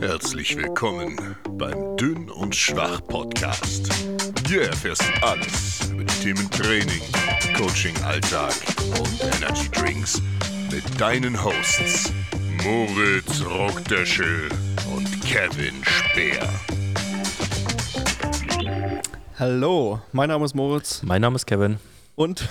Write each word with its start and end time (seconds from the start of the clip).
Herzlich 0.00 0.56
willkommen 0.56 1.36
beim 1.50 1.96
Dünn 1.96 2.30
und 2.30 2.54
Schwach 2.54 3.00
Podcast. 3.06 3.90
Hier 4.48 4.62
erfährst 4.68 5.02
du 5.02 5.26
alles 5.26 5.90
über 5.90 6.04
die 6.04 6.14
Themen 6.20 6.50
Training, 6.50 7.00
Coaching, 7.56 7.94
Alltag 8.04 8.52
und 8.98 9.20
Energy 9.36 9.68
Drinks 9.70 10.20
mit 10.70 10.82
deinen 11.00 11.42
Hosts 11.42 12.12
Moritz 12.64 13.44
Rockdöschel 13.44 14.48
und 14.94 15.20
Kevin 15.22 15.82
Speer. 15.84 16.48
Hallo, 19.38 20.00
mein 20.12 20.28
Name 20.28 20.44
ist 20.44 20.54
Moritz 20.54 21.02
Mein 21.02 21.22
Name 21.22 21.36
ist 21.36 21.46
Kevin. 21.46 21.78
und 22.16 22.48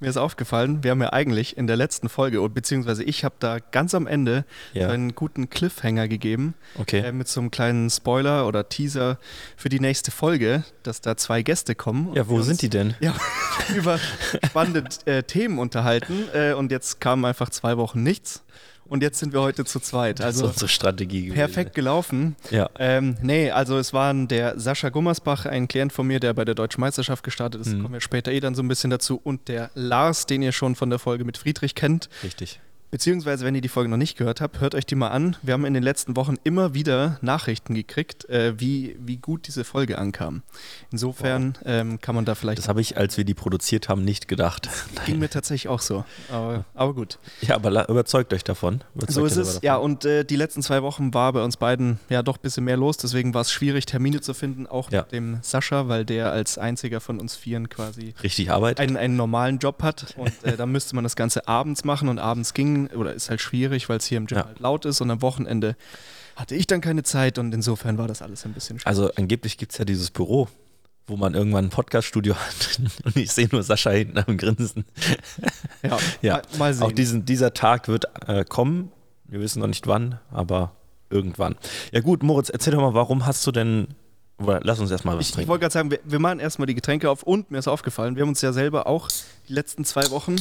mir 0.00 0.08
ist 0.10 0.16
aufgefallen, 0.16 0.82
wir 0.82 0.90
haben 0.90 1.00
ja 1.02 1.12
eigentlich 1.12 1.56
in 1.56 1.66
der 1.66 1.76
letzten 1.76 2.08
Folge, 2.08 2.46
beziehungsweise 2.48 3.04
ich 3.04 3.24
habe 3.24 3.36
da 3.38 3.58
ganz 3.58 3.94
am 3.94 4.06
Ende 4.06 4.44
Ja. 4.72 4.88
einen 4.90 5.14
guten 5.14 5.48
Cliffhanger 5.50 6.08
gegeben 6.08 6.54
Okay. 6.78 6.98
äh, 7.00 7.12
mit 7.12 7.28
so 7.28 7.40
einem 7.40 7.50
kleinen 7.50 7.90
Spoiler 7.90 8.46
oder 8.48 8.68
Teaser 8.68 9.18
für 9.56 9.68
die 9.68 9.80
nächste 9.80 10.10
Folge, 10.10 10.64
dass 10.82 11.00
da 11.00 11.16
zwei 11.16 11.42
Gäste 11.42 11.74
kommen. 11.74 12.12
Ja, 12.14 12.28
wo 12.28 12.40
sind 12.42 12.52
uns, 12.52 12.58
die 12.60 12.68
denn? 12.70 12.94
Ja, 13.00 13.14
über 13.76 13.98
spannende 14.44 14.84
äh, 15.06 15.22
Themen 15.22 15.58
unterhalten 15.58 16.24
äh, 16.34 16.52
und 16.54 16.72
jetzt 16.72 17.00
kam 17.00 17.24
einfach 17.24 17.50
zwei 17.50 17.76
Wochen 17.76 18.02
nichts 18.02 18.42
und 18.86 19.02
jetzt 19.02 19.18
sind 19.18 19.32
wir 19.32 19.40
heute 19.40 19.64
zu 19.64 19.80
zweit. 19.80 20.20
Das 20.20 20.36
ist 20.36 20.42
Also 20.42 20.46
unsere 20.52 20.68
Strategie 20.68 21.22
gewesen. 21.22 21.34
perfekt 21.34 21.74
gelaufen. 21.74 22.36
Ja. 22.50 22.68
Ähm, 22.78 23.16
nee, 23.22 23.50
also 23.50 23.78
es 23.78 23.92
waren 23.92 24.28
der 24.28 24.58
Sascha 24.58 24.88
Gummersbach, 24.90 25.46
ein 25.46 25.68
Klient 25.68 25.92
von 25.92 26.06
mir, 26.06 26.20
der 26.20 26.34
bei 26.34 26.44
der 26.44 26.54
Deutschen 26.54 26.80
Meisterschaft 26.80 27.24
gestartet 27.24 27.60
ist, 27.60 27.68
Mhm. 27.74 27.82
kommen 27.82 27.94
wir 27.94 28.00
später 28.00 28.32
eh 28.32 28.40
dann 28.40 28.54
so 28.54 28.62
ein 28.62 28.68
bisschen 28.68 28.90
dazu, 28.90 29.20
und 29.22 29.48
der 29.48 29.70
Lars, 29.74 30.26
den 30.26 30.42
ihr 30.42 30.52
schon 30.52 30.74
von 30.74 30.90
der 30.90 30.98
Folge 30.98 31.24
mit 31.24 31.38
Friedrich 31.38 31.74
kennt. 31.74 32.08
Richtig. 32.22 32.60
Beziehungsweise, 32.94 33.44
wenn 33.44 33.56
ihr 33.56 33.60
die 33.60 33.68
Folge 33.68 33.90
noch 33.90 33.96
nicht 33.96 34.16
gehört 34.16 34.40
habt, 34.40 34.60
hört 34.60 34.76
euch 34.76 34.86
die 34.86 34.94
mal 34.94 35.08
an. 35.08 35.36
Wir 35.42 35.54
haben 35.54 35.64
in 35.64 35.74
den 35.74 35.82
letzten 35.82 36.14
Wochen 36.14 36.36
immer 36.44 36.74
wieder 36.74 37.18
Nachrichten 37.22 37.74
gekriegt, 37.74 38.28
äh, 38.28 38.54
wie, 38.60 38.94
wie 39.00 39.16
gut 39.16 39.48
diese 39.48 39.64
Folge 39.64 39.98
ankam. 39.98 40.42
Insofern 40.92 41.58
ähm, 41.64 42.00
kann 42.00 42.14
man 42.14 42.24
da 42.24 42.36
vielleicht. 42.36 42.58
Das 42.58 42.68
habe 42.68 42.80
ich, 42.80 42.96
als 42.96 43.16
wir 43.16 43.24
die 43.24 43.34
produziert 43.34 43.88
haben, 43.88 44.04
nicht 44.04 44.28
gedacht. 44.28 44.68
ging 45.06 45.18
mir 45.18 45.28
tatsächlich 45.28 45.66
auch 45.66 45.80
so. 45.80 46.04
Aber, 46.30 46.64
aber 46.74 46.94
gut. 46.94 47.18
Ja, 47.40 47.56
aber 47.56 47.88
überzeugt 47.88 48.32
euch 48.32 48.44
davon. 48.44 48.84
Überzeugt 48.94 49.12
So 49.12 49.24
ist 49.26 49.36
es. 49.38 49.60
Ja, 49.62 49.74
und 49.74 50.04
äh, 50.04 50.22
die 50.24 50.36
letzten 50.36 50.62
zwei 50.62 50.80
Wochen 50.84 51.12
war 51.14 51.32
bei 51.32 51.42
uns 51.42 51.56
beiden 51.56 51.98
ja 52.10 52.22
doch 52.22 52.36
ein 52.36 52.42
bisschen 52.42 52.62
mehr 52.62 52.76
los. 52.76 52.96
Deswegen 52.96 53.34
war 53.34 53.40
es 53.40 53.50
schwierig, 53.50 53.86
Termine 53.86 54.20
zu 54.20 54.34
finden, 54.34 54.68
auch 54.68 54.92
Ja. 54.92 55.00
mit 55.00 55.10
dem 55.10 55.38
Sascha, 55.42 55.88
weil 55.88 56.04
der 56.04 56.30
als 56.30 56.58
einziger 56.58 57.00
von 57.00 57.18
uns 57.18 57.34
Vieren 57.34 57.68
quasi 57.68 58.14
Richtig 58.22 58.52
Arbeit. 58.52 58.78
einen, 58.78 58.96
einen 58.96 59.16
normalen 59.16 59.58
Job 59.58 59.82
hat. 59.82 60.14
Und 60.16 60.32
äh, 60.44 60.56
da 60.56 60.66
müsste 60.66 60.94
man 60.94 61.02
das 61.02 61.16
Ganze 61.16 61.48
abends 61.48 61.82
machen. 61.82 62.08
Und 62.08 62.20
abends 62.20 62.54
ging, 62.54 62.83
oder 62.88 63.14
ist 63.14 63.30
halt 63.30 63.40
schwierig, 63.40 63.88
weil 63.88 63.98
es 63.98 64.06
hier 64.06 64.18
im 64.18 64.26
Gym 64.26 64.38
Ja. 64.38 64.46
halt 64.46 64.60
laut 64.60 64.84
ist. 64.84 65.00
Und 65.00 65.10
am 65.10 65.22
Wochenende 65.22 65.76
hatte 66.36 66.54
ich 66.54 66.66
dann 66.66 66.80
keine 66.80 67.02
Zeit. 67.02 67.38
Und 67.38 67.52
insofern 67.54 67.98
war 67.98 68.08
das 68.08 68.22
alles 68.22 68.44
ein 68.44 68.52
bisschen 68.52 68.78
schwierig. 68.78 68.86
Also 68.86 69.10
angeblich 69.16 69.56
gibt 69.58 69.72
es 69.72 69.78
ja 69.78 69.84
dieses 69.84 70.10
Büro, 70.10 70.48
wo 71.06 71.16
man 71.16 71.34
irgendwann 71.34 71.66
ein 71.66 71.70
Podcaststudio 71.70 72.34
hat. 72.36 72.80
Und 73.04 73.16
ich 73.16 73.30
sehe 73.32 73.48
nur 73.52 73.62
Sascha 73.62 73.90
hinten 73.90 74.18
am 74.18 74.36
Grinsen. 74.36 74.84
ja, 75.82 75.98
Ja, 76.22 76.42
mal, 76.58 76.72
sehen. 76.74 76.82
Auch 76.84 76.92
diesen, 76.92 77.24
dieser 77.24 77.54
Tag 77.54 77.88
wird 77.88 78.06
äh, 78.26 78.44
kommen. 78.44 78.90
Wir 79.26 79.40
wissen 79.40 79.60
noch 79.60 79.66
nicht 79.68 79.86
wann, 79.86 80.18
aber 80.30 80.72
irgendwann. 81.10 81.56
Ja 81.92 82.00
gut, 82.00 82.22
Moritz, 82.22 82.48
erzähl 82.50 82.72
doch 82.72 82.80
mal, 82.80 82.94
warum 82.94 83.26
hast 83.26 83.46
du 83.46 83.52
denn... 83.52 83.88
Lass 84.38 84.80
uns 84.80 84.90
erstmal 84.90 85.14
was 85.16 85.22
Ich, 85.22 85.28
ich 85.28 85.34
trinken. 85.36 85.48
wollte 85.48 85.60
gerade 85.62 85.72
sagen, 85.72 85.90
wir, 85.92 86.00
wir 86.04 86.18
machen 86.18 86.40
erstmal 86.40 86.66
die 86.66 86.74
Getränke 86.74 87.08
auf 87.08 87.22
und 87.22 87.52
mir 87.52 87.58
ist 87.58 87.68
aufgefallen, 87.68 88.16
wir 88.16 88.22
haben 88.22 88.30
uns 88.30 88.40
ja 88.42 88.52
selber 88.52 88.88
auch 88.88 89.08
die 89.48 89.52
letzten 89.52 89.84
zwei 89.84 90.10
Wochen 90.10 90.34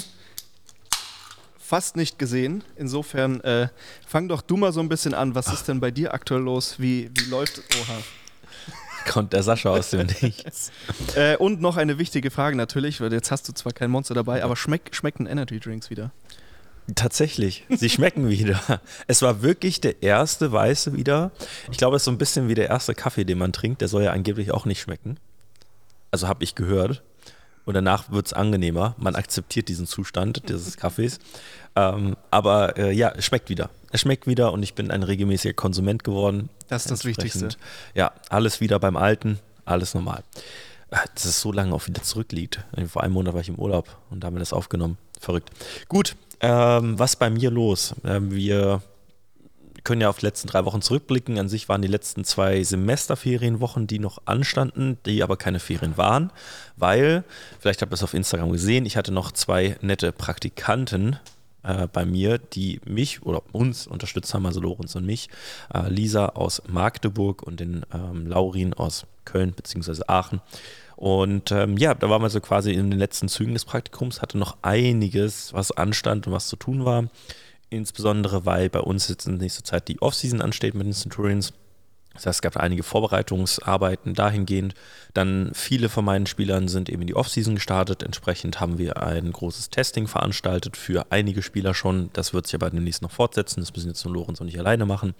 fast 1.64 1.96
nicht 1.96 2.20
gesehen. 2.20 2.64
Insofern 2.76 3.42
äh, 3.42 3.70
fang 4.06 4.28
doch 4.28 4.42
du 4.42 4.58
mal 4.58 4.74
so 4.74 4.82
ein 4.82 4.90
bisschen 4.90 5.14
an. 5.14 5.36
Was 5.36 5.52
ist 5.52 5.68
denn 5.68 5.80
bei 5.80 5.92
dir 5.92 6.14
aktuell 6.14 6.42
los? 6.42 6.76
Wie, 6.80 7.10
wie 7.18 7.30
läuft 7.30 7.60
Oha. 7.82 7.98
Kommt 9.10 9.34
der 9.34 9.44
Sascha 9.44 9.70
aus 9.70 9.90
dem 9.90 10.08
Nichts. 10.22 10.72
Äh, 11.16 11.38
und 11.38 11.62
noch 11.62 11.78
eine 11.78 11.98
wichtige 11.98 12.32
Frage 12.32 12.56
natürlich, 12.56 13.02
weil 13.02 13.12
jetzt 13.12 13.32
hast 13.32 13.48
du 13.48 13.54
zwar 13.54 13.74
kein 13.74 13.92
Monster 13.92 14.14
dabei, 14.14 14.44
aber 14.44 14.56
schmeck, 14.56 14.90
schmecken 14.94 15.26
Energy 15.26 15.60
Drinks 15.60 15.90
wieder? 15.90 16.12
Tatsächlich, 16.96 17.66
sie 17.70 17.90
schmecken 17.90 18.28
wieder. 18.28 18.82
Es 19.08 19.22
war 19.22 19.42
wirklich 19.42 19.80
der 19.80 20.04
erste 20.04 20.52
weiße 20.52 20.94
wieder. 20.98 21.32
Ich 21.72 21.78
glaube, 21.78 21.96
es 21.96 22.02
ist 22.02 22.06
so 22.06 22.12
ein 22.12 22.18
bisschen 22.18 22.50
wie 22.50 22.56
der 22.56 22.68
erste 22.68 22.94
Kaffee, 22.94 23.24
den 23.24 23.38
man 23.38 23.54
trinkt. 23.54 23.80
Der 23.80 23.88
soll 23.88 24.04
ja 24.04 24.12
angeblich 24.12 24.52
auch 24.52 24.66
nicht 24.66 24.82
schmecken. 24.82 25.18
Also 26.12 26.28
habe 26.28 26.44
ich 26.44 26.56
gehört. 26.56 27.02
Und 27.66 27.76
danach 27.76 28.12
wird 28.12 28.28
es 28.28 28.34
angenehmer. 28.34 28.96
Man 28.98 29.16
akzeptiert 29.16 29.70
diesen 29.70 29.88
Zustand 29.88 30.50
dieses 30.50 30.78
Kaffees. 30.78 31.20
Ähm, 31.76 32.16
aber 32.30 32.78
äh, 32.78 32.92
ja, 32.92 33.14
es 33.16 33.26
schmeckt 33.26 33.50
wieder. 33.50 33.70
Es 33.92 34.02
schmeckt 34.02 34.28
wieder 34.28 34.52
und 34.52 34.64
ich 34.64 34.74
bin 34.74 34.92
ein 34.92 35.04
regelmäßiger 35.04 35.54
Konsument 35.54 36.04
geworden. 36.04 36.50
Das 36.68 36.84
ist 36.84 36.92
das 36.92 37.06
Wichtigste. 37.06 37.50
Ja, 37.96 38.12
alles 38.30 38.60
wieder 38.60 38.80
beim 38.80 38.98
Alten, 38.98 39.40
alles 39.66 39.94
normal. 39.94 40.24
Äh, 40.92 40.98
Dass 41.14 41.26
es 41.26 41.42
so 41.42 41.52
lange 41.52 41.74
auch 41.74 41.88
wieder 41.88 42.04
zurückliegt. 42.04 42.60
Vor 42.88 43.04
einem 43.04 43.14
Monat 43.14 43.34
war 43.34 43.42
ich 43.42 43.50
im 43.50 43.56
Urlaub 43.56 43.88
und 44.10 44.22
da 44.22 44.28
haben 44.28 44.36
wir 44.36 44.40
das 44.40 44.54
aufgenommen. 44.54 44.98
Verrückt. 45.20 45.50
Gut, 45.88 46.16
ähm, 46.42 47.00
was 47.00 47.16
bei 47.16 47.30
mir 47.30 47.50
los? 47.50 47.96
Ähm, 48.04 48.32
wir 48.32 48.82
können 49.84 50.02
ja 50.02 50.10
auf 50.10 50.20
die 50.20 50.26
letzten 50.26 50.48
drei 50.48 50.66
Wochen 50.66 50.82
zurückblicken. 50.82 51.38
An 51.38 51.50
sich 51.50 51.70
waren 51.70 51.82
die 51.82 51.88
letzten 51.88 52.24
zwei 52.24 52.64
Semesterferienwochen, 52.64 53.88
die 53.88 54.00
noch 54.00 54.22
anstanden, 54.26 54.98
die 55.06 55.24
aber 55.24 55.38
keine 55.38 55.60
Ferien 55.60 55.98
waren, 55.98 56.32
weil, 56.78 57.24
vielleicht 57.60 57.82
habt 57.82 57.92
ihr 57.92 57.96
es 57.96 58.04
auf 58.04 58.14
Instagram 58.14 58.52
gesehen, 58.52 58.86
ich 58.86 58.98
hatte 58.98 59.12
noch 59.12 59.32
zwei 59.32 59.78
nette 59.82 60.12
Praktikanten 60.12 61.18
äh, 61.64 61.88
bei 61.88 62.06
mir, 62.06 62.38
die 62.38 62.80
mich 62.86 63.24
oder 63.24 63.42
uns 63.52 63.88
unterstützt 63.88 64.34
haben, 64.34 64.46
also 64.46 64.60
Lorenz 64.60 64.96
und 64.96 65.06
mich. 65.06 65.30
Äh, 65.74 65.90
Lisa 65.90 66.28
aus 66.28 66.62
Magdeburg 66.68 67.44
und 67.44 67.60
den 67.60 67.86
ähm, 67.94 68.28
Laurin 68.28 68.74
aus 68.74 69.06
Köln 69.26 69.54
bzw. 69.54 70.04
Aachen. 70.08 70.42
Und 70.96 71.52
ähm, 71.52 71.78
ja, 71.78 71.94
da 71.96 72.10
waren 72.10 72.22
wir 72.22 72.30
so 72.30 72.40
quasi 72.40 72.72
in 72.72 72.92
den 72.92 73.00
letzten 73.00 73.28
Zügen 73.28 73.54
des 73.54 73.66
Praktikums, 73.66 74.22
hatte 74.22 74.38
noch 74.38 74.58
einiges, 74.62 75.54
was 75.54 75.72
anstand 75.72 76.28
und 76.28 76.34
was 76.34 76.48
zu 76.48 76.56
tun 76.56 76.86
war. 76.86 77.06
Insbesondere, 77.74 78.46
weil 78.46 78.70
bei 78.70 78.80
uns 78.80 79.08
jetzt 79.08 79.26
in 79.26 79.38
nächster 79.38 79.64
Zeit 79.64 79.88
die 79.88 80.02
Offseason 80.02 80.42
ansteht 80.42 80.76
mit 80.76 80.86
den 80.86 80.94
Centurions. 80.94 81.54
Das 82.14 82.28
heißt, 82.28 82.38
es 82.38 82.42
gab 82.44 82.58
einige 82.58 82.84
Vorbereitungsarbeiten 82.84 84.14
dahingehend. 84.14 84.76
Dann 85.16 85.50
viele 85.56 85.90
von 85.90 86.06
meinen 86.06 86.28
Spielern 86.28 86.68
sind 86.68 86.88
eben 86.90 87.02
in 87.02 87.08
die 87.08 87.16
Offseason 87.16 87.56
gestartet. 87.56 88.04
Entsprechend 88.04 88.60
haben 88.60 88.78
wir 88.78 89.02
ein 89.02 89.32
großes 89.32 89.72
Testing 89.72 90.08
veranstaltet 90.08 90.78
für 90.78 91.08
einige 91.10 91.42
Spieler 91.42 91.74
schon. 91.74 92.12
Das 92.14 92.34
wird 92.34 92.46
sich 92.46 92.54
aber 92.56 92.70
demnächst 92.70 93.02
noch 93.02 93.12
fortsetzen. 93.12 93.62
Das 93.62 93.74
müssen 93.74 93.88
jetzt 93.88 94.06
nur 94.06 94.14
Lorenz 94.14 94.40
und 94.40 94.48
ich 94.48 94.60
alleine 94.60 94.86
machen. 94.86 95.16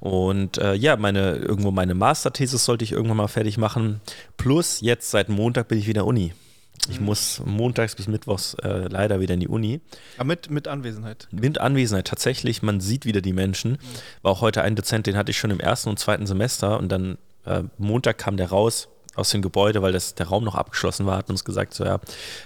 Und 0.00 0.56
äh, 0.56 0.74
ja, 0.74 0.96
meine, 0.96 1.36
irgendwo 1.36 1.70
meine 1.70 1.94
Masterthesis 1.94 2.64
sollte 2.64 2.84
ich 2.84 2.92
irgendwann 2.92 3.18
mal 3.18 3.28
fertig 3.28 3.58
machen. 3.58 4.00
Plus 4.38 4.80
jetzt 4.80 5.10
seit 5.10 5.28
Montag 5.28 5.68
bin 5.68 5.78
ich 5.78 5.86
wieder 5.86 6.06
Uni. 6.06 6.32
Ich 6.88 7.00
muss 7.00 7.40
montags 7.44 7.94
bis 7.94 8.08
mittwochs 8.08 8.54
äh, 8.62 8.88
leider 8.88 9.20
wieder 9.20 9.34
in 9.34 9.40
die 9.40 9.48
Uni. 9.48 9.80
Aber 10.16 10.26
mit, 10.26 10.50
mit 10.50 10.68
Anwesenheit. 10.68 11.28
Mit 11.30 11.58
Anwesenheit 11.58 12.06
tatsächlich, 12.06 12.62
man 12.62 12.80
sieht 12.80 13.06
wieder 13.06 13.20
die 13.20 13.32
Menschen. 13.32 13.78
War 14.22 14.32
auch 14.32 14.40
heute 14.40 14.62
ein 14.62 14.76
Dozent, 14.76 15.06
den 15.06 15.16
hatte 15.16 15.30
ich 15.30 15.38
schon 15.38 15.50
im 15.50 15.60
ersten 15.60 15.88
und 15.88 15.98
zweiten 15.98 16.26
Semester 16.26 16.78
und 16.78 16.90
dann 16.90 17.18
äh, 17.46 17.62
Montag 17.78 18.18
kam 18.18 18.36
der 18.36 18.48
raus 18.48 18.88
aus 19.14 19.30
dem 19.30 19.42
Gebäude, 19.42 19.82
weil 19.82 19.92
das, 19.92 20.14
der 20.14 20.26
Raum 20.26 20.44
noch 20.44 20.54
abgeschlossen 20.54 21.06
war, 21.06 21.18
hat 21.18 21.30
uns 21.30 21.44
gesagt, 21.44 21.74
so 21.74 21.84
ja, 21.84 22.00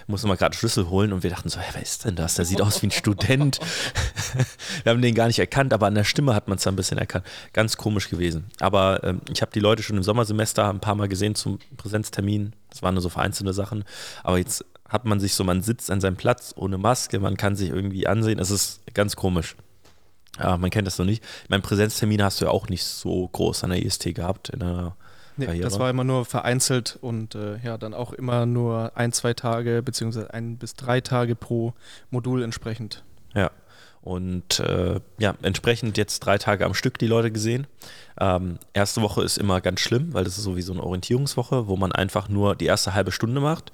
muss 0.07 0.23
mal 0.23 0.37
gerade 0.37 0.55
Schlüssel 0.55 0.89
holen 0.89 1.13
und 1.13 1.23
wir 1.23 1.29
dachten 1.29 1.49
so, 1.49 1.59
hey, 1.59 1.69
wer 1.73 1.81
ist 1.81 2.05
denn 2.05 2.15
das? 2.15 2.35
Der 2.35 2.45
sieht 2.45 2.61
aus 2.61 2.81
wie 2.81 2.87
ein 2.87 2.91
Student. 2.91 3.59
wir 4.83 4.91
haben 4.91 5.01
den 5.01 5.15
gar 5.15 5.27
nicht 5.27 5.39
erkannt, 5.39 5.73
aber 5.73 5.87
an 5.87 5.95
der 5.95 6.03
Stimme 6.03 6.35
hat 6.35 6.47
man 6.47 6.57
es 6.57 6.67
ein 6.67 6.75
bisschen 6.75 6.97
erkannt. 6.97 7.25
Ganz 7.53 7.77
komisch 7.77 8.09
gewesen. 8.09 8.45
Aber 8.59 9.03
ähm, 9.03 9.21
ich 9.31 9.41
habe 9.41 9.51
die 9.51 9.59
Leute 9.59 9.83
schon 9.83 9.97
im 9.97 10.03
Sommersemester 10.03 10.69
ein 10.69 10.79
paar 10.79 10.95
Mal 10.95 11.07
gesehen 11.07 11.35
zum 11.35 11.59
Präsenztermin. 11.77 12.53
Das 12.69 12.83
waren 12.83 12.93
nur 12.93 13.01
so 13.01 13.09
vereinzelte 13.09 13.53
Sachen. 13.53 13.83
Aber 14.23 14.37
jetzt 14.37 14.63
hat 14.87 15.05
man 15.05 15.19
sich 15.19 15.35
so, 15.35 15.43
man 15.43 15.61
sitzt 15.61 15.91
an 15.91 16.01
seinem 16.01 16.17
Platz 16.17 16.53
ohne 16.55 16.77
Maske, 16.77 17.19
man 17.19 17.37
kann 17.37 17.55
sich 17.55 17.69
irgendwie 17.69 18.07
ansehen. 18.07 18.39
Es 18.39 18.51
ist 18.51 18.81
ganz 18.93 19.15
komisch. 19.15 19.55
Ja, 20.39 20.57
man 20.57 20.69
kennt 20.69 20.87
das 20.87 20.97
noch 20.97 21.05
nicht. 21.05 21.23
Mein 21.47 21.61
Präsenztermin 21.61 22.23
hast 22.23 22.39
du 22.39 22.45
ja 22.45 22.51
auch 22.51 22.69
nicht 22.69 22.83
so 22.83 23.27
groß 23.27 23.63
an 23.63 23.71
der 23.71 23.83
IST 23.83 24.15
gehabt 24.15 24.49
in 24.49 24.59
der 24.59 24.95
Nee, 25.39 25.45
Karriere. 25.45 25.63
das 25.63 25.79
war 25.79 25.89
immer 25.89 26.03
nur 26.03 26.25
vereinzelt 26.25 26.97
und 27.01 27.33
äh, 27.35 27.57
ja, 27.63 27.77
dann 27.77 27.93
auch 27.93 28.11
immer 28.13 28.45
nur 28.45 28.91
ein, 28.95 29.11
zwei 29.13 29.33
Tage, 29.33 29.81
beziehungsweise 29.81 30.33
ein 30.33 30.57
bis 30.57 30.73
drei 30.73 31.01
Tage 31.01 31.35
pro 31.35 31.73
Modul 32.11 32.43
entsprechend. 32.43 33.03
Ja. 33.33 33.51
Und 34.01 34.59
äh, 34.59 34.99
ja, 35.17 35.35
entsprechend 35.41 35.97
jetzt 35.97 36.19
drei 36.19 36.37
Tage 36.37 36.65
am 36.65 36.73
Stück 36.73 36.97
die 36.97 37.07
Leute 37.07 37.31
gesehen. 37.31 37.67
Ähm, 38.19 38.57
erste 38.73 39.01
Woche 39.01 39.23
ist 39.23 39.37
immer 39.37 39.61
ganz 39.61 39.79
schlimm, 39.79 40.13
weil 40.13 40.23
das 40.23 40.37
ist 40.37 40.43
sowieso 40.43 40.73
eine 40.73 40.83
Orientierungswoche, 40.83 41.67
wo 41.67 41.75
man 41.75 41.91
einfach 41.91 42.29
nur 42.29 42.55
die 42.55 42.65
erste 42.65 42.93
halbe 42.93 43.11
Stunde 43.11 43.39
macht, 43.41 43.71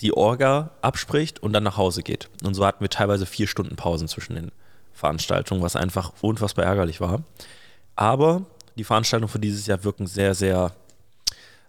die 0.00 0.16
Orga 0.16 0.70
abspricht 0.82 1.42
und 1.42 1.52
dann 1.52 1.62
nach 1.62 1.76
Hause 1.76 2.02
geht. 2.02 2.28
Und 2.44 2.54
so 2.54 2.66
hatten 2.66 2.80
wir 2.80 2.90
teilweise 2.90 3.26
vier 3.26 3.46
Stunden 3.46 3.76
Pausen 3.76 4.08
zwischen 4.08 4.34
den 4.34 4.52
Veranstaltungen, 4.92 5.62
was 5.62 5.76
einfach 5.76 6.12
unfassbar 6.20 6.64
ärgerlich 6.64 7.00
war. 7.00 7.22
Aber 7.94 8.46
die 8.76 8.84
Veranstaltungen 8.84 9.30
für 9.30 9.38
dieses 9.38 9.66
Jahr 9.66 9.84
wirken 9.84 10.06
sehr, 10.06 10.34
sehr 10.34 10.72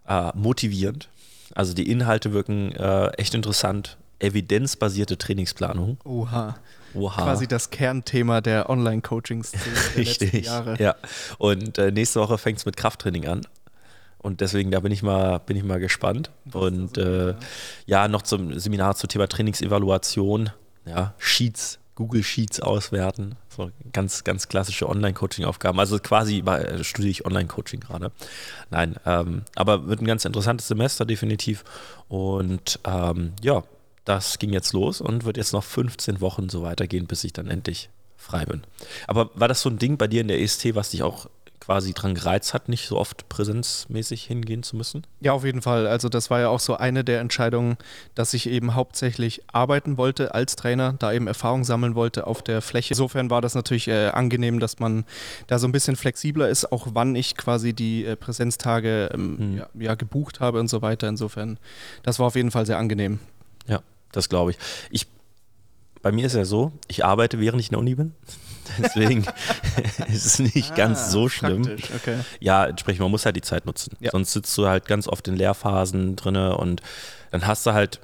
äh, 0.08 0.30
motivierend. 0.34 1.08
Also 1.54 1.74
die 1.74 1.90
Inhalte 1.90 2.32
wirken 2.32 2.72
äh, 2.72 3.08
echt 3.16 3.34
interessant. 3.34 3.96
Evidenzbasierte 4.18 5.18
Trainingsplanung. 5.18 5.98
Oha. 6.04 6.56
Oha. 6.94 7.22
quasi 7.24 7.48
das 7.48 7.70
Kernthema 7.70 8.40
der 8.40 8.70
Online-Coachings 8.70 9.50
der 9.50 9.60
letzten 9.96 9.98
Richtig. 9.98 10.46
Jahre. 10.46 10.76
Ja. 10.80 10.94
Und 11.38 11.76
äh, 11.78 11.90
nächste 11.90 12.20
Woche 12.20 12.38
fängt 12.38 12.58
es 12.58 12.66
mit 12.66 12.76
Krafttraining 12.76 13.26
an. 13.26 13.40
Und 14.18 14.40
deswegen, 14.40 14.70
da 14.70 14.80
bin 14.80 14.92
ich 14.92 15.02
mal, 15.02 15.38
bin 15.40 15.56
ich 15.56 15.64
mal 15.64 15.80
gespannt. 15.80 16.30
Und 16.52 16.96
äh, 16.96 17.34
ja, 17.84 18.08
noch 18.08 18.22
zum 18.22 18.58
Seminar 18.58 18.94
zum 18.96 19.08
Thema 19.08 19.26
Trainingsevaluation. 19.26 20.50
Ja, 20.86 21.14
Sheets, 21.18 21.78
Google 21.94 22.22
Sheets 22.22 22.60
auswerten. 22.60 23.36
So 23.48 23.70
ganz, 23.92 24.24
ganz 24.24 24.48
klassische 24.48 24.88
Online-Coaching-Aufgaben. 24.88 25.78
Also 25.78 25.98
quasi 25.98 26.40
äh, 26.40 26.82
studiere 26.82 27.10
ich 27.10 27.26
Online-Coaching 27.26 27.80
gerade. 27.80 28.10
Nein, 28.70 28.96
ähm, 29.06 29.42
aber 29.54 29.86
wird 29.86 30.00
ein 30.00 30.06
ganz 30.06 30.24
interessantes 30.24 30.68
Semester 30.68 31.04
definitiv. 31.04 31.64
Und 32.08 32.80
ähm, 32.84 33.32
ja, 33.42 33.62
das 34.04 34.38
ging 34.38 34.52
jetzt 34.52 34.72
los 34.72 35.00
und 35.00 35.24
wird 35.24 35.36
jetzt 35.36 35.52
noch 35.52 35.64
15 35.64 36.20
Wochen 36.20 36.48
so 36.48 36.62
weitergehen, 36.62 37.06
bis 37.06 37.24
ich 37.24 37.32
dann 37.32 37.48
endlich 37.48 37.90
frei 38.16 38.44
bin. 38.44 38.62
Aber 39.06 39.30
war 39.34 39.48
das 39.48 39.60
so 39.60 39.70
ein 39.70 39.78
Ding 39.78 39.96
bei 39.96 40.08
dir 40.08 40.20
in 40.20 40.28
der 40.28 40.40
EST, 40.40 40.74
was 40.74 40.90
dich 40.90 41.02
auch 41.02 41.28
quasi 41.64 41.94
dran 41.94 42.14
gereizt 42.14 42.52
hat, 42.52 42.68
nicht 42.68 42.86
so 42.86 42.98
oft 42.98 43.28
präsenzmäßig 43.28 44.24
hingehen 44.24 44.62
zu 44.62 44.76
müssen? 44.76 45.06
Ja, 45.20 45.32
auf 45.32 45.44
jeden 45.44 45.62
Fall. 45.62 45.86
Also 45.86 46.08
das 46.08 46.28
war 46.30 46.40
ja 46.40 46.48
auch 46.48 46.60
so 46.60 46.76
eine 46.76 47.04
der 47.04 47.20
Entscheidungen, 47.20 47.76
dass 48.14 48.34
ich 48.34 48.48
eben 48.48 48.74
hauptsächlich 48.74 49.42
arbeiten 49.52 49.96
wollte 49.96 50.34
als 50.34 50.56
Trainer, 50.56 50.94
da 50.98 51.12
eben 51.12 51.26
Erfahrung 51.26 51.64
sammeln 51.64 51.94
wollte 51.94 52.26
auf 52.26 52.42
der 52.42 52.60
Fläche. 52.60 52.94
Insofern 52.94 53.30
war 53.30 53.40
das 53.40 53.54
natürlich 53.54 53.88
äh, 53.88 54.08
angenehm, 54.08 54.60
dass 54.60 54.78
man 54.78 55.04
da 55.46 55.58
so 55.58 55.66
ein 55.66 55.72
bisschen 55.72 55.96
flexibler 55.96 56.48
ist, 56.48 56.70
auch 56.70 56.88
wann 56.92 57.16
ich 57.16 57.36
quasi 57.36 57.72
die 57.72 58.04
äh, 58.04 58.16
Präsenztage 58.16 59.10
ähm, 59.14 59.34
Mhm. 59.34 59.56
ja, 59.56 59.68
ja, 59.78 59.94
gebucht 59.94 60.40
habe 60.40 60.60
und 60.60 60.68
so 60.68 60.82
weiter. 60.82 61.08
Insofern, 61.08 61.58
das 62.02 62.18
war 62.18 62.26
auf 62.26 62.36
jeden 62.36 62.50
Fall 62.50 62.66
sehr 62.66 62.78
angenehm. 62.78 63.18
Ja, 63.66 63.80
das 64.12 64.28
glaube 64.28 64.50
ich. 64.52 64.58
ich. 64.90 65.06
Bei 66.02 66.12
mir 66.12 66.26
ist 66.26 66.34
ja 66.34 66.44
so, 66.44 66.72
ich 66.88 67.04
arbeite, 67.04 67.40
während 67.40 67.60
ich 67.60 67.68
in 67.68 67.72
der 67.72 67.78
Uni 67.80 67.94
bin. 67.94 68.12
Deswegen 68.78 69.24
ist 70.08 70.26
es 70.26 70.38
nicht 70.38 70.74
ganz 70.74 71.10
so 71.10 71.28
schlimm. 71.28 71.62
Ah, 71.66 71.96
okay. 71.96 72.18
Ja, 72.40 72.66
entsprechend, 72.66 73.00
man 73.00 73.10
muss 73.10 73.24
halt 73.24 73.36
die 73.36 73.42
Zeit 73.42 73.66
nutzen. 73.66 73.96
Ja. 74.00 74.10
Sonst 74.10 74.32
sitzt 74.32 74.56
du 74.58 74.66
halt 74.66 74.86
ganz 74.86 75.08
oft 75.08 75.26
in 75.28 75.36
Lehrphasen 75.36 76.16
drinne 76.16 76.56
und 76.56 76.82
dann 77.30 77.46
hast 77.46 77.66
du 77.66 77.72
halt 77.72 78.00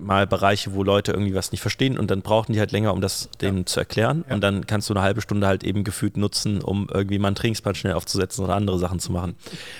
mal 0.00 0.26
Bereiche, 0.26 0.74
wo 0.74 0.82
Leute 0.82 1.12
irgendwie 1.12 1.34
was 1.34 1.52
nicht 1.52 1.60
verstehen 1.60 1.98
und 1.98 2.10
dann 2.10 2.22
brauchen 2.22 2.52
die 2.52 2.60
halt 2.60 2.72
länger, 2.72 2.92
um 2.92 3.00
das 3.00 3.28
denen 3.40 3.66
zu 3.66 3.80
erklären. 3.80 4.24
Ja. 4.28 4.34
Und 4.34 4.40
dann 4.40 4.66
kannst 4.66 4.88
du 4.88 4.94
eine 4.94 5.02
halbe 5.02 5.20
Stunde 5.20 5.46
halt 5.46 5.64
eben 5.64 5.84
gefühlt 5.84 6.16
nutzen, 6.16 6.62
um 6.62 6.88
irgendwie 6.92 7.18
mal 7.18 7.28
einen 7.28 7.36
Trainingsplan 7.36 7.74
schnell 7.74 7.94
aufzusetzen 7.94 8.44
oder 8.44 8.54
andere 8.54 8.78
Sachen 8.78 9.00
zu 9.00 9.12
machen. 9.12 9.36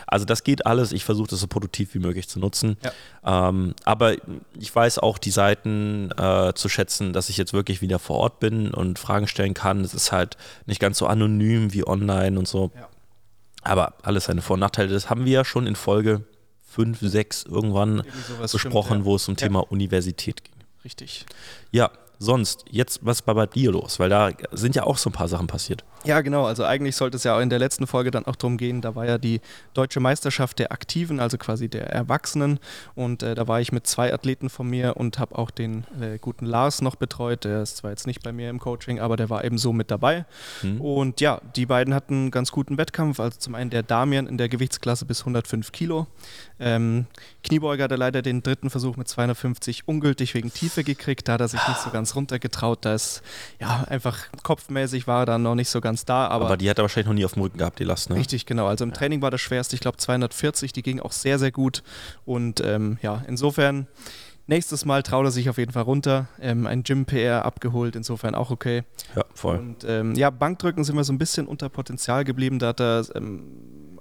Also 0.06 0.24
das 0.24 0.44
geht 0.44 0.66
alles. 0.66 0.92
Ich 0.92 1.04
versuche 1.04 1.28
das 1.28 1.40
so 1.40 1.46
produktiv 1.46 1.94
wie 1.94 1.98
möglich 1.98 2.28
zu 2.28 2.38
nutzen. 2.38 2.76
Ähm, 3.24 3.74
aber 3.84 4.14
ich 4.58 4.74
weiß 4.74 4.98
auch 4.98 5.18
die 5.18 5.30
Seiten 5.30 6.10
äh, 6.16 6.52
zu 6.54 6.68
schätzen, 6.68 7.12
dass 7.12 7.28
ich 7.28 7.36
jetzt 7.36 7.52
wirklich 7.52 7.80
wieder 7.80 7.98
vor 7.98 8.16
Ort 8.16 8.40
bin 8.40 8.72
und 8.72 8.98
Fragen 8.98 9.26
stellen 9.26 9.54
kann. 9.54 9.82
Es 9.82 9.94
ist 9.94 10.12
halt 10.12 10.36
nicht 10.66 10.80
ganz 10.80 10.98
so 10.98 11.06
anonym 11.06 11.72
wie 11.72 11.86
online 11.86 12.38
und 12.38 12.48
so. 12.48 12.70
Ja. 12.74 12.88
Aber 13.62 13.94
alles 14.02 14.24
seine 14.24 14.42
Vor- 14.42 14.54
und 14.54 14.60
Nachteile. 14.60 14.88
Das 14.88 15.10
haben 15.10 15.24
wir 15.24 15.32
ja 15.32 15.44
schon 15.44 15.66
in 15.66 15.76
Folge 15.76 16.24
5, 16.78 16.98
6 17.00 17.42
irgendwann 17.46 18.04
besprochen, 18.40 19.00
ja. 19.00 19.04
wo 19.04 19.16
es 19.16 19.26
um 19.28 19.34
Ja. 19.34 19.48
Thema 19.48 19.60
Universität 19.72 20.44
ging. 20.44 20.54
Richtig. 20.84 21.26
Ja, 21.72 21.90
sonst, 22.20 22.64
jetzt, 22.70 23.00
was 23.02 23.26
war 23.26 23.34
bei 23.34 23.46
dir 23.46 23.72
los? 23.72 23.98
Weil 23.98 24.10
da 24.10 24.30
sind 24.52 24.76
ja 24.76 24.84
auch 24.84 24.96
so 24.96 25.10
ein 25.10 25.12
paar 25.12 25.26
Sachen 25.26 25.48
passiert. 25.48 25.84
Ja, 26.04 26.20
genau. 26.20 26.46
Also 26.46 26.64
eigentlich 26.64 26.96
sollte 26.96 27.16
es 27.16 27.24
ja 27.24 27.36
auch 27.36 27.40
in 27.40 27.50
der 27.50 27.58
letzten 27.58 27.86
Folge 27.86 28.10
dann 28.10 28.24
auch 28.26 28.36
darum 28.36 28.56
gehen, 28.56 28.80
da 28.80 28.94
war 28.94 29.06
ja 29.06 29.18
die 29.18 29.40
deutsche 29.74 30.00
Meisterschaft 30.00 30.58
der 30.58 30.70
Aktiven, 30.72 31.20
also 31.20 31.38
quasi 31.38 31.68
der 31.68 31.90
Erwachsenen. 31.90 32.60
Und 32.94 33.22
äh, 33.22 33.34
da 33.34 33.48
war 33.48 33.60
ich 33.60 33.72
mit 33.72 33.86
zwei 33.86 34.12
Athleten 34.14 34.48
von 34.48 34.68
mir 34.68 34.96
und 34.96 35.18
habe 35.18 35.36
auch 35.36 35.50
den 35.50 35.84
äh, 36.00 36.18
guten 36.18 36.46
Lars 36.46 36.82
noch 36.82 36.96
betreut. 36.96 37.44
Der 37.44 37.62
ist 37.62 37.78
zwar 37.78 37.90
jetzt 37.90 38.06
nicht 38.06 38.22
bei 38.22 38.32
mir 38.32 38.48
im 38.48 38.60
Coaching, 38.60 39.00
aber 39.00 39.16
der 39.16 39.28
war 39.28 39.44
eben 39.44 39.58
so 39.58 39.72
mit 39.72 39.90
dabei. 39.90 40.24
Hm. 40.60 40.80
Und 40.80 41.20
ja, 41.20 41.40
die 41.56 41.66
beiden 41.66 41.94
hatten 41.94 42.14
einen 42.14 42.30
ganz 42.30 42.52
guten 42.52 42.78
Wettkampf. 42.78 43.18
Also 43.18 43.38
zum 43.38 43.54
einen 43.54 43.70
der 43.70 43.82
Damian 43.82 44.26
in 44.26 44.38
der 44.38 44.48
Gewichtsklasse 44.48 45.04
bis 45.04 45.20
105 45.20 45.72
Kilo. 45.72 46.06
Ähm, 46.60 47.06
Kniebeuger 47.44 47.84
hat 47.84 47.90
er 47.90 47.98
leider 47.98 48.22
den 48.22 48.42
dritten 48.42 48.70
Versuch 48.70 48.96
mit 48.96 49.08
250 49.08 49.86
ungültig 49.86 50.34
wegen 50.34 50.52
Tiefe 50.52 50.84
gekriegt. 50.84 51.28
Da 51.28 51.34
hat 51.34 51.40
er 51.40 51.48
sich 51.48 51.66
nicht 51.66 51.80
so 51.80 51.90
ganz 51.90 52.14
runtergetraut. 52.14 52.78
Da 52.82 52.94
ist 52.94 53.22
ja 53.60 53.84
einfach 53.88 54.18
kopfmäßig 54.42 55.06
war 55.06 55.22
er 55.22 55.26
dann 55.26 55.42
noch 55.42 55.54
nicht 55.54 55.68
so 55.68 55.80
ganz 55.80 55.87
da. 56.04 56.28
Aber, 56.28 56.46
Aber, 56.46 56.56
die 56.56 56.68
hat 56.68 56.78
er 56.78 56.82
wahrscheinlich 56.82 57.06
noch 57.06 57.14
nie 57.14 57.24
auf 57.24 57.34
dem 57.34 57.42
Rücken 57.42 57.58
gehabt, 57.58 57.78
die 57.78 57.84
Last, 57.84 58.10
ne? 58.10 58.16
richtig, 58.16 58.46
genau. 58.46 58.66
Also 58.66 58.84
im 58.84 58.92
Training 58.92 59.22
war 59.22 59.30
das 59.30 59.40
schwerste, 59.40 59.74
ich 59.74 59.80
glaube 59.80 59.98
240. 59.98 60.72
Die 60.72 60.82
ging 60.82 61.00
auch 61.00 61.12
sehr, 61.12 61.38
sehr 61.38 61.52
gut. 61.52 61.82
Und 62.24 62.60
ähm, 62.60 62.98
ja, 63.02 63.22
insofern. 63.26 63.86
Nächstes 64.50 64.86
Mal 64.86 65.02
traut 65.02 65.26
er 65.26 65.30
sich 65.30 65.50
auf 65.50 65.58
jeden 65.58 65.72
Fall 65.72 65.82
runter. 65.82 66.26
Ähm, 66.40 66.66
ein 66.66 66.82
Gym-PR 66.82 67.44
abgeholt, 67.44 67.94
insofern 67.94 68.34
auch 68.34 68.50
okay. 68.50 68.82
Ja, 69.14 69.22
voll. 69.34 69.58
Und 69.58 69.84
ähm, 69.86 70.14
ja, 70.14 70.30
Bankdrücken 70.30 70.84
sind 70.84 70.96
wir 70.96 71.04
so 71.04 71.12
ein 71.12 71.18
bisschen 71.18 71.46
unter 71.46 71.68
Potenzial 71.68 72.24
geblieben. 72.24 72.58
Da 72.58 72.68
hat 72.68 72.80
er 72.80 73.04
ähm, 73.14 73.42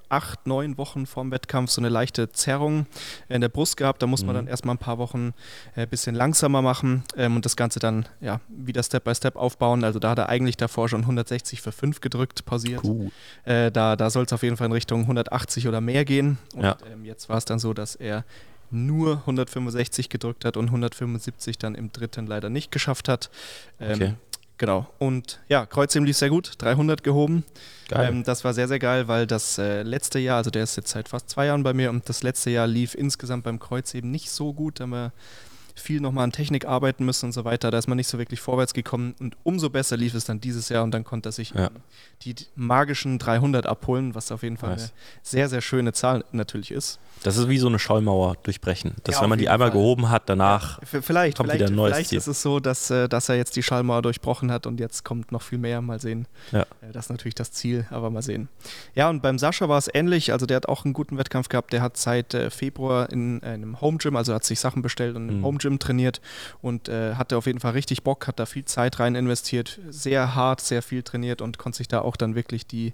acht, 0.09 0.47
neun 0.47 0.77
Wochen 0.77 1.05
vorm 1.05 1.31
Wettkampf 1.31 1.71
so 1.71 1.81
eine 1.81 1.89
leichte 1.89 2.31
Zerrung 2.31 2.85
in 3.29 3.41
der 3.41 3.49
Brust 3.49 3.77
gehabt. 3.77 4.01
Da 4.01 4.07
muss 4.07 4.23
man 4.23 4.35
Mhm. 4.35 4.39
dann 4.39 4.47
erstmal 4.47 4.75
ein 4.75 4.79
paar 4.79 4.97
Wochen 4.97 5.33
ein 5.75 5.83
äh, 5.83 5.87
bisschen 5.87 6.15
langsamer 6.15 6.61
machen 6.61 7.03
ähm, 7.15 7.35
und 7.35 7.45
das 7.45 7.55
Ganze 7.55 7.79
dann 7.79 8.07
ja, 8.21 8.39
wieder 8.47 8.83
Step 8.83 9.03
by 9.03 9.13
Step 9.15 9.35
aufbauen. 9.35 9.83
Also 9.83 9.99
da 9.99 10.09
hat 10.11 10.19
er 10.19 10.29
eigentlich 10.29 10.57
davor 10.57 10.89
schon 10.89 11.01
160 11.01 11.61
für 11.61 11.71
5 11.71 12.01
gedrückt, 12.01 12.45
pausiert. 12.45 12.83
Cool. 12.83 13.11
Äh, 13.45 13.71
da 13.71 13.95
da 13.95 14.09
soll 14.09 14.25
es 14.25 14.33
auf 14.33 14.43
jeden 14.43 14.57
Fall 14.57 14.67
in 14.67 14.73
Richtung 14.73 15.01
180 15.01 15.67
oder 15.67 15.81
mehr 15.81 16.05
gehen. 16.05 16.37
Und 16.55 16.63
Ja. 16.63 16.77
ähm, 16.91 17.05
jetzt 17.05 17.29
war 17.29 17.37
es 17.37 17.45
dann 17.45 17.59
so, 17.59 17.73
dass 17.73 17.95
er 17.95 18.23
nur 18.69 19.21
165 19.25 20.09
gedrückt 20.09 20.43
hat 20.43 20.57
und 20.57 20.65
175 20.71 21.57
dann 21.57 21.73
im 21.73 21.91
dritten 21.93 22.27
leider 22.27 22.49
nicht 22.49 22.69
geschafft 22.71 23.07
hat. 23.07 23.29
Ähm, 23.79 23.93
Okay. 23.95 24.13
Genau. 24.57 24.87
Und 24.97 25.39
ja, 25.49 25.65
Kreuzheben 25.65 26.05
lief 26.05 26.17
sehr 26.17 26.29
gut, 26.29 26.53
300 26.57 27.03
gehoben. 27.03 27.43
Geil. 27.89 28.09
Ähm, 28.09 28.23
das 28.23 28.43
war 28.43 28.53
sehr, 28.53 28.67
sehr 28.67 28.79
geil, 28.79 29.07
weil 29.07 29.27
das 29.27 29.57
äh, 29.57 29.83
letzte 29.83 30.19
Jahr, 30.19 30.37
also 30.37 30.49
der 30.49 30.63
ist 30.63 30.75
jetzt 30.75 30.89
seit 30.89 31.09
fast 31.09 31.29
zwei 31.29 31.45
Jahren 31.45 31.63
bei 31.63 31.73
mir 31.73 31.89
und 31.89 32.09
das 32.09 32.23
letzte 32.23 32.49
Jahr 32.49 32.67
lief 32.67 32.95
insgesamt 32.95 33.43
beim 33.43 33.59
Kreuzheben 33.59 34.09
nicht 34.09 34.31
so 34.31 34.53
gut. 34.53 34.79
Da 34.79 34.83
haben 34.83 34.89
wir 34.91 35.11
viel 35.79 36.01
nochmal 36.01 36.23
an 36.23 36.31
Technik 36.31 36.65
arbeiten 36.65 37.05
müssen 37.05 37.27
und 37.27 37.31
so 37.31 37.45
weiter. 37.45 37.71
Da 37.71 37.77
ist 37.77 37.87
man 37.87 37.95
nicht 37.97 38.07
so 38.07 38.17
wirklich 38.17 38.39
vorwärts 38.41 38.73
gekommen 38.73 39.15
und 39.19 39.37
umso 39.43 39.69
besser 39.69 39.95
lief 39.97 40.13
es 40.13 40.25
dann 40.25 40.41
dieses 40.41 40.69
Jahr 40.69 40.83
und 40.83 40.91
dann 40.91 41.03
konnte 41.03 41.29
er 41.29 41.31
sich 41.31 41.51
Ja. 41.51 41.69
die 42.23 42.35
magischen 42.55 43.19
300 43.19 43.65
abholen, 43.65 44.15
was 44.15 44.31
auf 44.31 44.43
jeden 44.43 44.57
Fall 44.57 44.71
Nice. 44.71 44.81
eine 44.81 44.91
sehr, 45.23 45.49
sehr 45.49 45.61
schöne 45.61 45.93
Zahl 45.93 46.23
natürlich 46.31 46.71
ist. 46.71 46.99
Das 47.23 47.37
ist 47.37 47.49
wie 47.49 47.57
so 47.57 47.67
eine 47.67 47.79
Schallmauer 47.79 48.35
durchbrechen. 48.43 48.93
Dass 49.03 49.15
Ja, 49.15 49.21
wenn 49.23 49.29
man 49.29 49.39
die 49.39 49.49
einmal 49.49 49.69
Fall. 49.71 49.79
gehoben 49.79 50.09
hat, 50.09 50.29
danach. 50.29 50.79
Vielleicht, 50.83 51.37
kommt 51.37 51.49
vielleicht, 51.49 51.61
wieder 51.61 51.71
ein 51.71 51.75
neues 51.75 51.93
vielleicht 51.95 52.09
Ziel. 52.09 52.17
ist 52.19 52.27
es 52.27 52.41
so, 52.43 52.59
dass, 52.59 52.91
äh, 52.91 53.09
dass 53.09 53.27
er 53.29 53.35
jetzt 53.37 53.55
die 53.55 53.63
Schallmauer 53.63 54.03
durchbrochen 54.03 54.51
hat 54.51 54.67
und 54.67 54.79
jetzt 54.79 55.03
kommt 55.03 55.31
noch 55.31 55.41
viel 55.41 55.57
mehr. 55.57 55.81
Mal 55.81 55.99
sehen. 55.99 56.27
Ja. 56.51 56.61
Äh, 56.61 56.91
Das 56.91 57.05
ist 57.05 57.09
natürlich 57.09 57.33
das 57.35 57.51
Ziel, 57.51 57.87
aber 57.89 58.11
mal 58.11 58.21
sehen. 58.21 58.49
Ja, 58.93 59.09
und 59.09 59.21
beim 59.23 59.39
Sascha 59.39 59.67
war 59.67 59.79
es 59.79 59.89
ähnlich. 59.91 60.31
Also 60.31 60.45
der 60.45 60.57
hat 60.57 60.67
auch 60.67 60.85
einen 60.85 60.93
guten 60.93 61.17
Wettkampf 61.17 61.49
gehabt. 61.49 61.73
Der 61.73 61.81
hat 61.81 61.97
seit 61.97 62.35
äh, 62.35 62.51
Februar 62.51 63.11
in 63.11 63.41
äh, 63.41 63.47
einem 63.47 63.81
Home 63.81 63.97
Gym, 63.97 64.15
also 64.15 64.33
hat 64.35 64.43
sich 64.43 64.59
Sachen 64.59 64.83
bestellt 64.83 65.15
und 65.15 65.27
im 65.29 65.39
Mhm. 65.39 65.43
Home 65.45 65.57
Gym 65.57 65.66
trainiert 65.77 66.21
und 66.61 66.87
äh, 66.89 67.15
hatte 67.15 67.35
auf 67.37 67.45
jeden 67.45 67.59
Fall 67.59 67.73
richtig 67.73 68.03
Bock, 68.03 68.27
hat 68.27 68.39
da 68.39 68.45
viel 68.45 68.65
Zeit 68.65 68.99
rein 68.99 69.15
investiert, 69.15 69.79
sehr 69.89 70.33
hart, 70.35 70.61
sehr 70.61 70.81
viel 70.81 71.03
trainiert 71.03 71.41
und 71.41 71.57
konnte 71.57 71.77
sich 71.79 71.87
da 71.87 71.99
auch 72.01 72.15
dann 72.15 72.33
wirklich 72.35 72.65
die, 72.65 72.93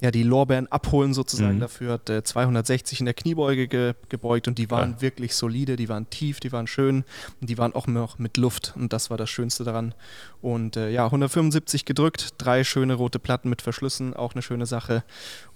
ja, 0.00 0.10
die 0.10 0.22
Lorbeeren 0.24 0.66
abholen 0.72 1.14
sozusagen 1.14 1.56
Mhm. 1.56 1.60
dafür. 1.60 1.92
Hat 1.94 2.10
äh, 2.10 2.24
260 2.24 3.00
in 3.00 3.04
der 3.06 3.14
Kniebeuge 3.14 3.68
ge 3.68 3.94
gebeugt 4.08 4.48
und 4.48 4.58
die 4.58 4.70
waren 4.70 4.92
Geil. 4.92 5.00
wirklich 5.02 5.34
solide, 5.36 5.76
die 5.76 5.88
waren 5.88 6.10
tief, 6.10 6.40
die 6.40 6.50
waren 6.52 6.66
schön 6.66 7.04
und 7.40 7.48
die 7.50 7.56
waren 7.58 7.74
auch 7.74 7.86
noch 7.86 8.18
mit 8.18 8.36
Luft 8.36 8.72
und 8.76 8.92
das 8.92 9.10
war 9.10 9.16
das 9.16 9.30
Schönste 9.30 9.62
daran. 9.64 9.94
Und 10.42 10.76
äh, 10.76 10.90
ja, 10.90 11.04
175 11.04 11.84
gedrückt, 11.84 12.30
drei 12.38 12.64
schöne 12.64 12.94
rote 12.94 13.18
Platten 13.18 13.48
mit 13.50 13.60
Verschlüssen, 13.62 14.14
auch 14.14 14.32
eine 14.34 14.40
schöne 14.42 14.64
Sache. 14.66 15.04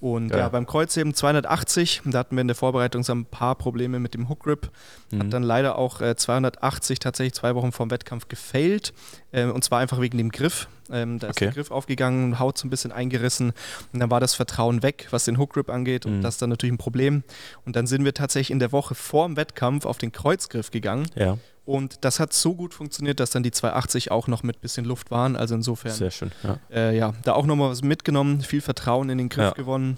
Und 0.01 0.29
Geil. 0.29 0.41
ja, 0.41 0.49
beim 0.51 0.67
Kreuzheben 0.67 1.15
280, 1.15 2.03
da 2.05 2.19
hatten 2.19 2.37
wir 2.37 2.43
in 2.43 2.49
der 2.49 2.55
Vorbereitung 2.55 3.03
so 3.03 3.13
ein 3.15 3.25
paar 3.25 3.55
Probleme 3.55 3.99
mit 3.99 4.13
dem 4.13 4.29
Hook 4.29 4.41
Grip. 4.45 4.71
Mhm. 5.11 5.21
Hat 5.21 5.33
dann 5.33 5.43
leider 5.43 5.79
auch 5.79 6.03
äh, 6.03 6.15
280 6.53 6.99
tatsächlich 6.99 7.35
zwei 7.35 7.55
Wochen 7.55 7.73
vorm 7.73 7.91
Wettkampf 7.91 8.29
gefailt. 8.29 8.93
Ähm, 9.33 9.51
und 9.53 9.65
zwar 9.65 9.81
einfach 9.81 10.01
wegen 10.01 10.19
dem 10.19 10.31
Griff. 10.31 10.69
Ähm, 10.91 11.19
da 11.19 11.29
ist 11.29 11.37
Okay. 11.37 11.47
der 11.47 11.55
Griff 11.55 11.71
aufgegangen, 11.71 12.39
Haut 12.39 12.59
so 12.59 12.67
ein 12.67 12.71
bisschen 12.71 12.93
eingerissen. 12.93 13.53
Und 13.93 14.01
dann 14.01 14.11
war 14.11 14.21
das 14.21 14.35
Vertrauen 14.35 14.83
weg, 14.83 15.09
was 15.11 15.25
den 15.25 15.39
Hook 15.39 15.55
Grip 15.55 15.71
angeht. 15.71 16.07
Und 16.07 16.19
Mhm. 16.19 16.23
das 16.23 16.35
ist 16.35 16.43
dann 16.43 16.51
natürlich 16.51 16.73
ein 16.75 16.79
Problem. 16.79 17.23
Und 17.65 17.77
dann 17.77 17.87
sind 17.87 18.05
wir 18.05 18.15
tatsächlich 18.15 18.51
in 18.51 18.59
der 18.59 18.73
Woche 18.73 18.95
vorm 18.95 19.37
Wettkampf 19.37 19.87
auf 19.87 19.99
den 19.99 20.13
Kreuzgriff 20.13 20.71
gegangen. 20.71 21.09
ja, 21.15 21.39
Und 21.67 22.05
das 22.05 22.21
hat 22.21 22.35
so 22.35 22.55
gut 22.55 22.75
funktioniert, 22.75 23.21
dass 23.21 23.31
dann 23.31 23.43
die 23.43 23.51
280 23.51 24.11
auch 24.11 24.29
noch 24.29 24.43
mit 24.43 24.61
bisschen 24.61 24.85
Luft 24.85 25.11
waren. 25.11 25.35
Also 25.35 25.55
insofern 25.55 25.93
sehr 25.93 26.11
schön. 26.11 26.31
Ja. 26.43 26.59
äh, 26.71 26.95
ja, 26.97 27.15
da 27.25 27.33
auch 27.33 27.47
nochmal 27.47 27.71
was 27.71 27.83
mitgenommen, 27.83 28.43
viel 28.43 28.61
Vertrauen 28.61 29.09
in 29.09 29.17
den 29.17 29.29
Griff 29.31 29.45
Ja. 29.47 29.51
gewonnen. 29.53 29.97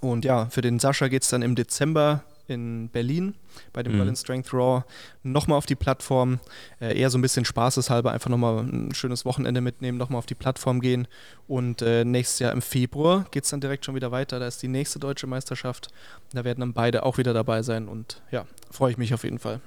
Und 0.00 0.24
ja, 0.24 0.46
für 0.50 0.60
den 0.60 0.78
Sascha 0.80 1.06
geht 1.08 1.22
es 1.22 1.28
dann 1.28 1.42
im 1.42 1.54
Dezember 1.54 2.22
in 2.48 2.88
Berlin 2.88 3.34
bei 3.72 3.82
dem 3.82 3.92
Mhm. 3.94 3.98
Berlin 3.98 4.16
Strength 4.16 4.52
Raw 4.52 4.84
nochmal 5.22 5.58
auf 5.58 5.66
die 5.66 5.74
Plattform. 5.76 6.40
Äh, 6.80 6.98
eher 6.98 7.10
so 7.10 7.18
ein 7.18 7.22
bisschen 7.22 7.44
spaßeshalber, 7.44 8.12
einfach 8.12 8.30
nochmal 8.30 8.58
ein 8.60 8.94
schönes 8.94 9.24
Wochenende 9.24 9.60
mitnehmen, 9.60 9.98
nochmal 9.98 10.18
auf 10.18 10.26
die 10.26 10.34
Plattform 10.34 10.80
gehen. 10.80 11.06
Und 11.46 11.82
äh, 11.82 12.04
nächstes 12.04 12.38
Jahr 12.40 12.52
im 12.52 12.62
Februar 12.62 13.26
geht 13.30 13.44
es 13.44 13.50
dann 13.50 13.60
direkt 13.60 13.84
schon 13.84 13.94
wieder 13.94 14.10
weiter. 14.12 14.38
Da 14.38 14.46
ist 14.46 14.62
die 14.62 14.68
nächste 14.68 14.98
deutsche 14.98 15.26
Meisterschaft. 15.26 15.88
Da 16.32 16.44
werden 16.44 16.60
dann 16.60 16.72
beide 16.72 17.04
auch 17.04 17.18
wieder 17.18 17.34
dabei 17.34 17.62
sein. 17.62 17.88
Und 17.88 18.22
ja, 18.30 18.46
freue 18.70 18.90
ich 18.92 18.98
mich 18.98 19.14
auf 19.14 19.24
jeden 19.24 19.38
Fall. 19.38 19.60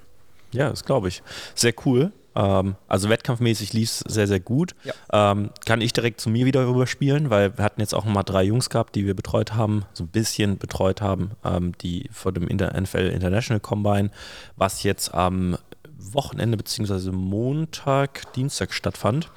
Ja, 0.52 0.70
das 0.70 0.84
glaube 0.84 1.08
ich. 1.08 1.22
Sehr 1.54 1.74
cool. 1.84 2.12
Ähm, 2.34 2.76
also 2.88 3.08
wettkampfmäßig 3.08 3.72
lief 3.72 3.90
es 3.90 3.98
sehr, 4.00 4.26
sehr 4.26 4.40
gut. 4.40 4.74
Ja. 4.84 5.32
Ähm, 5.32 5.50
kann 5.66 5.80
ich 5.80 5.92
direkt 5.92 6.20
zu 6.20 6.30
mir 6.30 6.46
wieder 6.46 6.66
rüberspielen, 6.66 7.30
weil 7.30 7.56
wir 7.56 7.64
hatten 7.64 7.80
jetzt 7.80 7.94
auch 7.94 8.04
mal 8.04 8.22
drei 8.22 8.42
Jungs 8.44 8.70
gehabt, 8.70 8.94
die 8.94 9.06
wir 9.06 9.14
betreut 9.14 9.54
haben, 9.54 9.84
so 9.92 10.04
ein 10.04 10.08
bisschen 10.08 10.58
betreut 10.58 11.00
haben, 11.00 11.32
ähm, 11.44 11.72
die 11.78 12.08
vor 12.12 12.32
dem 12.32 12.48
Inter 12.48 12.78
NFL 12.78 13.10
International 13.12 13.60
Combine, 13.60 14.10
was 14.56 14.82
jetzt 14.82 15.12
am 15.14 15.56
Wochenende 15.98 16.56
bzw. 16.56 17.12
Montag, 17.12 18.32
Dienstag 18.34 18.72
stattfand 18.72 19.30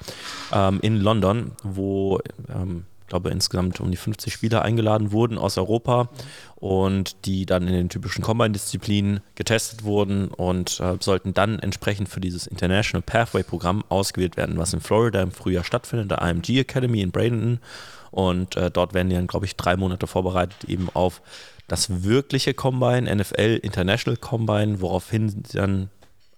ähm, 0.52 0.80
in 0.82 0.96
London, 0.96 1.52
wo 1.62 2.20
ähm, 2.48 2.86
ich 3.06 3.10
glaube 3.10 3.30
insgesamt 3.30 3.78
um 3.78 3.92
die 3.92 3.96
50 3.96 4.32
Spieler 4.32 4.62
eingeladen 4.62 5.12
wurden 5.12 5.38
aus 5.38 5.56
Europa 5.58 6.08
und 6.56 7.24
die 7.24 7.46
dann 7.46 7.68
in 7.68 7.72
den 7.72 7.88
typischen 7.88 8.24
Combine-Disziplinen 8.24 9.20
getestet 9.36 9.84
wurden 9.84 10.26
und 10.26 10.80
äh, 10.80 10.96
sollten 10.98 11.32
dann 11.32 11.60
entsprechend 11.60 12.08
für 12.08 12.18
dieses 12.18 12.48
International 12.48 13.02
Pathway-Programm 13.02 13.84
ausgewählt 13.90 14.36
werden, 14.36 14.58
was 14.58 14.72
in 14.72 14.80
Florida 14.80 15.22
im 15.22 15.30
Frühjahr 15.30 15.62
stattfindet, 15.62 16.10
der 16.10 16.20
IMG 16.20 16.58
Academy 16.58 17.00
in 17.00 17.12
Bradenton. 17.12 17.60
Und 18.10 18.56
äh, 18.56 18.72
dort 18.72 18.92
werden 18.92 19.08
die 19.08 19.14
dann, 19.14 19.28
glaube 19.28 19.46
ich, 19.46 19.54
drei 19.54 19.76
Monate 19.76 20.08
vorbereitet 20.08 20.64
eben 20.64 20.88
auf 20.92 21.22
das 21.68 22.02
wirkliche 22.02 22.54
Combine, 22.54 23.14
NFL 23.14 23.60
International 23.62 24.16
Combine, 24.16 24.80
woraufhin 24.80 25.44
dann 25.52 25.90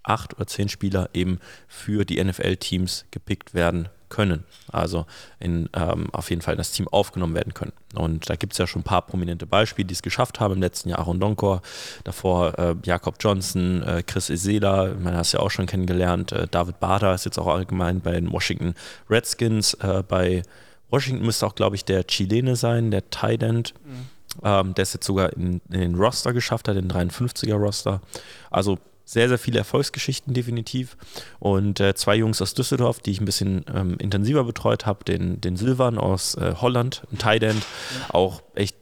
acht 0.03 0.35
oder 0.37 0.47
zehn 0.47 0.69
Spieler 0.69 1.09
eben 1.15 1.39
für 1.67 2.05
die 2.05 2.23
NFL-Teams 2.23 3.07
gepickt 3.11 3.55
werden 3.55 3.89
können. 4.09 4.45
Also 4.71 5.07
in, 5.38 5.69
ähm, 5.75 6.09
auf 6.12 6.31
jeden 6.31 6.43
Fall 6.43 6.55
in 6.55 6.59
das 6.59 6.73
Team 6.73 6.88
aufgenommen 6.88 7.35
werden 7.35 7.55
können. 7.55 7.73
Und 7.95 8.29
da 8.29 8.37
gibt 8.37 8.53
es 8.53 8.59
ja 8.59 8.67
schon 8.67 8.81
ein 8.81 8.85
paar 8.85 9.03
prominente 9.03 9.47
Beispiele, 9.47 9.87
die 9.87 9.95
es 9.95 10.03
geschafft 10.03 10.41
haben. 10.41 10.55
Im 10.55 10.61
letzten 10.61 10.88
Jahr 10.88 11.00
Aaron 11.00 11.21
Donkor, 11.21 11.62
davor 12.05 12.59
äh, 12.59 12.75
Jakob 12.85 13.17
Johnson, 13.21 13.83
äh, 13.83 14.03
Chris 14.07 14.31
Esela, 14.31 14.95
man 14.95 15.15
hat 15.15 15.27
es 15.27 15.33
ja 15.33 15.41
auch 15.41 15.50
schon 15.50 15.67
kennengelernt. 15.67 16.33
Äh, 16.33 16.47
David 16.49 16.81
Bader 16.81 17.15
ist 17.15 17.25
jetzt 17.25 17.38
auch 17.38 17.47
allgemein 17.47 18.00
bei 18.00 18.12
den 18.12 18.33
Washington 18.33 18.75
Redskins. 19.09 19.75
Äh, 19.75 20.03
bei 20.07 20.43
Washington 20.91 21.25
müsste 21.25 21.47
auch, 21.47 21.55
glaube 21.55 21.77
ich, 21.77 21.85
der 21.85 22.07
Chilene 22.07 22.57
sein, 22.57 22.91
der 22.91 23.09
Tight 23.11 23.43
End. 23.43 23.75
Mhm. 23.85 24.09
Ähm, 24.45 24.75
der 24.75 24.83
es 24.83 24.93
jetzt 24.93 25.07
sogar 25.07 25.33
in, 25.33 25.61
in, 25.71 25.81
den 25.81 25.95
Roster 25.95 26.33
geschafft 26.33 26.69
hat, 26.69 26.77
den 26.77 26.91
53er 26.91 27.55
Roster. 27.55 28.03
Also 28.50 28.79
sehr, 29.09 29.29
sehr 29.31 29.38
viele 29.38 29.59
Erfolgsgeschichten 29.59 30.35
definitiv. 30.35 30.99
Und 31.38 31.81
äh, 31.81 31.95
zwei 31.95 32.17
Jungs 32.17 32.43
aus 32.43 32.53
Düsseldorf, 32.53 33.00
die 33.00 33.11
ich 33.11 33.23
ein 33.23 33.25
bisschen 33.25 33.65
ähm, 33.75 33.97
intensiver 33.99 34.45
betreut 34.45 34.85
habe, 34.85 35.03
den, 35.05 35.41
den 35.41 35.57
Silvan 35.57 35.97
aus 35.97 36.35
äh, 36.35 36.55
Holland, 36.61 37.05
ein 37.11 37.17
Tight 37.17 37.43
End, 37.43 37.62
ja. 38.00 38.15
auch 38.15 38.43
echt 38.55 38.77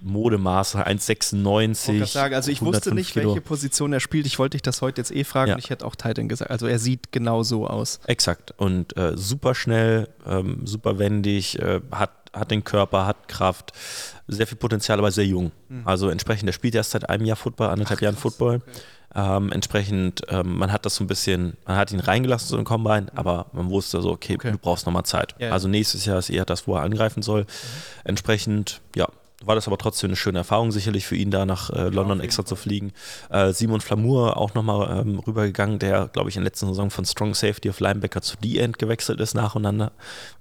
Modemaße, 0.00 0.86
1,96. 0.86 2.02
Ich 2.02 2.10
sagen, 2.10 2.34
also 2.34 2.50
ich 2.50 2.62
wusste 2.62 2.94
nicht, 2.94 3.12
Kilo. 3.12 3.30
welche 3.30 3.42
Position 3.42 3.92
er 3.92 4.00
spielt. 4.00 4.24
Ich 4.24 4.38
wollte 4.38 4.54
dich 4.54 4.62
das 4.62 4.80
heute 4.80 5.00
jetzt 5.02 5.10
eh 5.10 5.24
fragen. 5.24 5.50
Ja. 5.50 5.58
Ich 5.58 5.68
hätte 5.68 5.84
auch 5.84 5.94
Titan 5.94 6.28
gesagt. 6.28 6.50
Also 6.50 6.66
er 6.66 6.78
sieht 6.78 7.12
genau 7.12 7.42
so 7.42 7.66
aus. 7.66 8.00
Exakt. 8.06 8.54
Und 8.56 8.96
äh, 8.96 9.12
super 9.14 9.54
schnell, 9.54 10.08
ähm, 10.26 10.62
super 10.64 10.98
wendig, 10.98 11.58
äh, 11.58 11.82
hat, 11.90 12.12
hat 12.32 12.50
den 12.50 12.64
Körper, 12.64 13.04
hat 13.04 13.28
Kraft, 13.28 13.72
sehr 14.26 14.46
viel 14.46 14.56
Potenzial, 14.56 14.98
aber 14.98 15.10
sehr 15.10 15.26
jung. 15.26 15.52
Mhm. 15.68 15.82
Also 15.84 16.08
entsprechend, 16.08 16.48
er 16.48 16.54
spielt 16.54 16.74
erst 16.74 16.92
seit 16.92 17.10
einem 17.10 17.26
Jahr 17.26 17.36
Football, 17.36 17.68
anderthalb 17.68 17.98
Ach, 17.98 18.02
Jahren 18.02 18.16
Football. 18.16 18.56
Okay. 18.56 18.80
Ähm, 19.18 19.50
entsprechend, 19.50 20.22
ähm, 20.28 20.58
man 20.58 20.70
hat 20.70 20.84
das 20.84 20.96
so 20.96 21.04
ein 21.04 21.06
bisschen, 21.06 21.56
man 21.66 21.78
hat 21.78 21.90
ihn 21.90 22.00
reingelassen 22.00 22.48
so 22.48 22.58
in 22.58 22.64
Combine, 22.64 23.06
aber 23.14 23.46
man 23.52 23.70
wusste 23.70 24.02
so, 24.02 24.10
okay, 24.10 24.34
okay. 24.34 24.52
du 24.52 24.58
brauchst 24.58 24.84
nochmal 24.84 25.04
Zeit. 25.04 25.34
Ja, 25.38 25.52
also 25.52 25.68
nächstes 25.68 26.04
Jahr 26.04 26.18
ist 26.18 26.28
eher 26.28 26.44
das, 26.44 26.68
wo 26.68 26.74
er 26.74 26.82
angreifen 26.82 27.22
soll. 27.22 27.42
Mhm. 27.42 27.46
Entsprechend, 28.04 28.82
ja, 28.94 29.08
war 29.46 29.54
das 29.54 29.66
aber 29.66 29.78
trotzdem 29.78 30.10
eine 30.10 30.16
schöne 30.16 30.38
Erfahrung, 30.38 30.72
sicherlich 30.72 31.06
für 31.06 31.16
ihn 31.16 31.30
da 31.30 31.46
nach 31.46 31.70
äh, 31.70 31.88
London 31.88 32.18
ja, 32.18 32.24
extra 32.24 32.42
Fall. 32.42 32.48
zu 32.48 32.56
fliegen. 32.56 32.92
Äh, 33.30 33.52
Simon 33.52 33.80
Flamour 33.80 34.36
auch 34.36 34.54
nochmal 34.54 35.00
ähm, 35.00 35.18
rübergegangen, 35.18 35.78
der, 35.78 36.08
glaube 36.08 36.28
ich, 36.30 36.36
in 36.36 36.42
der 36.42 36.50
letzten 36.50 36.66
Saison 36.68 36.90
von 36.90 37.04
Strong 37.04 37.34
Safety 37.34 37.70
auf 37.70 37.80
Linebacker 37.80 38.22
zu 38.22 38.36
D-End 38.36 38.78
gewechselt 38.78 39.20
ist 39.20 39.34
nacheinander. 39.34 39.92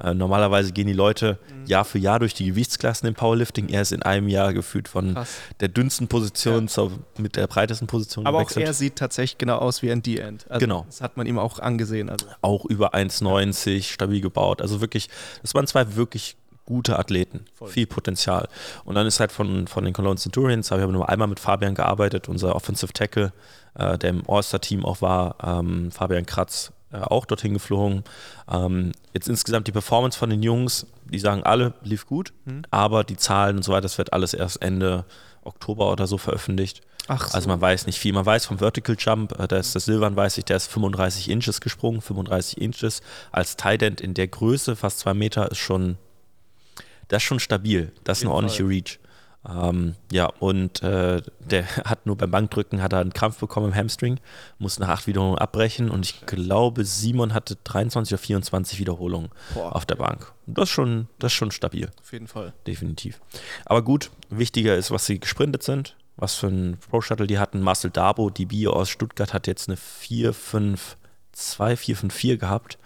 Äh, 0.03 0.13
normalerweise 0.13 0.71
gehen 0.71 0.88
die 0.88 0.93
Leute 0.93 1.39
mhm. 1.50 1.65
Jahr 1.65 1.85
für 1.85 2.00
Jahr 2.00 2.19
durch 2.19 2.33
die 2.33 2.45
Gewichtsklassen 2.45 3.07
im 3.07 3.15
Powerlifting. 3.15 3.69
Er 3.69 3.81
ist 3.81 3.91
in 3.91 4.03
einem 4.03 4.27
Jahr 4.27 4.53
gefühlt 4.53 4.88
von 4.88 5.13
Krass. 5.13 5.35
der 5.59 5.67
dünnsten 5.67 6.07
Position 6.07 6.63
ja. 6.63 6.67
zur 6.67 6.91
mit 7.17 7.35
der 7.35 7.47
breitesten 7.47 7.88
Position 7.88 8.25
aber 8.25 8.39
gewechselt. 8.39 8.57
Aber 8.57 8.65
auch 8.65 8.69
er 8.69 8.74
sieht 8.74 8.95
tatsächlich 8.95 9.38
genau 9.38 9.57
aus 9.57 9.81
wie 9.81 9.91
ein 9.91 10.01
D-End. 10.01 10.45
Also 10.50 10.59
genau. 10.59 10.85
Das 10.88 11.01
hat 11.01 11.17
man 11.17 11.27
ihm 11.27 11.39
auch 11.39 11.59
angesehen. 11.59 12.09
Also. 12.09 12.27
Auch 12.41 12.65
über 12.65 12.93
1,90, 12.93 13.83
stabil 13.83 14.21
gebaut. 14.21 14.62
Also 14.62 14.81
wirklich, 14.81 15.09
das 15.41 15.53
waren 15.53 15.67
zwei 15.67 15.95
wirklich 15.95 16.38
gute 16.65 16.98
Athleten, 16.98 17.45
Voll. 17.53 17.69
viel 17.69 17.88
Potenzial. 17.88 18.48
Und 18.84 18.95
dann 18.95 19.05
ist 19.07 19.19
halt 19.19 19.31
von, 19.31 19.67
von 19.67 19.86
den 19.86 19.93
Cologne 19.93 20.17
Centurions, 20.17 20.72
habe 20.72 20.81
ich 20.81 20.84
aber 20.84 20.93
nur 20.93 21.10
einmal 21.10 21.27
mit 21.27 21.39
Fabian 21.39 21.75
gearbeitet, 21.75 22.27
unser 22.27 22.55
Offensive 22.55 22.93
Tackle, 22.93 23.34
äh, 23.75 23.98
der 23.98 24.10
im 24.10 24.24
All-Star-Team 24.27 24.84
auch 24.84 25.01
war, 25.01 25.36
ähm, 25.43 25.91
Fabian 25.91 26.25
Kratz, 26.25 26.72
äh, 26.91 26.98
auch 26.98 27.25
dorthin 27.25 27.53
geflogen. 27.53 28.03
Ähm, 28.51 28.91
jetzt 29.13 29.27
insgesamt 29.29 29.67
die 29.67 29.72
Performance 29.72 30.17
von 30.17 30.29
den 30.29 30.41
Jungs, 30.41 30.88
die 31.05 31.19
sagen 31.19 31.43
alle, 31.43 31.74
lief 31.84 32.07
gut, 32.07 32.34
mhm. 32.45 32.63
aber 32.72 33.03
die 33.03 33.17
Zahlen 33.17 33.57
und 33.57 33.63
so 33.63 33.72
weiter, 33.72 33.81
das 33.81 33.98
wird 33.98 34.13
alles 34.13 34.34
erst 34.34 34.62
Ende 34.62 35.05
Oktober 35.43 35.91
oder 35.91 36.07
so 36.07 36.17
veröffentlicht. 36.17 36.81
Ach 37.07 37.27
so. 37.27 37.36
Also 37.36 37.50
man 37.50 37.62
weiß 37.62 37.86
nicht 37.86 38.00
viel. 38.00 38.13
Man 38.13 38.25
weiß 38.25 38.48
vom 38.48 38.57
Vertical 38.57 38.95
Jump, 38.98 39.39
äh, 39.39 39.48
da 39.48 39.57
ist 39.57 39.75
das 39.75 39.86
Silvan, 39.86 40.15
weiß 40.15 40.38
ich, 40.39 40.45
der 40.45 40.57
ist 40.57 40.67
35 40.67 41.29
Inches 41.29 41.62
gesprungen, 41.62 42.01
35 42.01 42.60
Inches. 42.60 43.01
Als 43.31 43.55
Tight 43.57 43.84
End 43.84 44.01
in 44.01 44.13
der 44.13 44.27
Größe, 44.27 44.75
fast 44.75 45.00
zwei 45.00 45.13
Meter, 45.13 45.51
ist 45.51 45.60
schon 45.60 45.98
das 47.07 47.24
ist 47.24 47.27
schon 47.27 47.39
stabil. 47.39 47.91
Das 48.03 48.19
ist 48.19 48.24
eine 48.24 48.33
ordentliche 48.33 48.63
Fall. 48.63 48.71
Reach. 48.71 49.00
Ähm, 49.47 49.95
ja, 50.12 50.25
und 50.39 50.81
äh, 50.81 51.21
der 51.39 51.67
hat 51.85 52.05
nur 52.05 52.17
beim 52.17 52.31
Bankdrücken 52.31 52.81
hat 52.81 52.93
er 52.93 53.00
einen 53.00 53.13
Krampf 53.13 53.39
bekommen 53.39 53.67
im 53.67 53.75
Hamstring, 53.75 54.19
musste 54.57 54.81
nach 54.81 54.89
acht 54.89 55.07
Wiederholungen 55.07 55.38
abbrechen 55.38 55.91
und 55.91 56.05
ich 56.05 56.25
glaube, 56.25 56.83
Simon 56.83 57.33
hatte 57.33 57.57
23 57.63 58.13
oder 58.13 58.21
24 58.21 58.79
Wiederholungen 58.79 59.29
Boah. 59.53 59.75
auf 59.75 59.85
der 59.85 59.95
Bank. 59.95 60.33
Das 60.47 60.69
ist, 60.69 60.69
schon, 60.71 61.07
das 61.19 61.31
ist 61.31 61.38
schon 61.38 61.51
stabil. 61.51 61.91
Auf 62.01 62.12
jeden 62.12 62.27
Fall. 62.27 62.53
Definitiv. 62.65 63.21
Aber 63.65 63.83
gut, 63.83 64.09
wichtiger 64.29 64.75
ist, 64.75 64.89
was 64.91 65.05
sie 65.05 65.19
gesprintet 65.19 65.63
sind, 65.63 65.95
was 66.17 66.35
für 66.35 66.47
ein 66.47 66.77
Pro-Shuttle 66.89 67.27
die 67.27 67.38
hatten. 67.38 67.62
Marcel 67.62 67.91
Dabo, 67.91 68.29
die 68.29 68.45
Bio 68.45 68.71
aus 68.71 68.89
Stuttgart, 68.89 69.33
hat 69.33 69.47
jetzt 69.47 69.69
eine 69.69 69.77
4-5-2, 69.77 70.95
4-5-4 71.35 72.38
gehabt. 72.38 72.79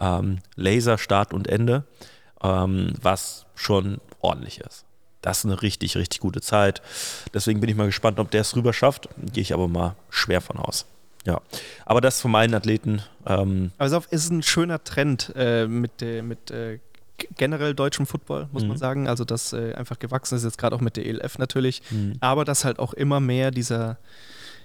Ähm, 0.00 0.38
Laser, 0.56 0.98
Start 0.98 1.34
und 1.34 1.48
Ende 1.48 1.84
ähm, 2.42 2.94
was 3.00 3.46
schon 3.54 4.00
ordentlich 4.20 4.60
ist. 4.60 4.84
Das 5.22 5.38
ist 5.38 5.46
eine 5.46 5.62
richtig, 5.62 5.96
richtig 5.96 6.20
gute 6.20 6.40
Zeit. 6.40 6.82
Deswegen 7.34 7.60
bin 7.60 7.68
ich 7.68 7.76
mal 7.76 7.86
gespannt, 7.86 8.20
ob 8.20 8.30
der 8.30 8.42
es 8.42 8.54
rüber 8.54 8.72
schafft. 8.72 9.08
Gehe 9.32 9.42
ich 9.42 9.52
aber 9.52 9.66
mal 9.66 9.96
schwer 10.08 10.40
von 10.40 10.56
aus. 10.56 10.86
Ja, 11.24 11.40
aber 11.84 12.00
das 12.00 12.20
von 12.20 12.30
meinen 12.30 12.54
Athleten. 12.54 13.02
Ähm 13.26 13.72
also 13.78 14.02
ist 14.10 14.30
ein 14.30 14.44
schöner 14.44 14.84
Trend 14.84 15.32
äh, 15.34 15.66
mit, 15.66 16.00
äh, 16.00 16.22
mit 16.22 16.52
äh, 16.52 16.78
generell 17.36 17.74
deutschem 17.74 18.06
Football, 18.06 18.48
muss 18.52 18.62
mhm. 18.62 18.68
man 18.68 18.78
sagen. 18.78 19.08
Also, 19.08 19.24
das 19.24 19.52
äh, 19.52 19.74
einfach 19.74 19.98
gewachsen 19.98 20.36
ist, 20.36 20.44
jetzt 20.44 20.58
gerade 20.58 20.76
auch 20.76 20.80
mit 20.80 20.96
der 20.96 21.06
ELF 21.06 21.38
natürlich. 21.38 21.82
Mhm. 21.90 22.14
Aber 22.20 22.44
dass 22.44 22.64
halt 22.64 22.78
auch 22.78 22.92
immer 22.92 23.20
mehr 23.20 23.50
dieser, 23.50 23.98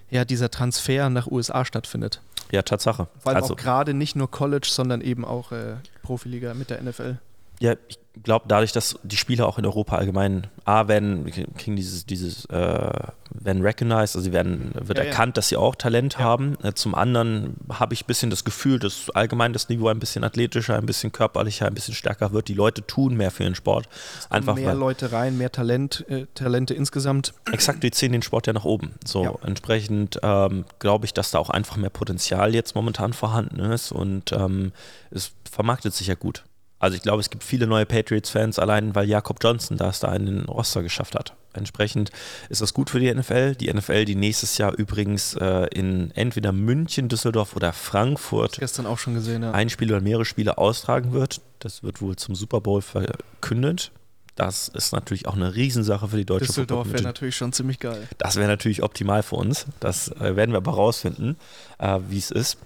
ja, 0.10 0.26
dieser 0.26 0.52
Transfer 0.52 1.10
nach 1.10 1.28
USA 1.28 1.66
stattfindet. 1.66 2.22
Ja, 2.52 2.62
Tatsache. 2.62 3.08
Allem 3.24 3.38
also, 3.38 3.54
auch 3.54 3.58
gerade 3.58 3.94
nicht 3.94 4.16
nur 4.16 4.30
College, 4.30 4.68
sondern 4.70 5.02
eben 5.02 5.26
auch 5.26 5.52
äh, 5.52 5.76
Profiliga 6.04 6.54
mit 6.54 6.70
der 6.70 6.84
NFL. 6.84 7.18
Ja, 7.62 7.76
ich 7.88 8.00
glaube, 8.24 8.46
dadurch, 8.48 8.72
dass 8.72 8.98
die 9.04 9.18
Spieler 9.18 9.48
auch 9.48 9.60
in 9.60 9.66
Europa 9.66 9.96
allgemein 9.96 10.48
A 10.66 10.88
werden, 10.88 11.32
kriegen 11.58 11.76
dieses, 11.76 12.06
dieses 12.06 12.46
äh, 12.46 12.90
werden 13.30 13.62
recognized, 13.62 14.16
also 14.16 14.22
sie 14.22 14.34
werden, 14.34 14.72
wird 14.74 14.98
ja, 14.98 15.06
erkannt, 15.06 15.30
ja. 15.30 15.34
dass 15.34 15.50
sie 15.50 15.58
auch 15.58 15.76
Talent 15.76 16.16
ja. 16.16 16.20
haben. 16.20 16.58
Äh, 16.64 16.74
zum 16.74 16.96
anderen 16.96 17.56
habe 17.72 17.94
ich 17.94 18.04
ein 18.04 18.08
bisschen 18.08 18.32
das 18.32 18.44
Gefühl, 18.44 18.80
dass 18.80 19.12
allgemein 19.12 19.54
das 19.54 19.70
Niveau 19.70 19.90
ein 19.90 20.00
bisschen 20.00 20.24
athletischer, 20.24 20.76
ein 20.76 20.88
bisschen 20.88 21.12
körperlicher, 21.12 21.68
ein 21.68 21.74
bisschen 21.76 21.94
stärker 21.94 22.32
wird. 22.32 22.48
Die 22.48 22.56
Leute 22.56 22.86
tun 22.86 23.16
mehr 23.16 23.30
für 23.30 23.44
ihren 23.44 23.56
Sport. 23.56 23.88
Einfach 24.32 24.56
mehr 24.56 24.70
weil, 24.70 24.78
Leute 24.78 25.12
rein, 25.12 25.38
mehr 25.38 25.52
Talent, 25.52 26.04
äh, 26.10 26.26
Talente 26.34 26.74
insgesamt. 26.74 27.34
Exakt, 27.52 27.84
die 27.84 27.92
ziehen 27.92 28.12
den 28.12 28.24
Sport 28.24 28.48
ja 28.48 28.54
nach 28.54 28.66
oben. 28.66 28.96
So 29.06 29.40
entsprechend 29.44 30.20
ähm, 30.24 30.66
glaube 30.80 31.06
ich, 31.06 31.14
dass 31.14 31.30
da 31.30 31.38
auch 31.38 31.52
einfach 31.52 31.78
mehr 31.78 31.92
Potenzial 31.92 32.56
jetzt 32.56 32.76
momentan 32.76 33.14
vorhanden 33.14 33.60
ist 33.60 33.92
und 33.92 34.32
ähm, 34.32 34.72
es 35.12 35.32
vermarktet 35.50 35.94
sich 35.94 36.08
ja 36.08 36.16
gut. 36.16 36.44
Also 36.82 36.98
ich 36.98 37.04
glaube, 37.04 37.22
es 37.22 37.30
gibt 37.30 37.44
viele 37.44 37.68
neue 37.68 37.86
Patriots-Fans, 37.86 38.58
allein 38.58 38.96
weil 38.96 39.08
Jakob 39.08 39.38
Johnson 39.42 39.78
das 39.78 40.00
da 40.00 40.14
in 40.16 40.26
den 40.26 40.46
Roster 40.46 40.82
geschafft 40.82 41.14
hat. 41.14 41.36
Entsprechend 41.54 42.10
ist 42.50 42.62
das 42.62 42.74
gut 42.74 42.90
für 42.90 43.00
die 43.00 43.14
NFL. 43.14 43.54
Die 43.54 43.72
NFL, 43.72 44.06
die 44.06 44.16
nächstes 44.16 44.58
Jahr 44.58 44.74
übrigens 44.74 45.36
äh, 45.36 45.68
in 45.68 46.10
entweder 46.12 46.52
München, 46.52 47.08
Düsseldorf 47.08 47.56
oder 47.56 47.72
Frankfurt 47.72 48.58
gestern 48.58 48.88
auch 48.88 48.98
schon 48.98 49.14
gesehen, 49.14 49.44
ja. 49.44 49.52
ein 49.52 49.70
Spiel 49.70 49.92
oder 49.92 50.02
mehrere 50.02 50.26
Spiele 50.26 50.58
austragen 50.58 51.14
wird. 51.14 51.42
Das 51.60 51.84
wird 51.84 52.02
wohl 52.02 52.16
zum 52.16 52.34
Super 52.34 52.62
Bowl 52.62 52.82
verkündet. 52.82 53.92
Das 54.36 54.68
ist 54.70 54.92
natürlich 54.92 55.28
auch 55.28 55.36
eine 55.36 55.54
Riesensache 55.54 56.08
für 56.08 56.18
die 56.18 56.26
deutsche 56.26 56.48
Düsseldorf 56.48 56.92
wäre 56.92 57.04
natürlich 57.04 57.36
schon 57.36 57.54
ziemlich 57.54 57.78
geil. 57.78 58.08
Das 58.18 58.38
wäre 58.38 58.48
natürlich 58.48 58.82
optimal 58.82 59.22
für 59.22 59.36
uns. 59.36 59.68
Das 59.80 60.08
äh, 60.08 60.36
werden 60.36 60.52
wir 60.52 60.58
aber 60.58 60.72
rausfinden, 60.72 61.38
äh, 61.78 62.00
wie 62.10 62.18
es 62.18 62.32
ist. 62.32 62.58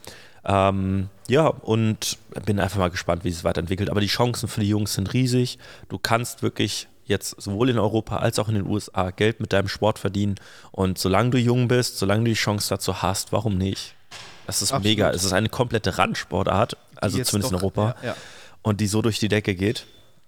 Ähm, 0.45 1.09
ja, 1.27 1.47
und 1.47 2.17
bin 2.45 2.59
einfach 2.59 2.77
mal 2.79 2.89
gespannt, 2.89 3.23
wie 3.23 3.29
es 3.29 3.43
weiterentwickelt. 3.43 3.89
Aber 3.89 3.99
die 4.01 4.07
Chancen 4.07 4.47
für 4.47 4.61
die 4.61 4.69
Jungs 4.69 4.93
sind 4.93 5.13
riesig. 5.13 5.57
Du 5.89 5.97
kannst 5.97 6.43
wirklich 6.43 6.87
jetzt 7.05 7.41
sowohl 7.41 7.69
in 7.69 7.77
Europa 7.79 8.17
als 8.17 8.39
auch 8.39 8.47
in 8.49 8.55
den 8.55 8.65
USA 8.67 9.11
Geld 9.11 9.39
mit 9.39 9.53
deinem 9.53 9.67
Sport 9.67 9.99
verdienen. 9.99 10.35
Und 10.71 10.97
solange 10.97 11.31
du 11.31 11.37
jung 11.39 11.67
bist, 11.67 11.97
solange 11.97 12.23
du 12.23 12.29
die 12.31 12.35
Chance 12.35 12.69
dazu 12.69 13.01
hast, 13.01 13.31
warum 13.31 13.57
nicht? 13.57 13.95
Das 14.47 14.61
ist 14.61 14.71
Absolut. 14.71 14.83
mega. 14.83 15.09
Es 15.11 15.23
ist 15.23 15.33
eine 15.33 15.49
komplette 15.49 15.97
Randsportart, 15.97 16.77
also 16.97 17.21
zumindest 17.23 17.51
in 17.51 17.57
doch- 17.57 17.63
Europa. 17.63 17.95
Ja, 18.01 18.07
ja. 18.09 18.15
Und 18.61 18.81
die 18.81 18.87
so 18.87 19.01
durch 19.01 19.19
die 19.19 19.27
Decke 19.27 19.55
geht. 19.55 19.85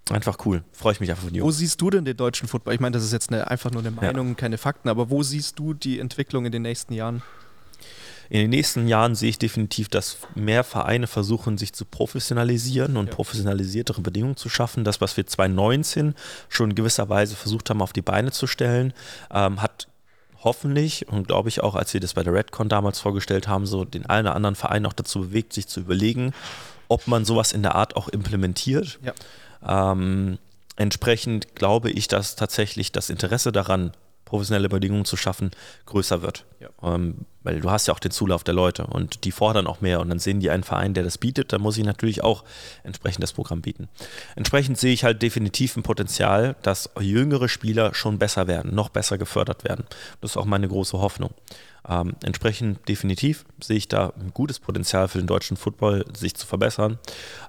Einfach 0.10 0.38
cool. 0.46 0.64
Freue 0.72 0.94
ich 0.94 1.00
mich 1.02 1.10
einfach 1.10 1.24
von 1.26 1.32
Wo 1.34 1.48
dir. 1.48 1.52
siehst 1.52 1.82
du 1.82 1.90
denn 1.90 2.06
den 2.06 2.16
deutschen 2.16 2.48
Football? 2.48 2.74
Ich 2.76 2.80
meine, 2.80 2.94
das 2.94 3.04
ist 3.04 3.12
jetzt 3.12 3.30
eine, 3.32 3.48
einfach 3.52 3.72
nur 3.72 3.82
eine 3.82 3.92
Meinung, 3.92 4.36
keine 4.38 4.58
Fakten, 4.58 4.88
aber 4.90 5.10
wo 5.10 5.22
siehst 5.22 5.60
du 5.60 5.74
die 5.74 6.00
Entwicklung 6.00 6.46
in 6.46 6.52
den 6.52 6.62
nächsten 6.62 6.94
Jahren? 6.94 7.22
In 8.30 8.40
den 8.42 8.50
nächsten 8.50 8.88
Jahren 8.88 9.16
sehe 9.16 9.30
ich 9.30 9.40
definitiv, 9.40 9.90
dass 9.90 10.18
mehr 10.36 10.64
Vereine 10.64 11.08
versuchen, 11.08 11.58
sich 11.58 11.74
zu 11.74 11.86
professionalisieren 11.86 12.98
und 12.98 13.08
Ja. 13.08 13.14
professionalisiertere 13.16 14.02
Bedingungen 14.02 14.36
zu 14.38 14.50
schaffen. 14.50 14.84
Das, 14.84 15.02
was 15.02 15.16
wir 15.18 15.26
2019 15.26 16.16
schon 16.50 16.72
in 16.72 16.76
gewisser 16.76 17.10
Weise 17.10 17.36
versucht 17.36 17.70
haben, 17.70 17.82
auf 17.82 17.94
die 17.94 18.02
Beine 18.02 18.32
zu 18.32 18.48
stellen, 18.48 18.94
ähm, 19.32 19.62
hat 19.62 19.88
hoffentlich 20.44 21.08
und 21.08 21.28
glaube 21.28 21.50
ich 21.50 21.62
auch, 21.64 21.76
als 21.76 21.94
wir 21.94 22.00
das 22.02 22.14
bei 22.14 22.24
der 22.24 22.34
Redcon 22.34 22.70
damals 22.70 23.00
vorgestellt 23.00 23.48
haben, 23.48 23.66
so 23.66 23.86
den 23.86 24.06
einen 24.06 24.28
oder 24.28 24.36
anderen 24.36 24.56
Verein 24.56 24.86
auch 24.86 24.94
dazu 24.94 25.22
bewegt, 25.22 25.54
sich 25.54 25.68
zu 25.68 25.80
überlegen, 25.80 26.34
ob 26.90 27.08
man 27.08 27.26
sowas 27.26 27.52
in 27.52 27.64
der 27.64 27.76
Art 27.76 27.96
auch 27.96 28.08
implementiert. 28.08 29.00
Ja. 29.04 29.92
Ähm, 29.92 30.38
entsprechend 30.76 31.56
glaube 31.56 31.90
ich, 31.90 32.08
dass 32.08 32.36
tatsächlich 32.36 32.92
das 32.92 33.10
Interesse 33.10 33.52
daran, 33.52 33.92
professionelle 34.26 34.70
Bedingungen 34.70 35.06
zu 35.06 35.18
schaffen, 35.18 35.52
größer 35.86 36.22
wird. 36.22 36.46
Ja. 36.60 36.70
Ähm, 36.84 37.26
weil 37.48 37.62
du 37.62 37.72
hast 37.72 37.88
ja 37.88 37.94
auch 37.94 38.00
den 38.00 38.12
Zulauf 38.12 38.44
der 38.44 38.54
Leute 38.54 38.86
und 38.88 39.24
die 39.24 39.32
fordern 39.32 39.68
auch 39.68 39.80
mehr 39.80 40.02
und 40.02 40.10
dann 40.10 40.20
sehen 40.20 40.42
die 40.42 40.50
einen 40.50 40.64
Verein, 40.64 40.94
der 40.94 41.06
das 41.06 41.18
bietet, 41.18 41.54
dann 41.54 41.62
muss 41.62 41.78
ich 41.78 41.86
natürlich 41.86 42.22
auch 42.22 42.44
entsprechend 42.84 43.24
das 43.24 43.32
Programm 43.32 43.62
bieten. 43.62 43.88
Entsprechend 44.36 44.78
sehe 44.78 44.92
ich 44.92 45.06
halt 45.06 45.22
definitiv 45.22 45.78
ein 45.78 45.84
Potenzial, 45.84 46.58
dass 46.62 46.90
jüngere 47.00 47.48
Spieler 47.48 47.94
schon 47.94 48.20
besser 48.20 48.48
werden, 48.48 48.76
noch 48.76 48.90
besser 48.90 49.18
gefördert 49.18 49.64
werden. 49.64 49.86
Das 50.20 50.32
ist 50.32 50.38
auch 50.38 50.44
meine 50.44 50.68
große 50.68 50.98
Hoffnung. 51.00 51.32
Ähm, 51.88 52.18
entsprechend 52.22 52.86
definitiv 52.90 53.46
sehe 53.62 53.78
ich 53.78 53.88
da 53.88 54.12
ein 54.20 54.32
gutes 54.34 54.60
Potenzial 54.60 55.08
für 55.08 55.20
den 55.20 55.28
deutschen 55.28 55.56
Football, 55.56 56.04
sich 56.14 56.36
zu 56.36 56.46
verbessern. 56.46 57.00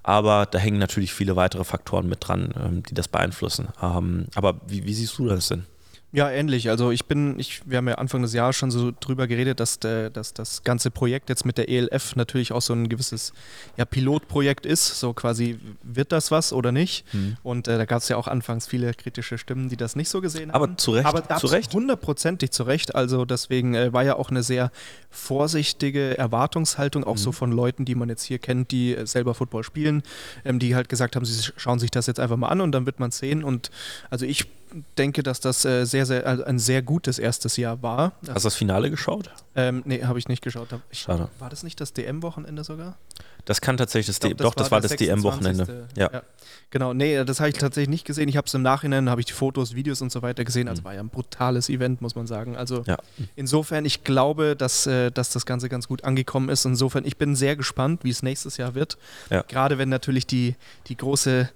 Aber 0.04 0.46
da 0.46 0.58
hängen 0.58 0.78
natürlich 0.78 1.12
viele 1.12 1.34
weitere 1.34 1.64
Faktoren 1.64 2.08
mit 2.08 2.28
dran, 2.28 2.54
ähm, 2.56 2.82
die 2.84 2.94
das 2.94 3.08
beeinflussen. 3.08 3.66
Ähm, 3.82 4.26
aber 4.36 4.60
wie, 4.68 4.84
wie 4.84 4.94
siehst 4.94 5.18
du 5.18 5.26
das 5.26 5.48
denn? 5.48 5.66
Ja, 6.10 6.30
ähnlich. 6.30 6.70
Also 6.70 6.90
ich 6.90 7.04
bin, 7.04 7.38
ich, 7.38 7.60
wir 7.68 7.76
haben 7.76 7.86
ja 7.88 7.96
Anfang 7.96 8.22
des 8.22 8.32
Jahres 8.32 8.56
schon 8.56 8.70
so 8.70 8.92
drüber 8.98 9.26
geredet, 9.26 9.60
dass, 9.60 9.78
der, 9.78 10.08
dass 10.08 10.32
das 10.32 10.62
ganze 10.62 10.90
Projekt 10.90 11.28
jetzt 11.28 11.44
mit 11.44 11.58
der 11.58 11.68
ELF 11.68 12.16
natürlich 12.16 12.52
auch 12.52 12.62
so 12.62 12.72
ein 12.72 12.88
gewisses 12.88 13.34
ja, 13.76 13.84
Pilotprojekt 13.84 14.64
ist. 14.64 15.00
So 15.00 15.12
quasi, 15.12 15.58
wird 15.82 16.12
das 16.12 16.30
was 16.30 16.54
oder 16.54 16.72
nicht? 16.72 17.04
Und 17.42 17.68
äh, 17.68 17.76
da 17.76 17.84
gab 17.84 17.98
es 18.00 18.08
ja 18.08 18.16
auch 18.16 18.26
anfangs 18.26 18.66
viele 18.66 18.94
kritische 18.94 19.36
Stimmen, 19.36 19.68
die 19.68 19.76
das 19.76 19.96
nicht 19.96 20.08
so 20.08 20.22
gesehen 20.22 20.50
Aber 20.50 20.64
haben. 20.68 20.78
zu 20.78 20.92
Recht, 20.92 21.04
Aber 21.04 21.36
zu 21.36 21.46
Recht. 21.48 21.74
hundertprozentig 21.74 22.52
zu 22.52 22.62
Recht. 22.62 22.94
Also 22.94 23.26
deswegen 23.26 23.74
äh, 23.74 23.92
war 23.92 24.02
ja 24.02 24.16
auch 24.16 24.30
eine 24.30 24.42
sehr 24.42 24.72
vorsichtige 25.10 26.16
Erwartungshaltung, 26.16 27.04
auch 27.04 27.14
Mhm. 27.16 27.18
so 27.18 27.32
von 27.32 27.52
Leuten, 27.52 27.84
die 27.84 27.94
man 27.94 28.08
jetzt 28.08 28.22
hier 28.24 28.38
kennt, 28.38 28.70
die 28.70 28.94
äh, 28.96 29.06
selber 29.06 29.34
Football 29.34 29.62
spielen, 29.62 30.02
ähm, 30.46 30.58
die 30.58 30.74
halt 30.74 30.88
gesagt 30.88 31.16
haben, 31.16 31.26
sie 31.26 31.52
schauen 31.58 31.78
sich 31.78 31.90
das 31.90 32.06
jetzt 32.06 32.18
einfach 32.18 32.38
mal 32.38 32.48
an 32.48 32.62
und 32.62 32.72
dann 32.72 32.86
wird 32.86 32.98
man 32.98 33.10
sehen. 33.10 33.44
Und 33.44 33.70
also 34.08 34.24
ich 34.24 34.46
denke, 34.96 35.22
dass 35.22 35.40
das 35.40 35.64
äh, 35.64 35.84
sehr, 35.84 36.06
sehr, 36.06 36.26
also 36.26 36.44
ein 36.44 36.58
sehr 36.58 36.82
gutes 36.82 37.18
erstes 37.18 37.56
Jahr 37.56 37.82
war. 37.82 38.12
Hast 38.28 38.44
du 38.44 38.48
das 38.48 38.54
Finale 38.54 38.90
geschaut? 38.90 39.30
Ähm, 39.54 39.82
nee, 39.84 40.04
habe 40.04 40.18
ich 40.18 40.28
nicht 40.28 40.42
geschaut. 40.42 40.68
Ich, 40.90 41.00
Schade. 41.00 41.28
War 41.38 41.50
das 41.50 41.62
nicht 41.62 41.80
das 41.80 41.92
DM-Wochenende 41.92 42.64
sogar? 42.64 42.96
Das 43.44 43.60
kann 43.62 43.76
tatsächlich 43.78 44.08
das, 44.16 44.20
glaub, 44.20 44.36
D- 44.36 44.44
doch, 44.44 44.54
das 44.54 44.70
war 44.70 44.80
der 44.80 44.90
das 44.90 44.98
DM-Wochenende. 44.98 45.64
26.. 45.64 45.96
Ja. 45.96 46.22
Genau, 46.70 46.92
nee, 46.92 47.24
das 47.24 47.40
habe 47.40 47.48
ich 47.48 47.56
tatsächlich 47.56 47.88
nicht 47.88 48.04
gesehen. 48.04 48.28
Ich 48.28 48.36
habe 48.36 48.46
es 48.46 48.52
im 48.52 48.60
Nachhinein, 48.60 49.08
habe 49.08 49.22
ich 49.22 49.26
die 49.26 49.32
Fotos, 49.32 49.74
Videos 49.74 50.02
und 50.02 50.12
so 50.12 50.20
weiter 50.20 50.44
gesehen. 50.44 50.68
Also 50.68 50.82
Mhm. 50.82 50.84
war 50.84 50.94
ja 50.94 51.00
ein 51.00 51.08
brutales 51.08 51.70
Event, 51.70 52.02
muss 52.02 52.14
man 52.14 52.26
sagen. 52.26 52.56
Also 52.58 52.82
Ja. 52.86 52.98
insofern, 53.36 53.86
ich 53.86 54.04
glaube, 54.04 54.54
dass, 54.54 54.86
äh, 54.86 55.10
dass 55.10 55.30
das 55.30 55.46
Ganze 55.46 55.70
ganz 55.70 55.88
gut 55.88 56.04
angekommen 56.04 56.50
ist. 56.50 56.66
Insofern, 56.66 57.06
ich 57.06 57.16
bin 57.16 57.34
sehr 57.36 57.56
gespannt, 57.56 58.04
wie 58.04 58.10
es 58.10 58.22
nächstes 58.22 58.58
Jahr 58.58 58.74
wird. 58.74 58.98
Ja. 59.30 59.42
Gerade 59.48 59.78
wenn 59.78 59.88
natürlich 59.88 60.26
die, 60.26 60.54
die 60.88 60.96
große 60.98 61.48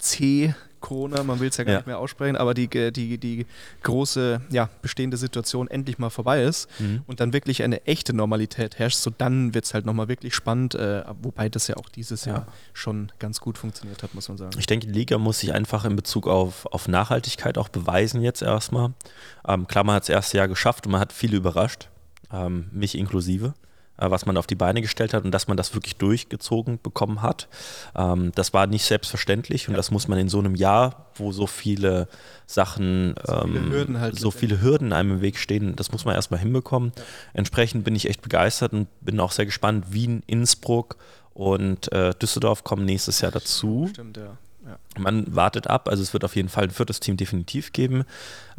C- 0.00 0.54
Corona, 0.82 1.22
man 1.22 1.40
will 1.40 1.48
es 1.48 1.56
ja 1.56 1.64
gar 1.64 1.72
Ja. 1.72 1.78
nicht 1.78 1.86
mehr 1.86 1.98
aussprechen, 1.98 2.36
aber 2.36 2.52
die, 2.52 2.64
äh, 2.76 2.90
die, 2.90 3.16
die 3.16 3.46
große 3.82 4.42
ja, 4.50 4.68
bestehende 4.82 5.16
Situation 5.16 5.68
endlich 5.68 5.98
mal 5.98 6.10
vorbei 6.10 6.42
ist 6.42 6.68
Mhm. 6.78 7.02
und 7.06 7.20
dann 7.20 7.32
wirklich 7.32 7.62
eine 7.62 7.86
echte 7.86 8.12
Normalität 8.14 8.78
herrscht, 8.78 8.98
so 8.98 9.10
dann 9.16 9.54
wird 9.54 9.64
es 9.64 9.72
halt 9.74 9.86
nochmal 9.86 10.08
wirklich 10.08 10.34
spannend, 10.34 10.74
äh, 10.74 11.04
wobei 11.22 11.48
das 11.48 11.66
ja 11.68 11.76
auch 11.76 11.88
dieses 11.88 12.24
Ja. 12.26 12.32
Jahr 12.34 12.46
schon 12.74 13.10
ganz 13.18 13.40
gut 13.40 13.56
funktioniert 13.58 14.02
hat, 14.02 14.14
muss 14.14 14.28
man 14.28 14.36
sagen. 14.38 14.52
Ich 14.58 14.66
denke, 14.66 14.86
die 14.86 14.92
Liga 14.92 15.16
muss 15.18 15.38
sich 15.40 15.52
einfach 15.54 15.84
in 15.84 15.96
Bezug 15.96 16.26
auf, 16.28 16.66
auf 16.66 16.88
Nachhaltigkeit 16.88 17.56
auch 17.58 17.68
beweisen 17.68 18.20
jetzt 18.22 18.42
erstmal. 18.42 18.92
Ähm, 19.46 19.66
klar, 19.66 19.84
man 19.84 19.94
hat 19.96 20.02
das 20.02 20.08
erste 20.10 20.36
Jahr 20.38 20.48
geschafft 20.48 20.86
und 20.86 20.92
man 20.92 21.00
hat 21.00 21.12
viele 21.12 21.36
überrascht, 21.36 21.88
ähm, 22.32 22.66
mich 22.72 22.96
inklusive, 22.98 23.54
was 23.96 24.26
man 24.26 24.36
auf 24.36 24.46
die 24.46 24.54
Beine 24.54 24.80
gestellt 24.80 25.14
hat 25.14 25.24
und 25.24 25.30
dass 25.32 25.48
man 25.48 25.56
das 25.56 25.74
wirklich 25.74 25.96
durchgezogen 25.96 26.78
bekommen 26.82 27.22
hat. 27.22 27.48
Ähm, 27.94 28.32
das 28.34 28.52
war 28.52 28.66
nicht 28.66 28.84
selbstverständlich 28.84 29.68
und 29.68 29.74
das 29.76 29.90
muss 29.90 30.08
man 30.08 30.18
in 30.18 30.28
so 30.28 30.38
einem 30.38 30.54
Jahr, 30.54 31.06
wo 31.14 31.32
so 31.32 31.46
viele 31.46 32.08
Sachen, 32.46 33.14
So 33.24 33.42
viele 33.42 33.58
ähm, 33.58 33.70
Hürden 33.70 34.00
halt 34.00 34.18
so 34.18 34.30
viele 34.30 34.60
Hürden 34.60 34.92
einem 34.92 35.12
im 35.12 35.20
Weg 35.20 35.38
stehen, 35.38 35.76
das 35.76 35.92
muss 35.92 36.04
man 36.04 36.14
erstmal 36.14 36.40
hinbekommen. 36.40 36.92
Entsprechend 37.34 37.84
bin 37.84 37.94
ich 37.94 38.08
echt 38.08 38.22
begeistert 38.22 38.72
und 38.72 38.88
bin 39.00 39.20
auch 39.20 39.32
sehr 39.32 39.46
gespannt. 39.46 39.86
Wien, 39.90 40.22
Innsbruck 40.26 40.96
und 41.34 41.90
äh, 41.92 42.14
Düsseldorf 42.14 42.64
kommen 42.64 42.84
nächstes 42.84 43.20
Jahr 43.20 43.32
dazu. 43.32 43.88
Stimmt, 43.90 44.16
ja. 44.16 44.36
ja. 44.66 44.78
Man 44.98 45.34
wartet 45.34 45.66
ab, 45.66 45.88
also 45.88 46.02
es 46.02 46.12
wird 46.12 46.24
auf 46.24 46.36
jeden 46.36 46.48
Fall 46.48 46.64
ein 46.64 46.70
viertes 46.70 47.00
Team 47.00 47.16
definitiv 47.16 47.72
geben. 47.72 48.04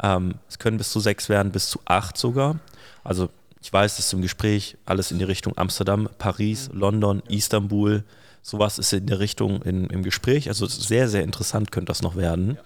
Ähm, 0.02 0.36
es 0.48 0.58
können 0.58 0.78
bis 0.78 0.90
zu 0.90 1.00
sechs 1.00 1.28
werden, 1.28 1.52
bis 1.52 1.68
zu 1.68 1.80
acht 1.84 2.16
sogar. 2.16 2.58
Also 3.04 3.28
ich 3.64 3.72
weiß, 3.72 3.96
das 3.96 4.04
ist 4.06 4.12
im 4.12 4.20
Gespräch 4.20 4.76
alles 4.84 5.10
in 5.10 5.18
die 5.18 5.24
Richtung 5.24 5.56
Amsterdam, 5.56 6.10
Paris, 6.18 6.68
London, 6.74 7.22
Istanbul. 7.28 8.04
Sowas 8.42 8.78
ist 8.78 8.92
in 8.92 9.06
der 9.06 9.20
Richtung 9.20 9.62
in, 9.62 9.86
im 9.86 10.02
Gespräch. 10.02 10.48
Also 10.48 10.66
sehr, 10.66 11.08
sehr 11.08 11.22
interessant 11.22 11.72
könnte 11.72 11.88
das 11.88 12.02
noch 12.02 12.14
werden. 12.14 12.58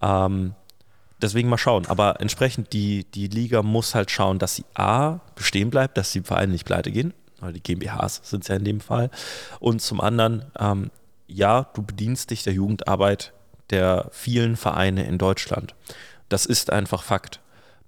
Ähm, 0.00 0.54
deswegen 1.20 1.48
mal 1.48 1.58
schauen. 1.58 1.86
Aber 1.86 2.20
entsprechend, 2.20 2.72
die, 2.72 3.04
die 3.12 3.26
Liga 3.26 3.64
muss 3.64 3.96
halt 3.96 4.12
schauen, 4.12 4.38
dass 4.38 4.54
sie 4.54 4.64
A, 4.74 5.18
bestehen 5.34 5.70
bleibt, 5.70 5.98
dass 5.98 6.12
die 6.12 6.20
Vereine 6.20 6.52
nicht 6.52 6.64
pleite 6.64 6.92
gehen. 6.92 7.14
Weil 7.40 7.52
die 7.52 7.60
GmbHs 7.60 8.20
sind 8.22 8.42
es 8.42 8.48
ja 8.48 8.54
in 8.54 8.64
dem 8.64 8.80
Fall. 8.80 9.10
Und 9.58 9.82
zum 9.82 10.00
anderen, 10.00 10.44
ähm, 10.56 10.92
ja, 11.26 11.66
du 11.74 11.82
bedienst 11.82 12.30
dich 12.30 12.44
der 12.44 12.52
Jugendarbeit 12.52 13.32
der 13.70 14.06
vielen 14.12 14.54
Vereine 14.54 15.04
in 15.04 15.18
Deutschland. 15.18 15.74
Das 16.28 16.46
ist 16.46 16.70
einfach 16.70 17.02
Fakt. 17.02 17.40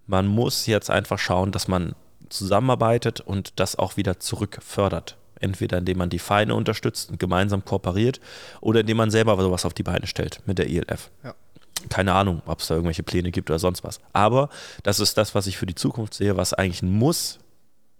Man 0.08 0.26
muss 0.26 0.66
jetzt 0.66 0.90
einfach 0.90 1.20
schauen, 1.20 1.52
dass 1.52 1.68
man 1.68 1.94
zusammenarbeitet 2.30 3.20
und 3.20 3.58
das 3.60 3.76
auch 3.76 3.96
wieder 3.96 4.20
zurückfördert. 4.20 5.16
Entweder 5.38 5.78
indem 5.78 5.98
man 5.98 6.10
die 6.10 6.18
Vereine 6.18 6.54
unterstützt 6.54 7.10
und 7.10 7.18
gemeinsam 7.18 7.64
kooperiert 7.64 8.20
oder 8.60 8.80
indem 8.80 8.98
man 8.98 9.10
selber 9.10 9.40
sowas 9.40 9.64
auf 9.64 9.74
die 9.74 9.82
Beine 9.82 10.06
stellt 10.06 10.40
mit 10.46 10.58
der 10.58 10.68
ELF. 10.68 11.10
Ja. 11.24 11.34
Keine 11.88 12.12
Ahnung, 12.12 12.42
ob 12.44 12.60
es 12.60 12.66
da 12.66 12.74
irgendwelche 12.74 13.02
Pläne 13.02 13.30
gibt 13.30 13.48
oder 13.50 13.58
sonst 13.58 13.82
was. 13.84 14.00
Aber 14.12 14.50
das 14.82 15.00
ist 15.00 15.16
das, 15.16 15.34
was 15.34 15.46
ich 15.46 15.56
für 15.56 15.64
die 15.64 15.74
Zukunft 15.74 16.12
sehe, 16.12 16.36
was 16.36 16.52
eigentlich 16.52 16.82
ein 16.82 16.90
Muss 16.90 17.38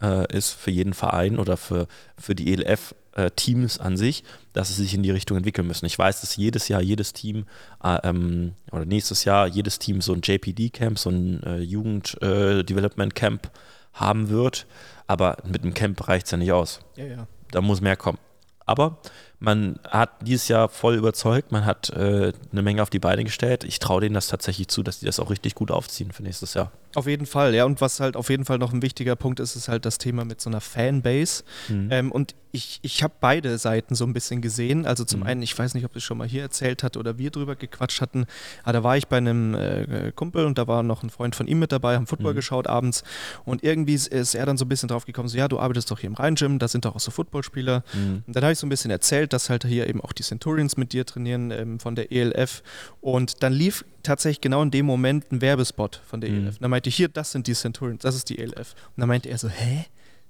äh, 0.03 0.37
ist 0.37 0.51
für 0.51 0.71
jeden 0.71 0.95
Verein 0.95 1.39
oder 1.39 1.57
für, 1.57 1.87
für 2.19 2.35
die 2.35 2.53
ELF-Teams 2.53 3.79
an 3.79 3.97
sich, 3.97 4.25
dass 4.53 4.69
sie 4.69 4.83
sich 4.83 4.95
in 4.95 5.03
die 5.03 5.11
Richtung 5.11 5.37
entwickeln 5.37 5.67
müssen. 5.67 5.87
Ich 5.87 5.99
weiß, 5.99 6.21
dass 6.21 6.37
jedes 6.37 6.69
Jahr 6.69 6.83
jedes 6.83 7.13
Team 7.13 7.47
äh, 7.83 7.99
ähm, 8.03 8.53
oder 8.71 8.85
nächstes 8.85 9.25
Jahr 9.25 9.47
jedes 9.47 9.79
Team 9.79 10.01
so 10.01 10.13
ein 10.13 10.21
JPD-Camp, 10.23 10.99
so 10.99 11.11
ein 11.11 11.43
äh, 11.43 11.61
Jugend-Development-Camp 11.61 13.51
haben 13.93 14.29
wird. 14.29 14.67
Aber 15.07 15.39
mit 15.45 15.63
einem 15.63 15.75
Camp 15.75 16.07
reicht 16.09 16.27
es 16.27 16.33
ja 16.33 16.39
nicht 16.39 16.53
aus 16.53 16.81
Ja, 16.97 17.05
ja. 17.05 17.27
da 17.51 17.61
muss 17.61 17.81
mehr 17.81 17.97
kommen. 17.97 18.19
Aber 18.65 18.99
man 19.41 19.79
hat 19.89 20.11
dieses 20.27 20.49
Jahr 20.49 20.69
voll 20.69 20.95
überzeugt, 20.97 21.51
man 21.51 21.65
hat 21.65 21.91
äh, 21.91 22.33
eine 22.53 22.63
Menge 22.63 22.83
auf 22.83 22.91
die 22.91 22.99
Beine 22.99 23.25
gestellt. 23.25 23.65
Ich 23.65 23.79
traue 23.79 24.03
denen 24.03 24.15
das 24.15 24.29
tatsächlich 24.29 24.69
zu, 24.69 24.83
dass 24.83 25.01
die 25.01 25.07
das 25.07 25.19
auch 25.19 25.31
richtig 25.31 25.55
gut 25.55 25.71
aufziehen 25.71 26.13
für 26.13 26.23
nächstes 26.23 26.55
Jahr. 26.55 26.71
Auf 26.95 27.07
jeden 27.07 27.25
Fall, 27.27 27.55
ja. 27.55 27.65
Und 27.65 27.81
was 27.81 28.01
halt 28.01 28.17
auf 28.17 28.31
jeden 28.31 28.45
Fall 28.45 28.59
noch 28.59 28.73
ein 28.73 28.83
wichtiger 28.83 29.17
Punkt 29.17 29.41
ist, 29.41 29.57
ist 29.57 29.69
halt 29.69 29.85
das 29.87 29.99
Thema 29.99 30.25
mit 30.25 30.41
so 30.41 30.51
einer 30.51 30.61
Fanbase. 30.61 31.45
Mhm. 31.69 31.89
Ähm, 31.91 32.13
und 32.13 32.35
ich, 32.53 32.81
ich 32.83 33.05
habe 33.05 33.15
beide 33.21 33.59
Seiten 33.59 33.95
so 33.95 34.05
ein 34.05 34.13
bisschen 34.13 34.41
gesehen. 34.43 34.85
Also 34.85 35.05
zum 35.05 35.21
Mhm. 35.21 35.27
einen, 35.27 35.43
ich 35.43 35.57
weiß 35.57 35.75
nicht, 35.75 35.85
ob 35.85 35.95
ich 35.95 36.03
schon 36.05 36.19
mal 36.19 36.27
hier 36.27 36.43
erzählt 36.43 36.83
hat 36.83 36.97
oder 36.97 37.17
wir 37.17 37.31
drüber 37.31 37.55
gequatscht 37.55 38.01
hatten, 38.01 38.27
aber 38.65 38.73
da 38.73 38.83
war 38.83 38.97
ich 38.97 39.07
bei 39.07 39.19
einem 39.19 39.55
äh, 39.55 40.11
Kumpel 40.17 40.45
und 40.47 40.59
da 40.59 40.67
war 40.67 40.83
noch 40.83 41.05
ein 41.05 41.11
Freund 41.11 41.37
von 41.37 41.47
ihm 41.47 41.61
mit 41.61 41.71
dabei, 41.71 41.95
haben 41.95 42.09
Football 42.09 42.33
Mhm. 42.33 42.37
geschaut 42.37 42.67
abends 42.67 43.05
und 43.45 43.63
irgendwie 43.63 43.95
ist, 43.95 44.09
ist 44.09 44.35
er 44.35 44.47
dann 44.47 44.57
so 44.57 44.65
ein 44.65 44.69
bisschen 44.69 44.89
drauf 44.89 45.07
gekommen, 45.07 45.29
so 45.29 45.39
ja, 45.39 45.47
du 45.47 45.61
arbeitest 45.61 45.93
doch 45.93 46.01
hier 46.01 46.09
im 46.09 46.15
Rhein-Gym, 46.15 46.59
da 46.59 46.67
sind 46.67 46.85
doch 46.87 46.97
auch 46.97 47.01
so 47.01 47.13
Footballspieler. 47.13 47.85
Mhm. 47.95 48.25
Und 48.27 48.35
dann 48.35 48.43
habe 48.43 48.53
ich 48.53 48.59
so 48.59 48.67
ein 48.67 48.71
bisschen 48.71 48.91
erzählt, 48.91 49.30
dass 49.33 49.51
halt 49.51 49.65
hier 49.65 49.89
eben 49.89 50.01
auch 50.01 50.13
die 50.13 50.23
Centurions 50.23 50.77
mit 50.77 50.93
dir 50.93 51.07
trainieren 51.07 51.51
ähm, 51.51 51.81
von 51.81 51.95
der 51.95 52.13
ELF. 52.13 52.63
Und 53.01 53.43
dann 53.43 53.53
lief 53.53 53.85
tatsächlich 54.03 54.41
genau 54.41 54.63
in 54.63 54.71
dem 54.71 54.87
Moment 54.87 55.31
ein 55.33 55.41
Werbespot 55.41 56.01
von 56.07 56.21
der 56.21 56.31
Mhm. 56.31 56.37
ELF. 56.47 56.55
Und 56.57 56.63
dann 56.63 56.71
meinte 56.71 56.89
ich, 56.89 56.97
hier, 56.97 57.09
das 57.09 57.33
sind 57.33 57.47
die 57.47 57.55
Centurions, 57.55 58.03
das 58.03 58.15
ist 58.15 58.29
die 58.29 58.39
ELF. 58.39 58.75
Und 58.97 59.01
dann 59.01 59.09
meinte 59.09 59.29
er 59.29 59.39
so, 59.39 59.49
hä? 59.49 59.87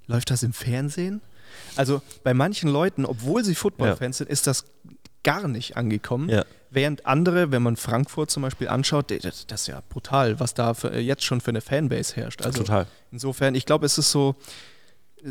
Läuft 0.07 0.31
das 0.31 0.43
im 0.43 0.53
Fernsehen? 0.53 1.21
Also 1.77 2.03
bei 2.25 2.35
manchen 2.35 2.69
Leuten, 2.71 3.05
obwohl 3.05 3.45
sie 3.45 3.55
Footballfans 3.55 4.19
sind, 4.19 4.29
ist 4.31 4.47
das 4.47 4.65
gar 5.23 5.47
nicht 5.49 5.77
angekommen. 5.77 6.29
Ja. 6.29 6.45
Während 6.71 7.05
andere, 7.07 7.51
wenn 7.51 7.63
man 7.63 7.77
Frankfurt 7.77 8.31
zum 8.31 8.43
Beispiel 8.43 8.69
anschaut, 8.69 9.11
das, 9.11 9.47
das 9.47 9.63
ist 9.63 9.67
ja 9.67 9.83
brutal, 9.89 10.39
was 10.41 10.55
da 10.55 10.75
für, 10.75 10.99
jetzt 10.99 11.25
schon 11.25 11.41
für 11.41 11.51
eine 11.51 11.61
Fanbase 11.61 12.15
herrscht. 12.17 12.43
Also 12.43 12.61
Total. 12.61 12.87
Insofern, 13.13 13.55
ich 13.55 13.67
glaube, 13.67 13.87
es 13.87 13.99
ist 13.99 14.11
so, 14.11 14.37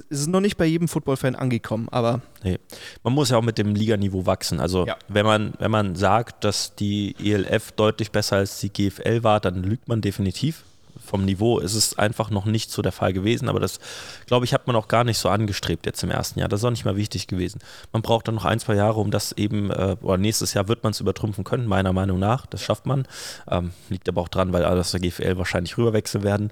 es 0.10 0.22
ist 0.22 0.28
noch 0.28 0.40
nicht 0.42 0.58
bei 0.58 0.66
jedem 0.66 0.88
Football-Fan 0.88 1.36
angekommen, 1.36 1.88
aber 1.92 2.22
Nee. 2.44 2.58
Man 3.04 3.14
muss 3.14 3.30
ja 3.30 3.38
auch 3.38 3.42
mit 3.44 3.58
dem 3.58 3.76
Liganiveau 3.76 4.26
wachsen. 4.26 4.60
Also 4.60 4.86
Ja. 4.88 4.96
wenn, 5.08 5.26
man, 5.26 5.54
wenn 5.60 5.72
man 5.72 5.96
sagt, 5.96 6.44
dass 6.44 6.76
die 6.76 7.16
ELF 7.24 7.72
deutlich 7.74 8.12
besser 8.12 8.38
als 8.38 8.60
die 8.60 8.70
GFL 8.70 9.24
war, 9.24 9.40
dann 9.40 9.64
lügt 9.64 9.88
man 9.88 10.02
definitiv. 10.02 10.64
Vom 11.06 11.24
Niveau 11.26 11.60
ist 11.60 11.74
es 11.76 11.98
einfach 11.98 12.30
noch 12.30 12.46
nicht 12.46 12.70
so 12.72 12.82
der 12.82 12.92
Fall 12.92 13.14
gewesen, 13.14 13.48
aber 13.50 13.60
das, 13.60 13.80
glaube 14.28 14.46
ich, 14.46 14.54
hat 14.54 14.68
man 14.68 14.76
auch 14.76 14.88
gar 14.88 15.04
nicht 15.04 15.18
so 15.18 15.30
angestrebt 15.30 15.86
jetzt 15.86 16.04
im 16.04 16.12
ersten 16.12 16.40
Jahr. 16.40 16.50
Das 16.50 16.60
ist 16.60 16.66
auch 16.66 16.70
nicht 16.72 16.86
mal 16.86 16.98
wichtig 16.98 17.26
gewesen. 17.28 17.60
Man 17.92 18.02
braucht 18.02 18.28
dann 18.28 18.36
noch 18.36 18.46
ein, 18.46 18.60
zwei 18.60 18.76
Jahre, 18.76 19.00
um 19.00 19.10
das 19.10 19.32
eben, 19.32 19.72
äh, 19.72 19.96
oder 20.02 20.18
nächstes 20.18 20.54
Jahr 20.54 20.68
wird 20.68 20.84
man 20.84 20.92
es 20.92 21.00
übertrumpfen 21.00 21.44
können, 21.44 21.66
meiner 21.68 21.94
Meinung 21.94 22.20
nach. 22.20 22.46
Das 22.46 22.62
schafft 22.62 22.86
man. 22.86 23.08
Ähm, 23.50 23.72
liegt 23.90 24.08
aber 24.10 24.22
auch 24.22 24.28
dran, 24.28 24.52
weil 24.54 24.66
alle 24.66 24.82
aus 24.82 24.92
der 24.92 25.00
GFL 25.00 25.38
wahrscheinlich 25.38 25.78
rüberwechseln 25.78 26.24
werden. 26.24 26.52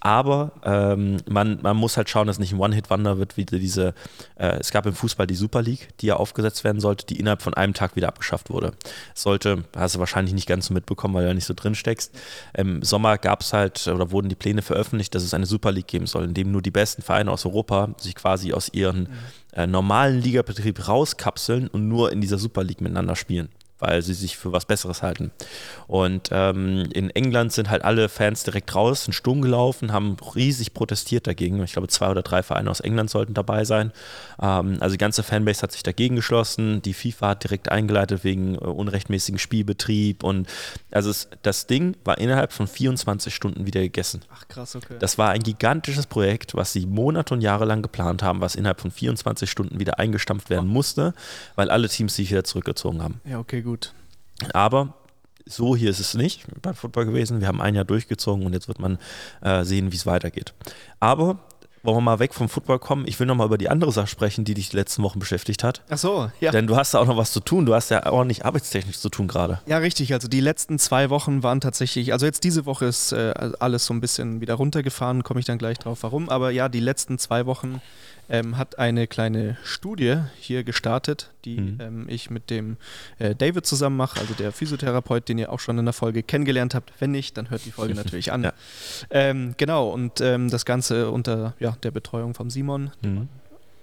Aber 0.00 0.52
ähm, 0.64 1.16
man, 1.28 1.58
man 1.62 1.76
muss 1.76 1.96
halt 1.96 2.08
schauen, 2.08 2.26
dass 2.26 2.36
es 2.36 2.40
nicht 2.40 2.52
ein 2.52 2.60
One-Hit-Wonder 2.60 3.18
wird, 3.18 3.36
wie 3.36 3.44
diese, 3.44 3.94
äh, 4.36 4.58
es 4.58 4.70
gab 4.70 4.86
im 4.86 4.94
Fußball 4.94 5.26
die 5.26 5.34
Super 5.34 5.60
League, 5.62 5.88
die 6.00 6.06
ja 6.06 6.16
aufgesetzt 6.16 6.62
werden 6.62 6.80
sollte, 6.80 7.06
die 7.06 7.18
innerhalb 7.18 7.42
von 7.42 7.54
einem 7.54 7.74
Tag 7.74 7.96
wieder 7.96 8.08
abgeschafft 8.08 8.50
wurde. 8.50 8.72
Es 9.14 9.22
Sollte, 9.22 9.64
hast 9.76 9.96
du 9.96 9.98
wahrscheinlich 9.98 10.34
nicht 10.34 10.46
ganz 10.46 10.66
so 10.66 10.74
mitbekommen, 10.74 11.14
weil 11.14 11.22
du 11.22 11.28
ja 11.28 11.34
nicht 11.34 11.46
so 11.46 11.54
drin 11.54 11.74
steckst. 11.74 12.14
Im 12.54 12.82
Sommer 12.82 13.18
gab 13.18 13.40
es 13.40 13.52
halt, 13.52 13.88
oder 13.88 14.10
wurden 14.12 14.28
die 14.28 14.36
Pläne 14.36 14.62
veröffentlicht, 14.62 15.14
dass 15.14 15.24
es 15.24 15.34
eine 15.34 15.46
Super 15.46 15.72
League 15.72 15.88
geben 15.88 16.06
soll, 16.06 16.24
in 16.24 16.34
dem 16.34 16.52
nur 16.52 16.62
die 16.62 16.70
besten 16.70 17.02
Vereine 17.02 17.32
aus 17.32 17.44
Europa 17.44 17.90
sich 17.98 18.14
quasi 18.14 18.52
aus 18.52 18.72
ihren 18.72 19.08
äh, 19.52 19.66
normalen 19.66 20.20
Ligabetrieb 20.20 20.86
rauskapseln 20.86 21.66
und 21.68 21.88
nur 21.88 22.12
in 22.12 22.20
dieser 22.20 22.38
Super 22.38 22.62
League 22.62 22.80
miteinander 22.80 23.16
spielen 23.16 23.48
weil 23.78 24.02
sie 24.02 24.14
sich 24.14 24.36
für 24.36 24.52
was 24.52 24.64
Besseres 24.64 25.02
halten. 25.02 25.30
Und 25.86 26.28
ähm, 26.32 26.88
in 26.92 27.10
England 27.10 27.52
sind 27.52 27.70
halt 27.70 27.84
alle 27.84 28.08
Fans 28.08 28.44
direkt 28.44 28.74
raus, 28.74 29.04
sind 29.04 29.12
Sturm 29.12 29.42
gelaufen, 29.42 29.92
haben 29.92 30.16
riesig 30.34 30.74
protestiert 30.74 31.26
dagegen. 31.26 31.62
Ich 31.62 31.72
glaube, 31.72 31.88
zwei 31.88 32.10
oder 32.10 32.22
drei 32.22 32.42
Vereine 32.42 32.70
aus 32.70 32.80
England 32.80 33.10
sollten 33.10 33.34
dabei 33.34 33.64
sein. 33.64 33.92
Ähm, 34.40 34.78
also 34.80 34.94
die 34.94 34.98
ganze 34.98 35.22
Fanbase 35.22 35.62
hat 35.62 35.72
sich 35.72 35.82
dagegen 35.82 36.16
geschlossen. 36.16 36.82
Die 36.82 36.94
FIFA 36.94 37.28
hat 37.28 37.44
direkt 37.44 37.70
eingeleitet 37.70 38.24
wegen 38.24 38.54
äh, 38.54 38.58
unrechtmäßigem 38.58 39.38
Spielbetrieb. 39.38 40.24
Und 40.24 40.48
also 40.90 41.10
es, 41.10 41.28
das 41.42 41.66
Ding 41.66 41.96
war 42.04 42.18
innerhalb 42.18 42.52
von 42.52 42.66
24 42.66 43.34
Stunden 43.34 43.66
wieder 43.66 43.80
gegessen. 43.80 44.22
ach 44.32 44.48
krass, 44.48 44.76
okay. 44.76 44.96
Das 44.98 45.18
war 45.18 45.30
ein 45.30 45.42
gigantisches 45.42 46.06
Projekt, 46.06 46.54
was 46.54 46.72
sie 46.72 46.86
Monate 46.86 47.34
und 47.34 47.40
Jahre 47.40 47.64
lang 47.64 47.82
geplant 47.82 48.22
haben, 48.22 48.40
was 48.40 48.54
innerhalb 48.54 48.80
von 48.80 48.90
24 48.90 49.50
Stunden 49.50 49.78
wieder 49.78 49.98
eingestampft 49.98 50.50
werden 50.50 50.68
musste, 50.68 51.14
weil 51.54 51.70
alle 51.70 51.88
Teams 51.88 52.14
sich 52.14 52.30
wieder 52.30 52.44
zurückgezogen 52.44 53.02
haben. 53.02 53.20
ja, 53.24 53.38
okay, 53.38 53.62
gut. 53.62 53.67
Aber 54.52 54.94
so 55.46 55.74
hier 55.74 55.90
ist 55.90 56.00
es 56.00 56.14
nicht 56.14 56.44
beim 56.62 56.74
Football 56.74 57.06
gewesen. 57.06 57.40
Wir 57.40 57.48
haben 57.48 57.60
ein 57.60 57.74
Jahr 57.74 57.84
durchgezogen 57.84 58.44
und 58.46 58.52
jetzt 58.52 58.68
wird 58.68 58.78
man 58.78 58.98
äh, 59.40 59.64
sehen, 59.64 59.92
wie 59.92 59.96
es 59.96 60.06
weitergeht. 60.06 60.54
Aber 61.00 61.38
wollen 61.82 61.96
wir 61.96 62.02
mal 62.02 62.18
weg 62.18 62.34
vom 62.34 62.48
Football 62.48 62.78
kommen? 62.78 63.06
Ich 63.06 63.18
will 63.18 63.26
noch 63.26 63.34
mal 63.34 63.46
über 63.46 63.58
die 63.58 63.68
andere 63.68 63.92
Sache 63.92 64.08
sprechen, 64.08 64.44
die 64.44 64.54
dich 64.54 64.68
die 64.68 64.76
letzten 64.76 65.02
Wochen 65.02 65.18
beschäftigt 65.18 65.62
hat. 65.64 65.82
Ach 65.88 65.98
so, 65.98 66.30
ja. 66.40 66.50
Denn 66.50 66.66
du 66.66 66.76
hast 66.76 66.94
da 66.94 66.98
auch 66.98 67.06
noch 67.06 67.16
was 67.16 67.32
zu 67.32 67.40
tun. 67.40 67.66
Du 67.66 67.74
hast 67.74 67.90
ja 67.90 68.04
auch 68.06 68.24
nicht 68.24 68.44
arbeitstechnisch 68.44 68.98
zu 68.98 69.08
tun 69.08 69.28
gerade. 69.28 69.60
Ja, 69.66 69.78
richtig. 69.78 70.12
Also 70.12 70.28
die 70.28 70.40
letzten 70.40 70.78
zwei 70.78 71.08
Wochen 71.10 71.42
waren 71.42 71.60
tatsächlich, 71.60 72.12
also 72.12 72.26
jetzt 72.26 72.44
diese 72.44 72.66
Woche 72.66 72.86
ist 72.86 73.12
äh, 73.12 73.32
alles 73.60 73.86
so 73.86 73.94
ein 73.94 74.00
bisschen 74.00 74.40
wieder 74.40 74.54
runtergefahren, 74.54 75.22
komme 75.22 75.40
ich 75.40 75.46
dann 75.46 75.58
gleich 75.58 75.78
drauf, 75.78 76.02
warum. 76.02 76.28
Aber 76.28 76.50
ja, 76.50 76.68
die 76.68 76.80
letzten 76.80 77.18
zwei 77.18 77.46
Wochen 77.46 77.80
ähm, 78.28 78.58
hat 78.58 78.78
eine 78.78 79.06
kleine 79.06 79.56
Studie 79.64 80.16
hier 80.38 80.64
gestartet, 80.64 81.30
die 81.44 81.58
Mhm. 81.60 81.78
ähm, 81.80 82.06
ich 82.08 82.30
mit 82.30 82.50
dem 82.50 82.76
äh, 83.18 83.34
David 83.34 83.66
zusammen 83.66 83.96
mache, 83.96 84.20
also 84.20 84.34
der 84.34 84.52
Physiotherapeut, 84.52 85.28
den 85.28 85.38
ihr 85.38 85.52
auch 85.52 85.60
schon 85.60 85.78
in 85.78 85.84
der 85.86 85.94
Folge 85.94 86.22
kennengelernt 86.22 86.74
habt. 86.74 86.92
Wenn 86.98 87.10
nicht, 87.10 87.36
dann 87.36 87.50
hört 87.50 87.64
die 87.64 87.70
Folge 87.72 87.94
natürlich 87.96 88.32
an. 88.32 88.44
Ja. 88.44 88.52
Ähm, 89.10 89.54
genau, 89.56 89.88
und 89.90 90.20
ähm, 90.20 90.50
das 90.50 90.64
Ganze 90.64 91.10
unter 91.10 91.54
ja, 91.58 91.76
der 91.82 91.90
Betreuung 91.90 92.34
vom 92.34 92.50
Simon 92.50 92.90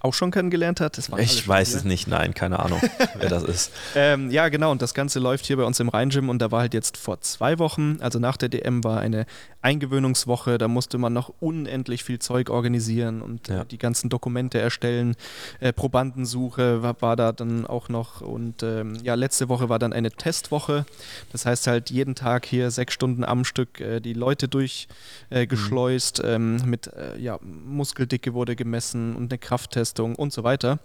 auch 0.01 0.13
schon 0.13 0.29
kennengelernt 0.29 0.81
hat. 0.81 0.99
Ich 0.99 1.47
weiß 1.47 1.73
es 1.73 1.83
nicht, 1.83 2.07
nein, 2.07 2.35
keine 2.35 2.59
Ahnung, 2.59 2.79
wer 3.17 3.27
das 3.27 3.41
ist. 3.41 3.71
Ähm, 3.95 4.29
ja, 4.29 4.49
genau. 4.49 4.69
Und 4.71 4.83
das 4.83 4.93
Ganze 4.93 5.19
läuft 5.19 5.47
hier 5.47 5.57
bei 5.57 5.63
uns 5.63 5.79
im 5.79 5.89
Rhein-Gym. 5.89 6.29
Und 6.29 6.39
da 6.43 6.51
war 6.51 6.59
halt 6.61 6.75
jetzt 6.75 6.95
vor 6.97 7.21
zwei 7.21 7.57
Wochen, 7.57 7.97
also 8.01 8.19
nach 8.19 8.37
der 8.37 8.49
DM, 8.49 8.83
war 8.83 8.99
eine 8.99 9.25
Eingewöhnungswoche. 9.65 10.57
Da 10.57 10.67
musste 10.67 10.97
man 10.97 11.11
noch 11.13 11.33
unendlich 11.39 12.03
viel 12.03 12.19
Zeug 12.19 12.49
organisieren 12.49 13.21
und 13.21 13.47
Ja. 13.47 13.61
äh, 13.61 13.65
die 13.65 13.77
ganzen 13.77 14.09
Dokumente 14.09 14.59
erstellen. 14.59 15.15
Äh, 15.59 15.73
Probandensuche 15.73 16.83
war, 16.83 17.01
war 17.01 17.15
da 17.15 17.31
dann 17.31 17.65
auch 17.65 17.89
noch. 17.89 18.21
Und 18.21 18.63
ähm, 18.63 18.95
ja, 19.03 19.15
letzte 19.15 19.49
Woche 19.49 19.67
war 19.69 19.79
dann 19.79 19.91
eine 19.91 20.11
Testwoche. 20.11 20.85
Das 21.31 21.45
heißt 21.45 21.67
halt 21.67 21.89
jeden 21.89 22.15
Tag 22.15 22.45
hier 22.45 22.69
sechs 22.71 22.93
Stunden 22.93 23.23
am 23.23 23.43
Stück 23.43 23.81
äh, 23.81 23.99
die 23.99 24.13
Leute 24.13 24.47
durchgeschleust. 24.47 24.89
Äh, 25.31 25.47
geschleust. 25.47 26.21
ähm, 26.23 26.57
mit 26.65 26.87
äh, 26.87 27.17
ja, 27.19 27.39
Muskeldicke 27.41 28.33
wurde 28.33 28.55
gemessen 28.55 29.15
und 29.15 29.31
eine 29.31 29.39
Krafttestung 29.39 30.15
und 30.15 30.31
so 30.31 30.43
weiter. 30.43 30.79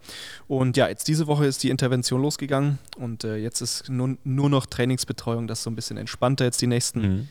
Und 0.49 0.77
ja, 0.77 0.88
jetzt 0.88 1.07
diese 1.09 1.27
Woche 1.27 1.45
ist 1.47 1.62
die 1.62 1.71
Intervention 1.71 2.23
losgegangen 2.23 2.79
und 2.97 3.25
jetzt 3.25 3.61
ist 3.61 3.88
nur, 3.88 4.16
nur 4.25 4.49
noch 4.49 4.66
Trainingsbetreuung, 4.66 5.47
das 5.47 5.59
ist 5.59 5.64
so 5.64 5.71
ein 5.71 5.77
bisschen 5.77 5.97
entspannter 5.99 6.45
jetzt 6.45 6.61
die 6.62 6.66
nächsten 6.66 7.01
Mhm. 7.01 7.29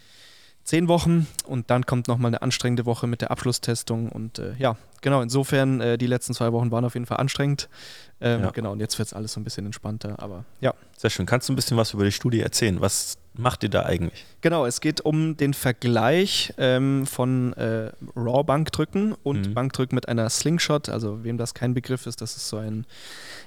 Zehn 0.69 0.87
Wochen 0.87 1.25
und 1.45 1.71
dann 1.71 1.85
kommt 1.87 2.07
nochmal 2.07 2.29
eine 2.29 2.43
anstrengende 2.43 2.85
Woche 2.85 3.07
mit 3.07 3.21
der 3.21 3.31
Abschlusstestung 3.31 4.09
und 4.09 4.37
äh, 4.37 4.53
ja, 4.59 4.75
genau, 5.01 5.21
insofern 5.23 5.81
äh, 5.81 5.97
die 5.97 6.05
letzten 6.05 6.35
zwei 6.35 6.51
Wochen 6.53 6.69
waren 6.71 6.85
auf 6.85 6.93
jeden 6.93 7.07
Fall 7.07 7.17
anstrengend. 7.17 7.69
Ähm, 8.21 8.41
Ja. 8.43 8.51
Genau, 8.51 8.73
und 8.73 8.79
jetzt 8.79 8.99
wird 8.99 9.07
es 9.07 9.13
alles 9.13 9.33
so 9.33 9.39
ein 9.39 9.43
bisschen 9.43 9.65
entspannter, 9.65 10.21
aber 10.21 10.45
ja. 10.61 10.73
Sehr 10.95 11.09
schön. 11.09 11.25
Kannst 11.25 11.49
du 11.49 11.53
ein 11.53 11.55
bisschen 11.55 11.75
was 11.77 11.93
über 11.93 12.03
die 12.03 12.11
Studie 12.11 12.41
erzählen? 12.41 12.81
Was 12.81 13.17
macht 13.33 13.63
ihr 13.63 13.69
da 13.69 13.83
eigentlich? 13.85 14.25
Genau, 14.41 14.65
es 14.65 14.79
geht 14.81 15.01
um 15.01 15.37
den 15.37 15.53
Vergleich 15.55 16.53
ähm, 16.57 17.07
von 17.07 17.53
äh, 17.53 17.91
Raw-Bankdrücken 18.15 19.13
und 19.23 19.47
Mhm. 19.47 19.53
Bankdrücken 19.55 19.95
mit 19.95 20.07
einer 20.07 20.29
Slingshot. 20.29 20.89
Also 20.89 21.23
wem 21.23 21.37
das 21.37 21.53
kein 21.55 21.73
Begriff 21.73 22.05
ist, 22.05 22.21
das 22.21 22.35
ist 22.37 22.47
so 22.49 22.57
ein 22.57 22.85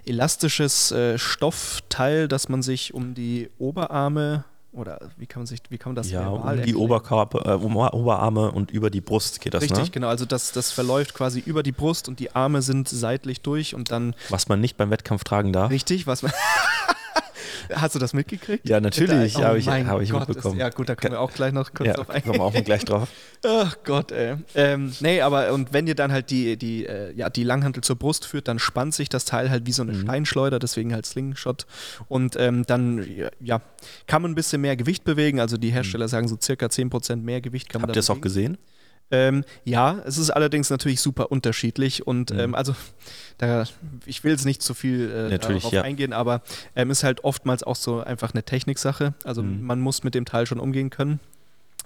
elastisches 0.06 0.90
äh, 0.92 1.18
Stoffteil, 1.18 2.26
das 2.26 2.48
man 2.48 2.62
sich 2.62 2.94
um 2.94 3.14
die 3.14 3.50
Oberarme 3.58 4.44
oder 4.72 5.10
wie 5.16 5.26
kann 5.26 5.40
man 5.40 5.46
sich, 5.46 5.60
wie 5.68 5.78
kann 5.78 5.90
man 5.90 5.96
das 5.96 6.10
ja, 6.10 6.28
um 6.28 6.42
die 6.42 6.58
erklären? 6.58 6.76
Oberkörper, 6.76 7.46
äh, 7.46 7.54
um 7.54 7.76
Oberarme 7.76 8.50
und 8.50 8.70
über 8.70 8.90
die 8.90 9.00
Brust 9.00 9.40
geht 9.40 9.54
das, 9.54 9.62
Richtig, 9.62 9.84
ne? 9.84 9.90
genau. 9.90 10.08
Also 10.08 10.24
das, 10.24 10.52
das 10.52 10.72
verläuft 10.72 11.14
quasi 11.14 11.40
über 11.40 11.62
die 11.62 11.72
Brust 11.72 12.08
und 12.08 12.18
die 12.20 12.34
Arme 12.34 12.62
sind 12.62 12.88
seitlich 12.88 13.42
durch 13.42 13.74
und 13.74 13.90
dann 13.90 14.14
Was 14.30 14.48
man 14.48 14.60
nicht 14.60 14.76
beim 14.76 14.90
Wettkampf 14.90 15.24
tragen 15.24 15.52
darf. 15.52 15.70
richtig, 15.70 16.06
was 16.06 16.22
man. 16.22 16.32
Hast 17.74 17.94
du 17.94 17.98
das 17.98 18.12
mitgekriegt? 18.12 18.68
Ja, 18.68 18.80
natürlich, 18.80 19.36
Oh 19.36 19.42
habe 19.42 19.58
ich, 19.58 19.66
mein 19.66 19.86
hab 19.86 20.00
ich 20.00 20.10
Gott, 20.10 20.28
mitbekommen. 20.28 20.56
Ist, 20.56 20.60
ja, 20.60 20.68
gut, 20.70 20.88
da 20.88 20.94
können 20.94 21.14
wir 21.14 21.20
auch 21.20 21.32
gleich 21.32 21.52
noch 21.52 21.72
kurz 21.72 21.88
ja, 21.88 21.94
drauf 21.94 22.10
eingehen. 22.10 22.32
kommen 22.32 22.52
wir 22.52 22.60
auch 22.60 22.64
gleich 22.64 22.84
drauf. 22.84 23.08
Ach 23.46 23.76
Gott, 23.84 24.12
ey. 24.12 24.36
Ähm, 24.54 24.92
nee, 25.00 25.20
aber 25.20 25.52
und 25.52 25.72
wenn 25.72 25.86
ihr 25.86 25.94
dann 25.94 26.12
halt 26.12 26.30
die, 26.30 26.56
die, 26.56 26.86
äh, 26.86 27.12
ja, 27.14 27.28
die 27.30 27.44
Langhantel 27.44 27.82
zur 27.82 27.96
Brust 27.96 28.24
führt, 28.26 28.48
dann 28.48 28.58
spannt 28.58 28.94
sich 28.94 29.08
das 29.08 29.24
Teil 29.24 29.50
halt 29.50 29.66
wie 29.66 29.72
so 29.72 29.82
eine 29.82 29.92
Mhm. 29.92 30.02
Steinschleuder, 30.02 30.58
deswegen 30.58 30.92
halt 30.92 31.06
Slingshot. 31.06 31.66
Und 32.08 32.36
ähm, 32.36 32.64
dann, 32.66 33.06
ja, 33.40 33.60
kann 34.06 34.22
man 34.22 34.32
ein 34.32 34.34
bisschen 34.34 34.60
mehr 34.60 34.76
Gewicht 34.76 35.04
bewegen. 35.04 35.40
Also 35.40 35.56
die 35.56 35.70
Hersteller 35.70 36.08
sagen 36.08 36.28
so 36.28 36.36
circa 36.40 36.66
10% 36.66 37.16
mehr 37.16 37.40
Gewicht 37.40 37.68
kann 37.68 37.80
man 37.80 37.88
Mhm. 37.88 37.90
Habt 37.90 37.96
ihr 37.96 38.00
es 38.00 38.10
auch 38.10 38.20
gesehen? 38.20 38.58
Ähm, 39.12 39.44
ja, 39.64 40.00
es 40.06 40.18
ist 40.18 40.30
allerdings 40.30 40.70
natürlich 40.70 41.00
super 41.00 41.30
unterschiedlich 41.30 42.06
und 42.06 42.32
Mhm. 42.32 42.38
ähm, 42.40 42.54
also 42.54 42.74
da, 43.38 43.64
ich 44.06 44.24
will 44.24 44.32
jetzt 44.32 44.44
nicht 44.46 44.62
zu 44.62 44.74
viel 44.74 45.10
äh, 45.30 45.38
darauf 45.38 45.70
ja. 45.72 45.82
eingehen, 45.82 46.12
aber 46.12 46.42
ähm, 46.74 46.90
ist 46.90 47.04
halt 47.04 47.22
oftmals 47.22 47.62
auch 47.62 47.76
so 47.76 48.00
einfach 48.00 48.32
eine 48.32 48.42
Techniksache. 48.42 49.14
Also 49.24 49.42
Mhm. 49.42 49.62
man 49.64 49.80
muss 49.80 50.02
mit 50.02 50.14
dem 50.14 50.24
Teil 50.24 50.46
schon 50.46 50.58
umgehen 50.58 50.90
können. 50.90 51.20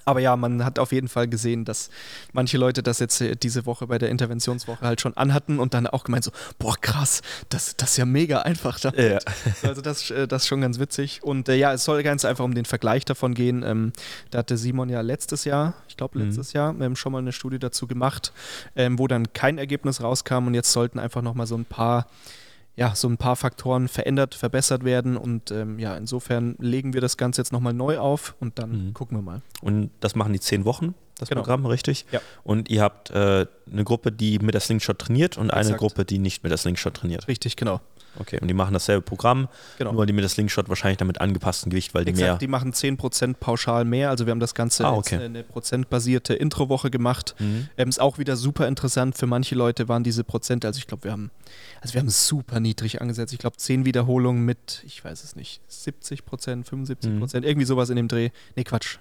Aber 0.06 0.20
ja, 0.20 0.36
man 0.36 0.64
hat 0.64 0.78
auf 0.78 0.92
jeden 0.92 1.08
Fall 1.08 1.26
gesehen, 1.28 1.64
dass 1.64 1.90
manche 2.32 2.56
Leute 2.58 2.82
das 2.82 3.00
jetzt 3.00 3.20
äh, 3.20 3.34
diese 3.36 3.66
Woche 3.66 3.88
bei 3.88 3.98
der 3.98 4.08
Interventionswoche 4.08 4.86
halt 4.86 5.00
schon 5.00 5.16
anhatten 5.16 5.58
und 5.58 5.74
dann 5.74 5.86
auch 5.88 6.04
gemeint 6.04 6.22
so, 6.24 6.30
boah 6.58 6.76
krass, 6.80 7.22
das, 7.48 7.76
das 7.76 7.90
ist 7.90 7.96
ja 7.98 8.06
mega 8.06 8.42
einfach. 8.42 8.80
Da. 8.80 8.92
Ja. 8.94 9.18
Also 9.62 9.82
das, 9.82 10.10
äh, 10.10 10.28
das 10.28 10.42
ist 10.42 10.48
schon 10.48 10.60
ganz 10.60 10.78
witzig. 10.78 11.22
Und 11.22 11.48
äh, 11.48 11.56
ja, 11.56 11.72
es 11.72 11.84
soll 11.84 12.02
ganz 12.02 12.24
einfach 12.24 12.44
um 12.44 12.54
den 12.54 12.64
Vergleich 12.64 13.04
davon 13.04 13.34
gehen. 13.34 13.64
Ähm, 13.66 13.92
da 14.30 14.38
hatte 14.38 14.56
Simon 14.56 14.88
ja 14.88 15.00
letztes 15.00 15.44
Jahr, 15.44 15.74
ich 15.88 15.96
glaube 15.96 16.18
Mhm. 16.18 16.26
letztes 16.26 16.52
Jahr, 16.52 16.74
ähm, 16.80 16.94
schon 16.94 17.10
mal 17.12 17.18
eine 17.18 17.32
Studie 17.32 17.58
dazu 17.58 17.86
gemacht, 17.88 18.32
ähm, 18.76 18.98
wo 18.98 19.08
dann 19.08 19.32
kein 19.32 19.58
Ergebnis 19.58 20.00
rauskam 20.00 20.46
und 20.46 20.54
jetzt 20.54 20.70
sollten 20.72 21.00
einfach 21.00 21.20
nochmal 21.22 21.48
so 21.48 21.56
ein 21.56 21.64
paar 21.64 22.06
ja, 22.76 22.94
so 22.94 23.08
ein 23.08 23.16
paar 23.16 23.36
Faktoren 23.36 23.88
verändert, 23.88 24.34
verbessert 24.34 24.84
werden 24.84 25.16
und 25.16 25.50
ähm, 25.50 25.78
ja, 25.78 25.96
insofern 25.96 26.56
legen 26.58 26.92
wir 26.92 27.00
das 27.00 27.16
Ganze 27.16 27.40
jetzt 27.40 27.52
nochmal 27.52 27.72
neu 27.72 27.98
auf 27.98 28.36
und 28.38 28.58
dann 28.58 28.88
Mhm. 28.88 28.94
gucken 28.94 29.16
wir 29.18 29.22
mal. 29.22 29.42
Und 29.62 29.90
das 30.00 30.14
machen 30.14 30.32
die 30.34 30.40
zehn 30.40 30.64
Wochen, 30.66 30.94
das 31.18 31.28
Genau. 31.28 31.42
Programm, 31.42 31.66
richtig? 31.66 32.06
Ja. 32.12 32.20
Und 32.44 32.68
ihr 32.68 32.82
habt 32.82 33.10
äh, 33.10 33.46
eine 33.70 33.84
Gruppe, 33.84 34.12
die 34.12 34.38
mit 34.38 34.54
der 34.54 34.60
Slingshot 34.60 34.98
trainiert 34.98 35.36
und 35.38 35.50
eine 35.50 35.60
Exakt. 35.62 35.80
Gruppe, 35.80 36.04
die 36.04 36.18
nicht 36.18 36.42
mit 36.42 36.50
der 36.50 36.58
Slingshot 36.58 36.94
trainiert. 36.94 37.26
Richtig, 37.28 37.56
genau. 37.56 37.80
Okay, 38.18 38.38
und 38.40 38.48
die 38.48 38.54
machen 38.54 38.72
dasselbe 38.72 39.02
Programm, 39.02 39.46
genau. 39.76 39.92
nur 39.92 40.06
die 40.06 40.14
mit 40.14 40.22
der 40.22 40.30
Slingshot 40.30 40.70
wahrscheinlich 40.70 40.96
damit 40.96 41.20
angepassten 41.20 41.68
Gewicht, 41.68 41.92
weil 41.92 42.06
die 42.06 42.12
mehr. 42.12 42.24
Exakt, 42.28 42.40
die 42.40 42.46
machen 42.48 42.72
10% 42.72 43.34
pauschal 43.34 43.84
mehr. 43.84 44.08
Also 44.08 44.24
wir 44.24 44.30
haben 44.30 44.40
das 44.40 44.54
Ganze 44.54 44.86
Ah, 44.86 44.92
okay. 44.94 45.16
eine, 45.16 45.24
eine 45.26 45.42
prozentbasierte 45.42 46.32
Introwoche 46.32 46.90
gemacht. 46.90 47.34
Mhm. 47.38 47.68
Ähm, 47.76 47.88
ist 47.90 48.00
auch 48.00 48.16
wieder 48.18 48.36
super 48.36 48.68
interessant. 48.68 49.18
Für 49.18 49.26
manche 49.26 49.54
Leute 49.54 49.88
waren 49.88 50.02
diese 50.02 50.24
Prozente, 50.24 50.66
also 50.66 50.78
ich 50.78 50.86
glaube, 50.86 51.04
wir 51.04 51.12
haben, 51.12 51.30
also 51.82 51.92
wir 51.92 52.00
haben 52.00 52.08
super 52.08 52.58
niedrig 52.58 53.02
angesetzt. 53.02 53.34
Ich 53.34 53.38
glaube, 53.38 53.58
10 53.58 53.84
Wiederholungen 53.84 54.46
mit, 54.46 54.82
ich 54.86 55.04
weiß 55.04 55.22
es 55.22 55.36
nicht, 55.36 55.60
70 55.68 56.24
Prozent, 56.24 56.66
75 56.66 57.18
Prozent, 57.18 57.44
irgendwie 57.44 57.66
sowas 57.66 57.90
in 57.90 57.96
dem 57.96 58.08
Dreh. 58.08 58.30
Nee, 58.54 58.64
Quatsch. 58.64 58.96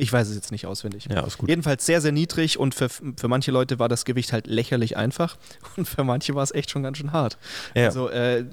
Ich 0.00 0.12
weiß 0.12 0.28
es 0.28 0.34
jetzt 0.34 0.50
nicht 0.50 0.66
auswendig. 0.66 1.08
Ja, 1.10 1.20
ist 1.26 1.36
gut. 1.36 1.48
Jedenfalls 1.50 1.84
sehr, 1.84 2.00
sehr 2.00 2.12
niedrig 2.12 2.58
und 2.58 2.74
für, 2.74 2.88
für 2.88 3.28
manche 3.28 3.50
Leute 3.50 3.78
war 3.78 3.88
das 3.88 4.06
Gewicht 4.06 4.32
halt 4.32 4.46
lächerlich 4.46 4.96
einfach 4.96 5.36
und 5.76 5.86
für 5.86 6.04
manche 6.04 6.34
war 6.34 6.42
es 6.42 6.52
echt 6.52 6.70
schon 6.70 6.82
ganz 6.82 6.98
schön 6.98 7.12
hart. 7.12 7.36
Ja. 7.74 7.86
Also 7.86 8.08
äh, 8.08 8.44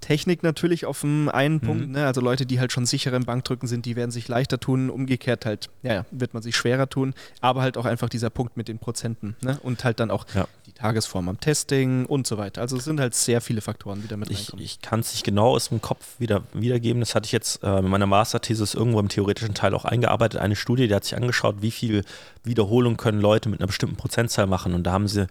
Technik 0.00 0.42
natürlich 0.42 0.86
auf 0.86 1.00
dem 1.02 1.28
einen 1.28 1.56
Mhm. 1.56 1.60
Punkt, 1.60 1.88
ne? 1.90 2.06
also 2.06 2.20
Leute, 2.20 2.46
die 2.46 2.60
halt 2.60 2.72
schon 2.72 2.86
sicher 2.86 3.12
im 3.12 3.24
Bankdrücken 3.24 3.66
sind, 3.68 3.84
die 3.86 3.96
werden 3.96 4.10
sich 4.10 4.28
leichter 4.28 4.58
tun, 4.60 4.90
umgekehrt 4.90 5.44
halt, 5.46 5.68
ja, 5.82 5.94
ja, 5.94 6.04
wird 6.10 6.34
man 6.34 6.42
sich 6.42 6.56
schwerer 6.56 6.88
tun, 6.88 7.14
aber 7.40 7.62
halt 7.62 7.76
auch 7.76 7.84
einfach 7.84 8.08
dieser 8.08 8.30
Punkt 8.30 8.56
mit 8.56 8.68
den 8.68 8.78
Prozenten 8.78 9.36
ne? 9.42 9.58
und 9.62 9.84
halt 9.84 10.00
dann 10.00 10.10
auch 10.10 10.26
Ja. 10.34 10.46
die 10.66 10.72
Tagesform 10.72 11.28
am 11.28 11.40
Testing 11.40 12.06
und 12.06 12.26
so 12.26 12.38
weiter. 12.38 12.60
Also 12.60 12.76
es 12.76 12.84
sind 12.84 13.00
halt 13.00 13.14
sehr 13.14 13.40
viele 13.40 13.60
Faktoren, 13.60 14.00
die 14.02 14.08
da 14.08 14.16
mit 14.16 14.30
Ich, 14.30 14.38
reinkommen. 14.40 14.64
ich 14.64 14.80
kann 14.80 15.00
es 15.00 15.12
nicht 15.12 15.24
genau 15.24 15.48
aus 15.54 15.68
dem 15.70 15.80
Kopf 15.82 16.18
wieder, 16.18 16.42
wiedergeben. 16.52 17.00
Das 17.00 17.14
hatte 17.14 17.26
ich 17.26 17.32
jetzt 17.32 17.62
äh, 17.62 17.78
in 17.78 17.88
meiner 17.88 18.06
Masterthesis 18.06 18.74
irgendwo 18.74 19.00
im 19.00 19.08
theoretischen 19.08 19.54
Teil 19.54 19.74
auch 19.74 19.84
eingearbeitet. 19.84 20.40
Eine 20.40 20.56
Studie, 20.56 20.88
die 20.88 20.94
hat 20.94 21.04
sich 21.04 21.16
angeschaut, 21.16 21.56
wie 21.60 21.70
viel 21.70 22.04
Wiederholung 22.44 22.96
können 22.96 23.20
Leute 23.20 23.48
mit 23.48 23.60
einer 23.60 23.66
bestimmten 23.66 23.96
Prozentzahl 23.96 24.46
machen. 24.46 24.74
Und 24.74 24.84
da 24.84 24.92
haben 24.92 25.08
sie 25.08 25.26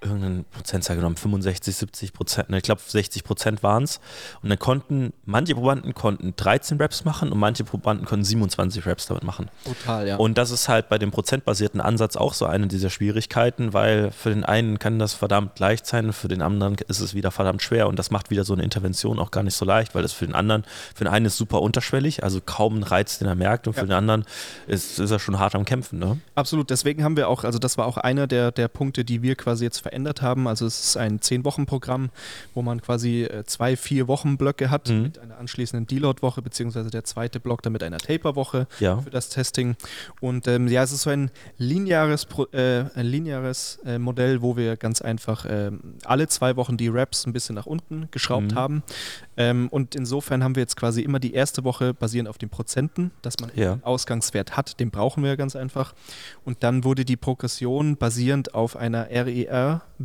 irgendeine 0.00 0.44
Prozentzahl 0.44 0.96
genommen, 0.96 1.16
65, 1.16 1.74
70 1.76 2.12
Prozent, 2.12 2.50
ne, 2.50 2.58
ich 2.58 2.62
glaube 2.62 2.80
60 2.86 3.24
Prozent 3.24 3.62
waren 3.62 3.82
es. 3.84 4.00
Und 4.42 4.48
dann 4.50 4.58
konnten, 4.58 5.12
manche 5.24 5.54
Probanden 5.54 5.94
konnten 5.94 6.34
13 6.36 6.80
Raps 6.80 7.04
machen 7.04 7.32
und 7.32 7.38
manche 7.38 7.64
Probanden 7.64 8.06
konnten 8.06 8.24
27 8.24 8.86
Raps 8.86 9.06
damit 9.06 9.24
machen. 9.24 9.48
Total, 9.64 10.06
ja. 10.06 10.16
Und 10.16 10.38
das 10.38 10.50
ist 10.50 10.68
halt 10.68 10.88
bei 10.88 10.98
dem 10.98 11.10
prozentbasierten 11.10 11.80
Ansatz 11.80 12.16
auch 12.16 12.34
so 12.34 12.46
eine 12.46 12.66
dieser 12.66 12.90
Schwierigkeiten, 12.90 13.72
weil 13.72 14.10
für 14.12 14.30
den 14.30 14.44
einen 14.44 14.78
kann 14.78 14.98
das 14.98 15.14
verdammt 15.14 15.58
leicht 15.58 15.86
sein, 15.86 16.12
für 16.12 16.28
den 16.28 16.42
anderen 16.42 16.76
ist 16.88 17.00
es 17.00 17.14
wieder 17.14 17.30
verdammt 17.30 17.62
schwer 17.62 17.88
und 17.88 17.98
das 17.98 18.10
macht 18.10 18.30
wieder 18.30 18.44
so 18.44 18.52
eine 18.52 18.62
Intervention 18.62 19.18
auch 19.18 19.30
gar 19.30 19.42
nicht 19.42 19.54
so 19.56 19.64
leicht, 19.64 19.94
weil 19.94 20.02
das 20.02 20.12
für 20.12 20.26
den 20.26 20.34
anderen, 20.34 20.64
für 20.94 21.04
den 21.04 21.12
einen 21.12 21.26
ist 21.26 21.36
super 21.36 21.62
unterschwellig, 21.62 22.22
also 22.22 22.40
kaum 22.44 22.76
ein 22.78 22.82
Reiz, 22.82 23.18
den 23.18 23.28
er 23.28 23.34
merkt 23.34 23.66
und 23.66 23.74
für 23.74 23.80
Ja. 23.80 23.86
den 23.86 23.92
anderen 23.92 24.24
ist, 24.66 24.98
ist 24.98 25.10
er 25.10 25.18
schon 25.18 25.38
hart 25.38 25.54
am 25.54 25.64
Kämpfen. 25.64 25.98
Ne? 25.98 26.18
Absolut, 26.34 26.70
deswegen 26.70 27.02
haben 27.04 27.16
wir 27.16 27.28
auch, 27.28 27.44
also 27.44 27.58
das 27.58 27.78
war 27.78 27.86
auch 27.86 27.96
einer 27.96 28.26
der, 28.26 28.52
der 28.52 28.68
Punkte, 28.68 29.04
die 29.04 29.22
wir 29.22 29.36
quasi 29.36 29.64
jetzt 29.64 29.85
verändert 29.86 30.20
haben. 30.22 30.48
Also 30.48 30.66
es 30.66 30.80
ist 30.84 30.96
ein 30.96 31.20
10-Wochen-Programm, 31.20 32.10
wo 32.54 32.62
man 32.62 32.80
quasi 32.82 33.22
äh, 33.22 33.44
zwei, 33.44 33.76
vier 33.76 34.08
Wochen-Blöcke 34.08 34.68
hat 34.70 34.88
Mhm. 34.88 35.02
mit 35.02 35.18
einer 35.18 35.38
anschließenden 35.38 35.86
Deload-Woche, 35.86 36.42
beziehungsweise 36.42 36.90
der 36.90 37.04
zweite 37.04 37.38
Block 37.40 37.62
dann 37.62 37.72
mit 37.72 37.82
einer 37.82 37.98
Taper-Woche 37.98 38.66
Ja. 38.80 39.00
für 39.00 39.10
das 39.10 39.28
Testing. 39.28 39.76
Und 40.20 40.48
ähm, 40.48 40.66
ja, 40.68 40.82
es 40.82 40.92
ist 40.92 41.02
so 41.02 41.10
ein 41.10 41.30
lineares, 41.58 42.26
äh, 42.52 42.84
ein 42.94 43.06
lineares 43.06 43.78
äh, 43.84 43.98
Modell, 43.98 44.42
wo 44.42 44.56
wir 44.56 44.76
ganz 44.76 45.00
einfach 45.02 45.46
ähm, 45.48 45.94
alle 46.04 46.26
zwei 46.28 46.56
Wochen 46.56 46.76
die 46.76 46.88
Raps 46.88 47.26
ein 47.26 47.32
bisschen 47.32 47.54
nach 47.54 47.66
unten 47.66 48.08
geschraubt 48.10 48.52
Mhm. 48.52 48.54
haben. 48.56 48.82
Ähm, 49.36 49.68
und 49.70 49.94
insofern 49.94 50.42
haben 50.42 50.56
wir 50.56 50.62
jetzt 50.62 50.76
quasi 50.76 51.02
immer 51.02 51.18
die 51.20 51.34
erste 51.34 51.62
Woche 51.64 51.94
basierend 51.94 52.28
auf 52.28 52.38
den 52.38 52.48
Prozenten, 52.48 53.10
dass 53.22 53.38
man 53.40 53.50
Ja. 53.54 53.72
einen 53.74 53.84
Ausgangswert 53.84 54.56
hat, 54.56 54.80
den 54.80 54.90
brauchen 54.90 55.22
wir 55.22 55.36
ganz 55.36 55.54
einfach. 55.56 55.94
Und 56.44 56.62
dann 56.62 56.84
wurde 56.84 57.04
die 57.04 57.16
Progression 57.16 57.96
basierend 57.96 58.54
auf 58.54 58.76
einer 58.76 59.10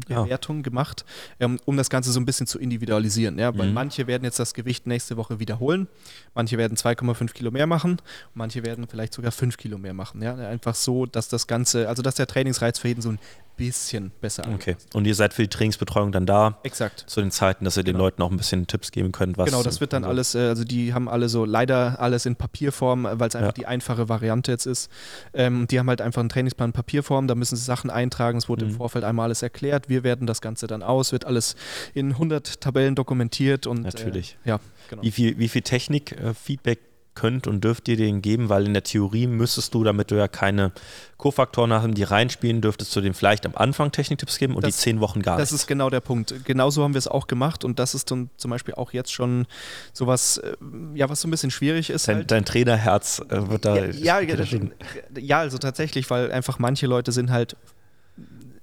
RER-Bewertung 0.09 0.63
gemacht, 0.63 1.05
ähm, 1.39 1.59
um 1.65 1.77
das 1.77 1.89
Ganze 1.89 2.11
so 2.11 2.19
ein 2.19 2.25
bisschen 2.25 2.47
zu 2.47 2.59
individualisieren. 2.59 3.37
Ja? 3.39 3.57
Weil 3.57 3.67
Mhm. 3.69 3.73
manche 3.73 4.07
werden 4.07 4.23
jetzt 4.23 4.39
das 4.39 4.53
Gewicht 4.53 4.87
nächste 4.87 5.17
Woche 5.17 5.39
wiederholen, 5.39 5.87
manche 6.33 6.57
werden 6.57 6.77
2,5 6.77 7.33
Kilo 7.33 7.51
mehr 7.51 7.67
machen, 7.67 7.97
manche 8.33 8.63
werden 8.63 8.87
vielleicht 8.87 9.13
sogar 9.13 9.31
5 9.31 9.57
Kilo 9.57 9.77
mehr 9.77 9.93
machen. 9.93 10.21
Ja? 10.21 10.35
Einfach 10.35 10.75
so, 10.75 11.05
dass 11.05 11.27
das 11.29 11.47
Ganze, 11.47 11.87
also 11.89 12.01
dass 12.01 12.15
der 12.15 12.27
Trainingsreiz 12.27 12.79
für 12.79 12.87
jeden 12.89 13.01
so 13.01 13.09
ein 13.09 13.19
bisschen 13.57 14.11
besser 14.21 14.43
Okay. 14.53 14.75
Und 14.93 15.05
ihr 15.05 15.13
seid 15.15 15.33
für 15.33 15.43
die 15.43 15.47
Trainingsbetreuung 15.49 16.11
dann 16.11 16.25
da 16.25 16.57
Exakt. 16.63 17.03
zu 17.07 17.21
den 17.21 17.31
Zeiten, 17.31 17.65
dass 17.65 17.77
ihr 17.77 17.83
den 17.83 17.93
Genau. 17.93 18.05
Leuten 18.05 18.21
auch 18.23 18.31
ein 18.31 18.37
bisschen 18.37 18.65
Tipps 18.67 18.91
geben 18.91 19.11
könnt, 19.11 19.37
was. 19.37 19.45
Genau, 19.45 19.61
das 19.63 19.79
wird 19.81 19.93
dann 19.93 20.03
so- 20.03 20.09
alles, 20.09 20.33
äh, 20.35 20.39
also 20.39 20.63
die 20.63 20.93
haben 20.93 21.07
alle 21.07 21.29
so 21.29 21.45
leider 21.45 21.99
alles 21.99 22.25
in 22.25 22.35
Papierform, 22.35 23.05
äh, 23.05 23.19
weil 23.19 23.27
es 23.29 23.35
einfach 23.35 23.49
Ja. 23.49 23.53
die 23.53 23.67
einfache 23.67 24.09
Variante 24.09 24.51
jetzt 24.51 24.65
ist. 24.65 24.89
Ähm, 25.33 25.67
die 25.67 25.77
haben 25.79 25.87
halt 25.89 26.01
einfach 26.01 26.19
einen 26.21 26.29
Trainingsplan 26.29 26.69
in 26.69 26.73
Papierform, 26.73 27.27
da 27.27 27.35
müssen 27.35 27.55
sie 27.55 27.63
Sachen 27.63 27.89
eintragen, 27.89 28.37
es 28.37 28.49
wurde 28.49 28.65
Mhm. 28.65 28.71
im 28.71 28.77
Vorfeld 28.77 29.05
einmal 29.05 29.25
alles 29.25 29.41
erklärt, 29.41 29.89
wir 29.89 30.03
werten 30.03 30.25
das 30.25 30.41
Ganze 30.41 30.67
dann 30.67 30.81
aus, 30.83 31.11
wird 31.11 31.25
alles 31.25 31.55
in 31.93 32.17
100 32.17 32.61
Tabellen 32.61 32.95
dokumentiert 32.95 33.67
und 33.67 33.81
Natürlich. 33.83 34.37
Äh, 34.45 34.49
ja, 34.49 34.59
genau. 34.89 35.03
Wie 35.03 35.11
viel, 35.11 35.37
wie 35.37 35.47
viel 35.47 35.61
Technik-Feedback 35.61 36.79
könnt 37.13 37.47
und 37.47 37.63
dürft 37.63 37.87
ihr 37.87 37.97
denen 37.97 38.21
geben? 38.21 38.49
Weil 38.49 38.65
in 38.65 38.73
der 38.73 38.83
Theorie 38.83 39.27
müsstest 39.27 39.73
du, 39.73 39.83
damit 39.83 40.11
du 40.11 40.15
ja 40.15 40.27
keine 40.27 40.71
Kofaktoren 41.17 41.71
hast, 41.73 41.87
die 41.93 42.03
reinspielen, 42.03 42.61
dürftest 42.61 42.95
du 42.95 43.01
denen 43.01 43.13
vielleicht 43.13 43.45
am 43.45 43.53
Anfang 43.55 43.91
Techniktipps 43.91 44.37
geben 44.39 44.55
und 44.55 44.63
Das- 44.63 44.75
die 44.75 44.81
zehn 44.81 44.99
Wochen 44.99 45.21
gar 45.21 45.37
Das 45.37 45.51
nicht. 45.51 45.61
ist 45.61 45.67
genau 45.67 45.89
der 45.89 45.99
Punkt. 45.99 46.33
Genauso 46.45 46.83
haben 46.83 46.93
wir 46.93 46.99
es 46.99 47.07
auch 47.07 47.27
gemacht 47.27 47.63
und 47.63 47.79
das 47.79 47.93
ist 47.93 48.09
dann 48.11 48.29
zum 48.37 48.49
Beispiel 48.51 48.73
auch 48.75 48.93
jetzt 48.93 49.11
schon 49.13 49.45
sowas, 49.93 50.37
äh, 50.37 50.53
ja, 50.95 51.09
was 51.09 51.21
so 51.21 51.27
ein 51.27 51.31
bisschen 51.31 51.51
schwierig 51.51 51.89
ist. 51.89 52.07
Dein, 52.07 52.15
halt. 52.17 52.31
dein 52.31 52.45
Trainerherz 52.45 53.21
äh, 53.29 53.49
wird 53.49 53.65
da. 53.65 53.75
Ja, 53.77 54.19
ja, 54.19 54.35
ja, 55.19 55.39
also 55.39 55.57
tatsächlich, 55.57 56.09
weil 56.09 56.31
einfach 56.31 56.59
manche 56.59 56.87
Leute 56.87 57.11
sind 57.11 57.29
halt 57.31 57.55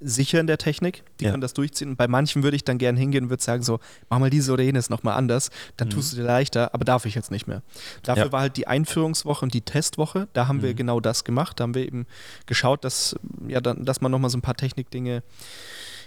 sicher 0.00 0.38
in 0.40 0.46
der 0.46 0.58
Technik, 0.58 1.02
die 1.20 1.24
Ja. 1.24 1.30
können 1.32 1.40
das 1.40 1.54
durchziehen. 1.54 1.90
Und 1.90 1.96
bei 1.96 2.06
manchen 2.08 2.42
würde 2.42 2.56
ich 2.56 2.64
dann 2.64 2.78
gern 2.78 2.96
hingehen 2.96 3.24
und 3.24 3.30
würde 3.30 3.42
sagen, 3.42 3.62
so, 3.62 3.80
mach 4.08 4.18
mal 4.18 4.30
dieses 4.30 4.48
oder 4.50 4.62
jenes 4.62 4.90
nochmal 4.90 5.16
anders, 5.16 5.50
dann 5.76 5.90
tust 5.90 6.12
du 6.12 6.16
dir 6.16 6.22
leichter, 6.22 6.72
aber 6.74 6.84
darf 6.84 7.04
ich 7.04 7.14
jetzt 7.16 7.30
nicht 7.30 7.46
mehr. 7.48 7.62
Dafür 8.04 8.24
Mhm. 8.24 8.28
Ja. 8.28 8.32
war 8.32 8.40
halt 8.42 8.56
die 8.56 8.66
Einführungswoche 8.68 9.44
und 9.44 9.54
die 9.54 9.62
Testwoche, 9.62 10.28
da 10.34 10.46
haben 10.46 10.62
wir 10.62 10.70
Mhm. 10.70 10.76
genau 10.76 11.00
das 11.00 11.24
gemacht, 11.24 11.58
da 11.58 11.64
haben 11.64 11.74
wir 11.74 11.84
eben 11.84 12.06
geschaut, 12.46 12.84
dass, 12.84 13.16
ja, 13.48 13.61
dann, 13.61 13.84
dass 13.84 14.00
man 14.00 14.12
nochmal 14.12 14.30
so 14.30 14.38
ein 14.38 14.42
paar 14.42 14.56
Technikdinge 14.56 15.22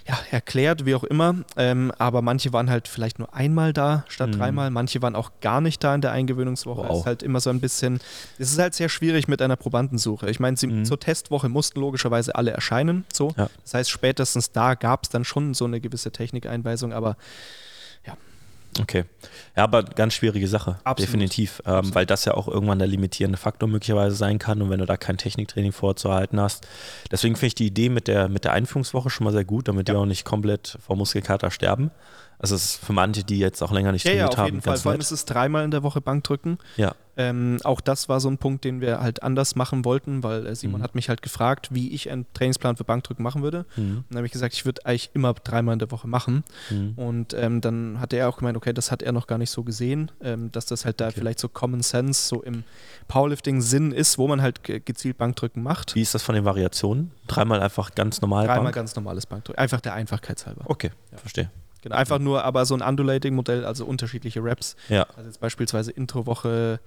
ja, 0.08 0.18
erklärt, 0.30 0.84
wie 0.84 0.94
auch 0.94 1.04
immer. 1.04 1.36
Ähm, 1.56 1.92
aber 1.98 2.22
manche 2.22 2.52
waren 2.52 2.68
halt 2.70 2.88
vielleicht 2.88 3.18
nur 3.18 3.32
einmal 3.34 3.72
da 3.72 4.04
statt 4.08 4.30
Mhm. 4.30 4.38
dreimal. 4.38 4.70
Manche 4.70 5.00
waren 5.02 5.14
auch 5.14 5.30
gar 5.40 5.60
nicht 5.60 5.82
da 5.84 5.94
in 5.94 6.00
der 6.00 6.12
Eingewöhnungswoche. 6.12 6.82
Wow. 6.82 6.90
Es 6.90 6.98
ist 7.00 7.06
halt 7.06 7.22
immer 7.22 7.40
so 7.40 7.50
ein 7.50 7.60
bisschen, 7.60 8.00
es 8.38 8.50
ist 8.52 8.58
halt 8.58 8.74
sehr 8.74 8.88
schwierig 8.88 9.28
mit 9.28 9.40
einer 9.40 9.56
Probandensuche. 9.56 10.28
Ich 10.30 10.40
meine, 10.40 10.56
Mhm. 10.60 10.84
zur 10.84 10.98
Testwoche 11.00 11.48
mussten 11.48 11.80
logischerweise 11.80 12.34
alle 12.34 12.50
erscheinen. 12.50 13.04
So. 13.12 13.32
Ja. 13.36 13.48
Das 13.62 13.74
heißt, 13.74 13.90
spätestens 13.90 14.50
da 14.52 14.74
gab 14.74 15.04
es 15.04 15.08
dann 15.10 15.24
schon 15.24 15.54
so 15.54 15.64
eine 15.64 15.80
gewisse 15.80 16.10
Technikeinweisung, 16.10 16.92
aber 16.92 17.16
Okay. 18.80 19.04
Ja, 19.56 19.64
aber 19.64 19.82
ganz 19.82 20.14
schwierige 20.14 20.48
Sache. 20.48 20.78
Absolut. 20.84 21.08
Definitiv. 21.08 21.62
Ähm, 21.66 21.94
weil 21.94 22.06
das 22.06 22.24
ja 22.24 22.34
auch 22.34 22.48
irgendwann 22.48 22.78
der 22.78 22.88
limitierende 22.88 23.36
Faktor 23.36 23.68
möglicherweise 23.68 24.16
sein 24.16 24.38
kann 24.38 24.62
und 24.62 24.70
wenn 24.70 24.78
du 24.78 24.86
da 24.86 24.96
kein 24.96 25.18
Techniktraining 25.18 25.72
vorzuhalten 25.72 26.40
hast. 26.40 26.66
Deswegen 27.10 27.36
finde 27.36 27.48
ich 27.48 27.54
die 27.54 27.66
Idee 27.66 27.90
mit 27.90 28.08
der, 28.08 28.28
mit 28.28 28.44
der 28.44 28.52
Einführungswoche 28.52 29.10
schon 29.10 29.24
mal 29.24 29.32
sehr 29.32 29.44
gut, 29.44 29.68
damit 29.68 29.88
die 29.88 29.92
auch 29.92 30.06
nicht 30.06 30.24
komplett 30.24 30.78
vor 30.80 30.96
Muskelkater 30.96 31.50
sterben. 31.50 31.90
Also 32.42 32.56
es 32.56 32.64
ist 32.74 32.84
für 32.84 32.92
manche, 32.92 33.22
die 33.24 33.38
jetzt 33.38 33.62
auch 33.62 33.70
länger 33.72 33.92
nicht 33.92 34.04
ja, 34.04 34.12
ja, 34.12 34.16
trainiert 34.26 34.32
auf 34.32 34.38
haben, 34.38 34.46
jeden 34.46 34.62
Fall. 34.62 34.76
Vor 34.76 34.92
allem 34.92 35.00
ist 35.00 35.12
es 35.12 35.24
dreimal 35.24 35.64
in 35.64 35.70
der 35.70 35.82
Woche 35.84 36.00
Bankdrücken. 36.00 36.58
Ja. 36.76 36.94
Ähm, 37.16 37.58
auch 37.62 37.80
das 37.82 38.08
war 38.08 38.20
so 38.20 38.28
ein 38.30 38.38
Punkt, 38.38 38.64
den 38.64 38.80
wir 38.80 39.00
halt 39.00 39.22
anders 39.22 39.54
machen 39.54 39.84
wollten, 39.84 40.22
weil 40.22 40.46
äh, 40.46 40.54
Simon 40.56 40.80
Mhm. 40.80 40.84
hat 40.84 40.94
mich 40.94 41.08
halt 41.10 41.20
gefragt, 41.22 41.68
wie 41.70 41.90
ich 41.92 42.10
einen 42.10 42.24
Trainingsplan 42.32 42.76
für 42.76 42.84
Bankdrücken 42.84 43.22
machen 43.22 43.42
würde. 43.42 43.66
Mhm. 43.76 43.98
Und 43.98 44.04
dann 44.08 44.16
habe 44.16 44.26
ich 44.26 44.32
gesagt, 44.32 44.54
ich 44.54 44.64
würde 44.64 44.84
eigentlich 44.86 45.10
immer 45.12 45.34
dreimal 45.34 45.74
in 45.74 45.78
der 45.78 45.90
Woche 45.90 46.08
machen. 46.08 46.42
Mhm. 46.70 46.92
Und 46.96 47.34
ähm, 47.34 47.60
dann 47.60 48.00
hat 48.00 48.12
er 48.12 48.28
auch 48.28 48.38
gemeint, 48.38 48.56
okay, 48.56 48.72
das 48.72 48.90
hat 48.90 49.02
er 49.02 49.12
noch 49.12 49.26
gar 49.26 49.38
nicht 49.38 49.50
so 49.50 49.62
gesehen, 49.62 50.10
ähm, 50.22 50.50
dass 50.52 50.66
das 50.66 50.84
halt 50.84 51.00
da 51.00 51.08
Okay. 51.08 51.16
vielleicht 51.18 51.38
so 51.38 51.48
Common 51.48 51.82
Sense 51.82 52.26
so 52.26 52.42
im 52.42 52.64
Powerlifting-Sinn 53.08 53.92
ist, 53.92 54.18
wo 54.18 54.26
man 54.26 54.42
halt 54.42 54.64
ge 54.64 54.80
gezielt 54.84 55.18
Bankdrücken 55.18 55.62
macht. 55.62 55.94
Wie 55.94 56.02
ist 56.02 56.14
das 56.14 56.22
von 56.22 56.34
den 56.34 56.44
Variationen? 56.44 57.12
Dreimal 57.28 57.60
einfach 57.62 57.94
ganz 57.94 58.20
normal 58.20 58.46
Dreimal 58.46 58.64
Bank? 58.64 58.74
ganz 58.74 58.96
normales 58.96 59.26
Bankdrücken. 59.26 59.60
Einfach 59.60 59.80
der 59.80 59.94
Einfachkeit 59.94 60.44
halber. 60.46 60.62
Okay, 60.66 60.90
verstehe. 61.14 61.50
Genau, 61.82 61.96
einfach 61.96 62.18
nur 62.18 62.44
aber 62.44 62.64
so 62.64 62.74
ein 62.74 62.80
Undulating-Modell, 62.80 63.64
also 63.64 63.84
unterschiedliche 63.84 64.42
Raps. 64.42 64.76
Ja. 64.88 65.02
Also 65.16 65.28
jetzt 65.28 65.40
beispielsweise 65.40 65.90
Introwoche 65.90 66.80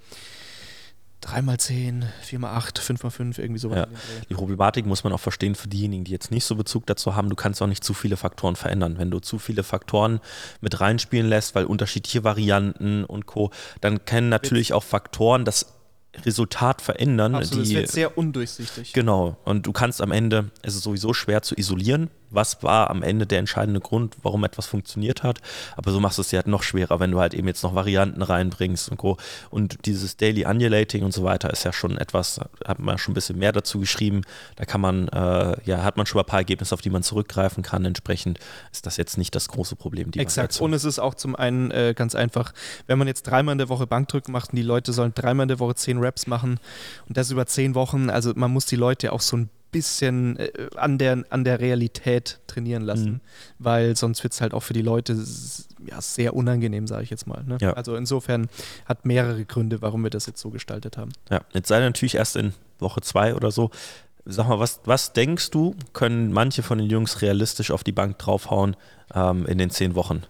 3x10, 1.23 2.03
4x8, 2.23 2.79
5x5, 2.79 3.39
irgendwie 3.39 3.59
sowas. 3.59 3.77
Ja. 3.77 3.87
Die 4.29 4.33
Problematik 4.35 4.85
muss 4.85 5.03
man 5.03 5.11
auch 5.11 5.19
verstehen 5.19 5.55
für 5.55 5.67
diejenigen, 5.67 6.03
die 6.03 6.11
jetzt 6.11 6.31
nicht 6.31 6.45
so 6.45 6.55
Bezug 6.55 6.85
dazu 6.85 7.15
haben. 7.15 7.29
Du 7.29 7.35
kannst 7.35 7.61
auch 7.61 7.67
nicht 7.67 7.83
zu 7.83 7.93
viele 7.93 8.15
Faktoren 8.15 8.55
verändern. 8.55 8.97
Wenn 8.97 9.11
du 9.11 9.19
zu 9.19 9.39
viele 9.39 9.63
Faktoren 9.63 10.19
mit 10.61 10.79
reinspielen 10.79 11.27
lässt, 11.27 11.55
weil 11.55 11.65
unterschiedliche 11.65 12.23
Varianten 12.23 13.03
und 13.03 13.25
Co., 13.25 13.51
dann 13.81 14.05
können 14.05 14.29
natürlich 14.29 14.73
auch 14.73 14.83
Faktoren 14.83 15.45
das 15.45 15.73
Resultat 16.23 16.81
verändern. 16.81 17.35
Absolut, 17.35 17.65
die, 17.65 17.75
wird 17.75 17.91
sehr 17.91 18.17
undurchsichtig. 18.17 18.93
Genau. 18.93 19.37
Und 19.43 19.65
du 19.65 19.73
kannst 19.73 20.01
am 20.01 20.11
Ende, 20.11 20.51
es 20.61 20.75
ist 20.75 20.83
sowieso 20.83 21.13
schwer 21.13 21.41
zu 21.41 21.55
isolieren, 21.55 22.09
was 22.29 22.63
war 22.63 22.89
am 22.89 23.03
Ende 23.03 23.25
der 23.25 23.39
entscheidende 23.39 23.79
Grund, 23.79 24.15
warum 24.23 24.43
etwas 24.43 24.65
funktioniert 24.65 25.23
hat. 25.23 25.39
Aber 25.75 25.91
so 25.91 25.99
machst 25.99 26.17
du 26.17 26.21
es 26.21 26.29
dir 26.29 26.37
halt 26.37 26.47
noch 26.47 26.63
schwerer, 26.63 26.99
wenn 26.99 27.11
du 27.11 27.19
halt 27.19 27.33
eben 27.33 27.47
jetzt 27.47 27.63
noch 27.63 27.75
Varianten 27.75 28.21
reinbringst 28.21 28.89
und 28.89 28.97
Co. 28.97 29.17
Und 29.49 29.85
dieses 29.85 30.17
Daily 30.17 30.45
Undulating 30.45 31.03
und 31.03 31.13
so 31.13 31.23
weiter 31.23 31.49
ist 31.49 31.63
ja 31.63 31.73
schon 31.73 31.97
etwas, 31.97 32.39
hat 32.65 32.79
man 32.79 32.97
schon 32.97 33.11
ein 33.11 33.15
bisschen 33.15 33.37
mehr 33.37 33.51
dazu 33.51 33.79
geschrieben. 33.79 34.21
Da 34.55 34.65
kann 34.65 34.81
man, 34.81 35.07
äh, 35.09 35.55
ja, 35.65 35.83
hat 35.83 35.97
man 35.97 36.05
schon 36.05 36.17
mal 36.17 36.23
ein 36.23 36.27
paar 36.27 36.39
Ergebnisse, 36.39 36.73
auf 36.73 36.81
die 36.81 36.89
man 36.89 37.03
zurückgreifen 37.03 37.63
kann. 37.63 37.85
Entsprechend 37.85 38.39
ist 38.71 38.85
das 38.85 38.97
jetzt 38.97 39.17
nicht 39.17 39.35
das 39.35 39.47
große 39.47 39.75
Problem. 39.75 40.11
Die 40.11 40.19
Exakt. 40.19 40.59
Und 40.59 40.73
es 40.73 40.85
ist 40.85 40.99
auch 40.99 41.15
zum 41.15 41.35
einen 41.35 41.71
äh, 41.71 41.93
ganz 41.95 42.15
einfach, 42.15 42.53
wenn 42.87 42.97
man 42.97 43.07
jetzt 43.07 43.23
dreimal 43.23 43.53
in 43.53 43.57
der 43.59 43.69
Woche 43.69 43.87
Bankdrücken 43.87 44.31
macht 44.31 44.51
und 44.51 44.57
die 44.57 44.63
Leute 44.63 44.93
sollen 44.93 45.13
dreimal 45.13 45.45
in 45.45 45.49
der 45.49 45.59
Woche 45.59 45.75
zehn 45.75 45.97
Raps 46.03 46.27
machen 46.27 46.59
und 47.07 47.17
das 47.17 47.31
über 47.31 47.45
zehn 47.45 47.75
Wochen, 47.75 48.09
also 48.09 48.33
man 48.35 48.51
muss 48.51 48.65
die 48.65 48.75
Leute 48.75 49.11
auch 49.11 49.21
so 49.21 49.37
ein 49.37 49.49
bisschen 49.75 50.37
äh, 50.37 50.49
an, 50.75 50.97
der, 50.97 51.23
an 51.29 51.43
der 51.43 51.59
Realität 51.59 52.39
trainieren 52.47 52.83
lassen, 52.83 53.09
Mhm. 53.13 53.21
weil 53.59 53.95
sonst 53.95 54.23
wird 54.23 54.33
es 54.33 54.41
halt 54.41 54.53
auch 54.53 54.61
für 54.63 54.73
die 54.73 54.81
Leute 54.81 55.13
ja, 55.85 56.01
sehr 56.01 56.35
unangenehm, 56.35 56.87
sage 56.87 57.03
ich 57.03 57.09
jetzt 57.09 57.27
mal. 57.27 57.43
Ne? 57.43 57.57
Ja. 57.61 57.73
Also 57.73 57.95
insofern 57.95 58.47
hat 58.85 59.05
mehrere 59.05 59.45
Gründe, 59.45 59.81
warum 59.81 60.03
wir 60.03 60.09
das 60.09 60.25
jetzt 60.25 60.41
so 60.41 60.49
gestaltet 60.49 60.97
haben. 60.97 61.11
Ja, 61.29 61.41
jetzt 61.53 61.69
ihr 61.69 61.79
natürlich 61.79 62.15
erst 62.15 62.35
in 62.35 62.53
Woche 62.79 63.01
zwei 63.01 63.35
oder 63.35 63.51
so. 63.51 63.69
Sag 64.25 64.47
mal, 64.47 64.59
was, 64.59 64.79
was 64.85 65.13
denkst 65.13 65.51
du, 65.51 65.75
können 65.93 66.33
manche 66.33 66.63
von 66.63 66.79
den 66.79 66.89
Jungs 66.89 67.21
realistisch 67.21 67.69
auf 67.69 67.83
die 67.83 67.91
Bank 67.91 68.17
draufhauen 68.17 68.75
ähm, 69.13 69.45
in 69.45 69.57
den 69.59 69.69
zehn 69.69 69.93
Wochen? 69.93 70.23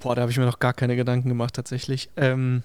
Boah, 0.00 0.14
da 0.14 0.22
habe 0.22 0.32
ich 0.32 0.38
mir 0.38 0.44
noch 0.44 0.58
gar 0.58 0.72
keine 0.74 0.96
Gedanken 0.96 1.28
gemacht 1.28 1.54
tatsächlich. 1.54 2.10
Ähm, 2.16 2.62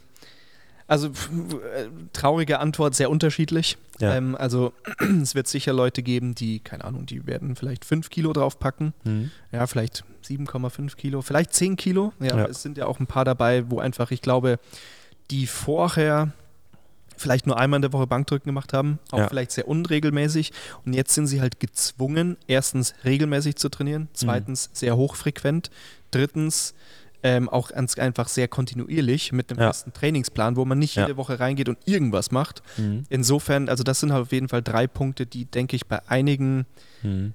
also 0.90 1.08
äh, 1.08 1.88
traurige 2.14 2.60
Antwort, 2.60 2.96
sehr 2.96 3.10
unterschiedlich. 3.10 3.78
Ja. 4.00 4.16
Ähm, 4.16 4.36
also 4.36 4.74
es 5.22 5.36
wird 5.36 5.48
sicher 5.48 5.72
Leute 5.72 6.04
geben, 6.04 6.36
die, 6.36 6.60
keine 6.60 6.84
Ahnung, 6.84 7.06
die 7.06 7.26
werden 7.26 7.56
vielleicht 7.56 7.86
5 7.86 8.10
Kilo 8.10 8.34
draufpacken. 8.34 8.94
Mhm. 9.06 9.32
Ja, 9.52 9.66
vielleicht 9.68 10.04
7,5 10.26 10.96
Kilo, 10.98 11.22
vielleicht 11.22 11.54
10 11.54 11.78
Kilo. 11.78 12.12
Ja, 12.20 12.38
Ja. 12.38 12.46
es 12.48 12.62
sind 12.62 12.78
ja 12.78 12.86
auch 12.88 13.00
ein 13.00 13.08
paar 13.08 13.24
dabei, 13.24 13.70
wo 13.70 13.80
einfach, 13.80 14.12
ich 14.12 14.22
glaube, 14.22 14.60
die 15.32 15.48
vorher 15.48 16.32
vielleicht 17.18 17.48
nur 17.48 17.58
einmal 17.60 17.78
in 17.80 17.82
der 17.82 17.94
Woche 17.94 18.08
Bankdrücken 18.08 18.46
gemacht 18.48 18.72
haben, 18.74 18.98
auch 19.12 19.20
Ja. 19.20 19.28
vielleicht 19.28 19.52
sehr 19.52 19.68
unregelmäßig. 19.68 20.52
Und 20.86 20.94
jetzt 20.94 21.14
sind 21.14 21.28
sie 21.28 21.42
halt 21.42 21.60
gezwungen, 21.60 22.38
erstens 22.48 22.94
regelmäßig 23.04 23.58
zu 23.58 23.70
trainieren, 23.70 24.08
zweitens 24.14 24.70
sehr 24.74 24.96
hochfrequent, 24.96 25.70
drittens 26.12 26.74
ähm, 27.24 27.50
auch 27.50 27.70
ganz 27.70 27.98
einfach 27.98 28.28
sehr 28.28 28.48
kontinuierlich 28.48 29.32
mit 29.32 29.52
einem 29.52 29.60
Ja. 29.60 29.68
festen 29.68 29.92
Trainingsplan, 29.94 30.56
wo 30.56 30.66
man 30.66 30.80
nicht 30.80 30.96
Ja. 30.96 31.04
jede 31.04 31.18
Woche 31.18 31.40
reingeht 31.40 31.68
und 31.70 31.78
irgendwas 31.86 32.32
macht. 32.32 32.62
Mhm. 32.78 33.04
Insofern, 33.10 33.68
also 33.70 33.84
das 33.84 34.00
sind 34.00 34.14
halt 34.14 34.22
auf 34.24 34.32
jeden 34.32 34.48
Fall 34.50 34.62
drei 34.62 34.88
Punkte, 34.88 35.26
die, 35.26 35.46
denke 35.46 35.76
ich, 35.76 35.86
bei 35.88 36.00
einigen 36.08 36.66
Mhm. 37.04 37.34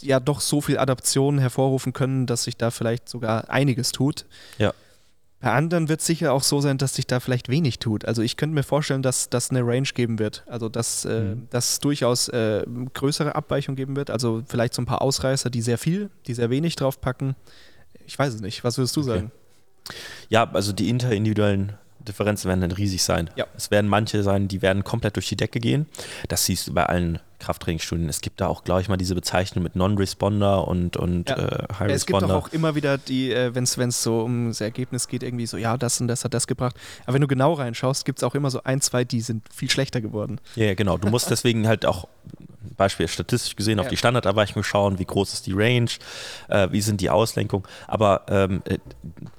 ja 0.00 0.20
doch 0.20 0.40
so 0.40 0.60
viel 0.60 0.78
Adaption 0.78 1.38
hervorrufen 1.38 1.92
können, 1.92 2.26
dass 2.26 2.44
sich 2.44 2.56
da 2.56 2.70
vielleicht 2.70 3.08
sogar 3.08 3.50
einiges 3.50 3.92
tut. 3.92 4.26
Ja. 4.58 4.72
Bei 5.42 5.52
anderen 5.52 5.88
wird 5.88 6.00
es 6.00 6.06
sicher 6.06 6.34
auch 6.34 6.42
so 6.42 6.60
sein, 6.60 6.76
dass 6.76 6.94
sich 6.96 7.06
da 7.06 7.18
vielleicht 7.18 7.48
wenig 7.48 7.78
tut. 7.78 8.04
Also 8.04 8.20
ich 8.20 8.36
könnte 8.36 8.54
mir 8.54 8.62
vorstellen, 8.62 9.00
dass 9.02 9.30
das 9.30 9.50
eine 9.50 9.60
Range 9.66 9.88
geben 9.94 10.18
wird. 10.18 10.44
Also 10.46 10.68
dass 10.68 11.06
äh, 11.06 11.20
Mhm. 11.34 11.46
dass 11.50 11.70
es 11.72 11.78
durchaus 11.78 12.28
äh, 12.28 12.64
größere 12.92 13.34
Abweichungen 13.34 13.76
geben 13.76 13.96
wird. 13.96 14.10
Also 14.10 14.42
vielleicht 14.46 14.74
so 14.74 14.82
ein 14.82 14.86
paar 14.86 15.00
Ausreißer, 15.00 15.48
die 15.48 15.62
sehr 15.62 15.78
viel, 15.78 16.10
die 16.26 16.34
sehr 16.34 16.50
wenig 16.50 16.76
draufpacken. 16.76 17.36
Ich 18.10 18.18
weiß 18.18 18.34
es 18.34 18.40
nicht. 18.40 18.64
Was 18.64 18.76
würdest 18.76 18.96
du 18.96 19.02
Okay. 19.02 19.08
sagen? 19.10 19.32
Ja, 20.28 20.50
also 20.52 20.72
die 20.72 20.88
interindividuellen 20.88 21.74
Differenzen 22.00 22.48
werden 22.48 22.60
dann 22.60 22.72
riesig 22.72 23.02
sein. 23.04 23.30
Ja. 23.36 23.46
Es 23.56 23.70
werden 23.70 23.88
manche 23.88 24.22
sein, 24.24 24.48
die 24.48 24.62
werden 24.62 24.82
komplett 24.82 25.14
durch 25.14 25.28
die 25.28 25.36
Decke 25.36 25.60
gehen. 25.60 25.86
Das 26.28 26.44
siehst 26.44 26.66
du 26.66 26.74
bei 26.74 26.86
allen 26.86 27.20
Krafttrainingsstudien. 27.38 28.08
Es 28.08 28.20
gibt 28.20 28.40
da 28.40 28.48
auch, 28.48 28.64
glaube 28.64 28.80
ich, 28.80 28.88
mal 28.88 28.96
diese 28.96 29.14
Bezeichnung 29.14 29.62
mit 29.62 29.76
Non-Responder 29.76 30.66
und, 30.66 30.96
und 30.96 31.28
Ja. 31.30 31.36
äh, 31.36 31.40
Ja, 31.40 31.46
es 31.46 31.60
gibt 31.68 31.78
High-Responder. 31.78 32.36
auch 32.36 32.48
immer 32.48 32.74
wieder 32.74 32.98
die, 32.98 33.30
äh, 33.32 33.54
wenn 33.54 33.64
es 33.64 34.02
so 34.02 34.20
um 34.22 34.48
das 34.48 34.60
Ergebnis 34.60 35.06
geht, 35.08 35.22
irgendwie 35.22 35.46
so, 35.46 35.56
ja, 35.56 35.76
das 35.76 36.00
und 36.00 36.08
das 36.08 36.24
hat 36.24 36.34
das 36.34 36.46
gebracht. 36.48 36.74
Aber 37.04 37.14
wenn 37.14 37.20
du 37.22 37.28
genau 37.28 37.52
reinschaust, 37.52 38.04
gibt 38.04 38.18
es 38.18 38.24
auch 38.24 38.34
immer 38.34 38.50
so 38.50 38.62
ein, 38.64 38.80
zwei, 38.80 39.04
die 39.04 39.20
sind 39.20 39.44
viel 39.54 39.70
schlechter 39.70 40.00
geworden. 40.00 40.40
Ja, 40.56 40.64
ja, 40.66 40.74
genau. 40.74 40.98
Du 40.98 41.08
musst 41.08 41.30
deswegen 41.30 41.68
halt 41.68 41.86
auch, 41.86 42.08
Beispiel 42.80 43.06
statistisch 43.08 43.54
gesehen, 43.56 43.78
auf 43.78 43.86
Ja. 43.86 43.90
die 43.90 43.96
Standardabweichung 43.96 44.62
schauen, 44.64 44.98
wie 44.98 45.04
groß 45.04 45.32
ist 45.32 45.46
die 45.46 45.52
Range, 45.52 45.90
äh, 46.48 46.68
wie 46.72 46.80
sind 46.80 47.00
die 47.00 47.10
Auslenkungen. 47.10 47.64
Aber 47.86 48.22
ähm, 48.28 48.62
äh, 48.64 48.78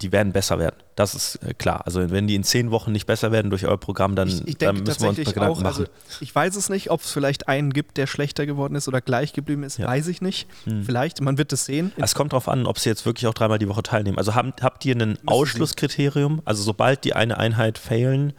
die 0.01 0.11
werden 0.11 0.31
besser 0.31 0.57
werden. 0.59 0.75
Das 0.95 1.15
ist 1.15 1.35
äh, 1.37 1.53
klar. 1.53 1.81
Also 1.85 2.11
wenn 2.11 2.27
die 2.27 2.35
in 2.35 2.43
zehn 2.43 2.69
Wochen 2.71 2.91
nicht 2.91 3.05
besser 3.07 3.31
werden 3.31 3.49
durch 3.49 3.65
euer 3.65 3.77
Programm, 3.77 4.15
dann, 4.15 4.27
Ich, 4.27 4.47
ich 4.47 4.57
dann 4.57 4.77
müssen 4.77 5.01
wir 5.01 5.09
uns 5.09 5.17
Gedanken 5.17 5.39
auch, 5.41 5.61
also 5.63 5.81
machen. 5.83 5.91
ich 6.21 6.33
weiß 6.33 6.55
es 6.55 6.69
nicht, 6.69 6.91
ob 6.91 7.01
es 7.01 7.11
vielleicht 7.11 7.47
einen 7.47 7.73
gibt, 7.73 7.97
der 7.97 8.07
schlechter 8.07 8.45
geworden 8.45 8.75
ist 8.75 8.87
oder 8.87 9.01
gleich 9.01 9.33
geblieben 9.33 9.63
ist, 9.63 9.77
Ja. 9.79 9.87
weiß 9.87 10.07
ich 10.07 10.21
nicht. 10.21 10.47
Hm. 10.65 10.83
Vielleicht, 10.83 11.19
man 11.21 11.37
wird 11.37 11.51
es 11.53 11.65
sehen. 11.65 11.91
Es 11.97 12.13
kommt 12.15 12.33
darauf 12.33 12.47
an, 12.47 12.65
ob 12.67 12.77
sie 12.79 12.89
jetzt 12.89 13.05
wirklich 13.05 13.27
auch 13.27 13.33
dreimal 13.33 13.57
die 13.59 13.67
Woche 13.67 13.83
teilnehmen. 13.83 14.17
Also 14.17 14.35
haben, 14.35 14.53
habt 14.61 14.85
ihr 14.85 14.95
ein 14.95 15.17
Ausschlusskriterium? 15.25 16.41
Also 16.45 16.63
sobald 16.63 17.03
die 17.03 17.13
eine 17.13 17.37
Einheit 17.37 17.77
failen, 17.77 18.33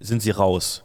sind 0.00 0.20
sie 0.22 0.30
raus. 0.32 0.82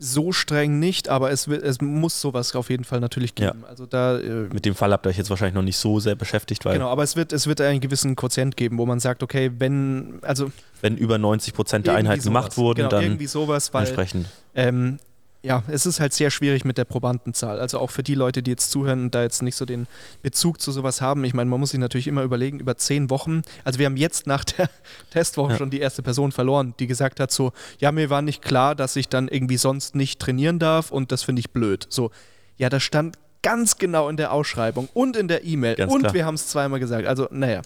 So 0.00 0.30
streng 0.32 0.78
nicht, 0.78 1.08
aber 1.08 1.30
es, 1.32 1.48
es 1.48 1.80
muss 1.80 2.20
sowas 2.20 2.54
auf 2.54 2.70
jeden 2.70 2.84
Fall 2.84 3.00
natürlich 3.00 3.32
Ja. 3.38 3.50
geben. 3.50 3.64
Also 3.64 3.84
da, 3.86 4.18
äh, 4.18 4.48
Mit 4.52 4.64
dem 4.64 4.74
Fall 4.74 4.92
habt 4.92 5.06
ihr 5.06 5.10
euch 5.10 5.18
jetzt 5.18 5.30
wahrscheinlich 5.30 5.54
noch 5.54 5.62
nicht 5.62 5.76
so 5.76 5.98
sehr 5.98 6.14
beschäftigt, 6.14 6.64
weil 6.64 6.74
genau, 6.74 6.88
aber 6.88 7.02
es 7.02 7.16
wird, 7.16 7.32
es 7.32 7.46
wird 7.46 7.60
einen 7.60 7.80
gewissen 7.80 8.14
Quotient 8.14 8.56
geben, 8.56 8.78
wo 8.78 8.86
man 8.86 9.00
sagt, 9.00 9.22
okay, 9.22 9.50
wenn, 9.58 10.18
also 10.22 10.52
wenn 10.80 10.96
über 10.96 11.18
90 11.18 11.52
Prozent 11.54 11.86
der 11.86 11.96
Einheiten 11.96 12.22
gemacht 12.22 12.56
wurden, 12.56 12.76
genau, 12.78 12.90
dann 12.90 13.02
irgendwie 13.02 13.26
sowas, 13.26 13.74
weil 13.74 13.86
entsprechend. 13.86 14.26
Ähm, 14.54 14.98
ja, 15.42 15.62
es 15.68 15.86
ist 15.86 16.00
halt 16.00 16.12
sehr 16.12 16.30
schwierig 16.30 16.64
mit 16.64 16.78
der 16.78 16.84
Probandenzahl. 16.84 17.60
Also 17.60 17.78
auch 17.78 17.90
für 17.90 18.02
die 18.02 18.14
Leute, 18.14 18.42
die 18.42 18.50
jetzt 18.50 18.70
zuhören 18.70 19.04
und 19.04 19.14
da 19.14 19.22
jetzt 19.22 19.40
nicht 19.42 19.54
so 19.54 19.64
den 19.64 19.86
Bezug 20.20 20.60
zu 20.60 20.72
sowas 20.72 21.00
haben. 21.00 21.22
Ich 21.24 21.32
meine, 21.32 21.48
man 21.48 21.60
muss 21.60 21.70
sich 21.70 21.80
natürlich 21.80 22.08
immer 22.08 22.22
überlegen, 22.22 22.58
über 22.58 22.76
zehn 22.76 23.08
Wochen, 23.08 23.42
also 23.64 23.78
wir 23.78 23.86
haben 23.86 23.96
jetzt 23.96 24.26
nach 24.26 24.44
der 24.44 24.68
Testwoche 25.10 25.52
Ja. 25.52 25.58
schon 25.58 25.70
die 25.70 25.78
erste 25.80 26.02
Person 26.02 26.32
verloren, 26.32 26.74
die 26.80 26.88
gesagt 26.88 27.20
hat 27.20 27.30
so, 27.30 27.52
ja, 27.78 27.92
mir 27.92 28.10
war 28.10 28.20
nicht 28.22 28.42
klar, 28.42 28.74
dass 28.74 28.96
ich 28.96 29.08
dann 29.08 29.28
irgendwie 29.28 29.58
sonst 29.58 29.94
nicht 29.94 30.18
trainieren 30.20 30.58
darf 30.58 30.90
und 30.90 31.12
das 31.12 31.22
finde 31.22 31.40
ich 31.40 31.50
blöd. 31.52 31.86
So, 31.88 32.10
ja, 32.56 32.68
das 32.68 32.82
stand 32.82 33.16
ganz 33.42 33.78
genau 33.78 34.08
in 34.08 34.16
der 34.16 34.32
Ausschreibung 34.32 34.88
und 34.94 35.16
in 35.16 35.28
der 35.28 35.44
E-Mail 35.44 35.76
und 35.84 36.00
klar. 36.00 36.14
wir 36.14 36.26
haben 36.26 36.34
es 36.34 36.48
zweimal 36.48 36.80
gesagt. 36.80 37.06
Also, 37.06 37.28
naja. 37.30 37.62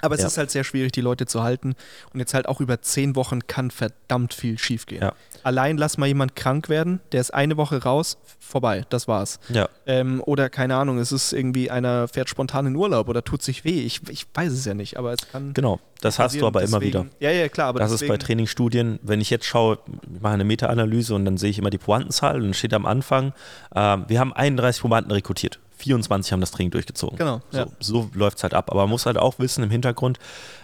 Aber 0.00 0.14
es 0.14 0.20
Ja. 0.22 0.26
ist 0.28 0.38
halt 0.38 0.50
sehr 0.50 0.64
schwierig, 0.64 0.92
die 0.92 1.00
Leute 1.00 1.26
zu 1.26 1.42
halten. 1.42 1.74
Und 2.12 2.20
jetzt 2.20 2.34
halt 2.34 2.46
auch 2.48 2.60
über 2.60 2.80
zehn 2.82 3.16
Wochen 3.16 3.46
kann 3.46 3.70
verdammt 3.70 4.34
viel 4.34 4.58
schiefgehen. 4.58 5.02
Ja. 5.02 5.12
Allein 5.42 5.76
lass 5.78 5.96
mal 5.98 6.06
jemand 6.06 6.34
krank 6.36 6.68
werden, 6.68 7.00
der 7.12 7.20
ist 7.20 7.32
eine 7.32 7.56
Woche 7.56 7.82
raus, 7.82 8.18
vorbei, 8.40 8.84
das 8.90 9.06
war's. 9.08 9.38
Ja, 9.48 9.68
Ähm, 9.86 10.20
oder 10.24 10.50
keine 10.50 10.74
Ahnung, 10.76 10.98
es 10.98 11.12
ist 11.12 11.32
irgendwie 11.32 11.70
einer 11.70 12.08
fährt 12.08 12.28
spontan 12.28 12.66
in 12.66 12.74
Urlaub 12.76 13.08
oder 13.08 13.22
tut 13.22 13.42
sich 13.42 13.64
weh. 13.64 13.80
Ich, 13.82 14.00
ich 14.08 14.26
weiß 14.34 14.52
es 14.52 14.64
ja 14.64 14.74
nicht, 14.74 14.96
aber 14.96 15.12
es 15.12 15.28
kann. 15.30 15.54
genau. 15.54 15.78
Das 16.00 16.18
hast 16.18 16.38
du 16.40 16.46
aber 16.46 16.62
immer 16.62 16.78
Deswegen- 16.78 17.04
wieder. 17.04 17.06
Ja, 17.20 17.30
ja, 17.30 17.48
klar, 17.48 17.68
aber 17.68 17.78
Das 17.78 17.90
ist 17.90 18.00
bei 18.00 18.06
deswegen, 18.08 18.18
Trainingsstudien, 18.26 18.98
wenn 19.02 19.20
ich 19.20 19.30
jetzt 19.30 19.46
schaue, 19.46 19.78
ich 20.14 20.20
mache 20.20 20.34
eine 20.34 20.44
Meta-Analyse 20.44 21.14
und 21.14 21.24
dann 21.24 21.36
sehe 21.38 21.48
ich 21.50 21.58
immer 21.58 21.70
die 21.70 21.78
Probandenzahl 21.78 22.36
und 22.36 22.42
dann 22.42 22.54
steht 22.54 22.74
am 22.74 22.84
Anfang, 22.84 23.32
ähm, 23.74 24.04
wir 24.08 24.20
haben 24.20 24.32
31 24.32 24.80
Probanden 24.82 25.10
rekrutiert. 25.12 25.58
24 25.76 26.32
haben 26.32 26.40
das 26.40 26.50
Training 26.50 26.70
durchgezogen. 26.70 27.18
Genau, 27.18 27.40
So, 27.50 27.58
ja. 27.58 27.66
so 27.80 28.10
läuft 28.14 28.38
es 28.38 28.42
halt 28.42 28.54
ab. 28.54 28.70
Aber 28.70 28.82
man 28.82 28.90
muss 28.90 29.06
halt 29.06 29.18
auch 29.18 29.38
wissen 29.38 29.62
im 29.62 29.70
Hintergrund, 29.70 30.18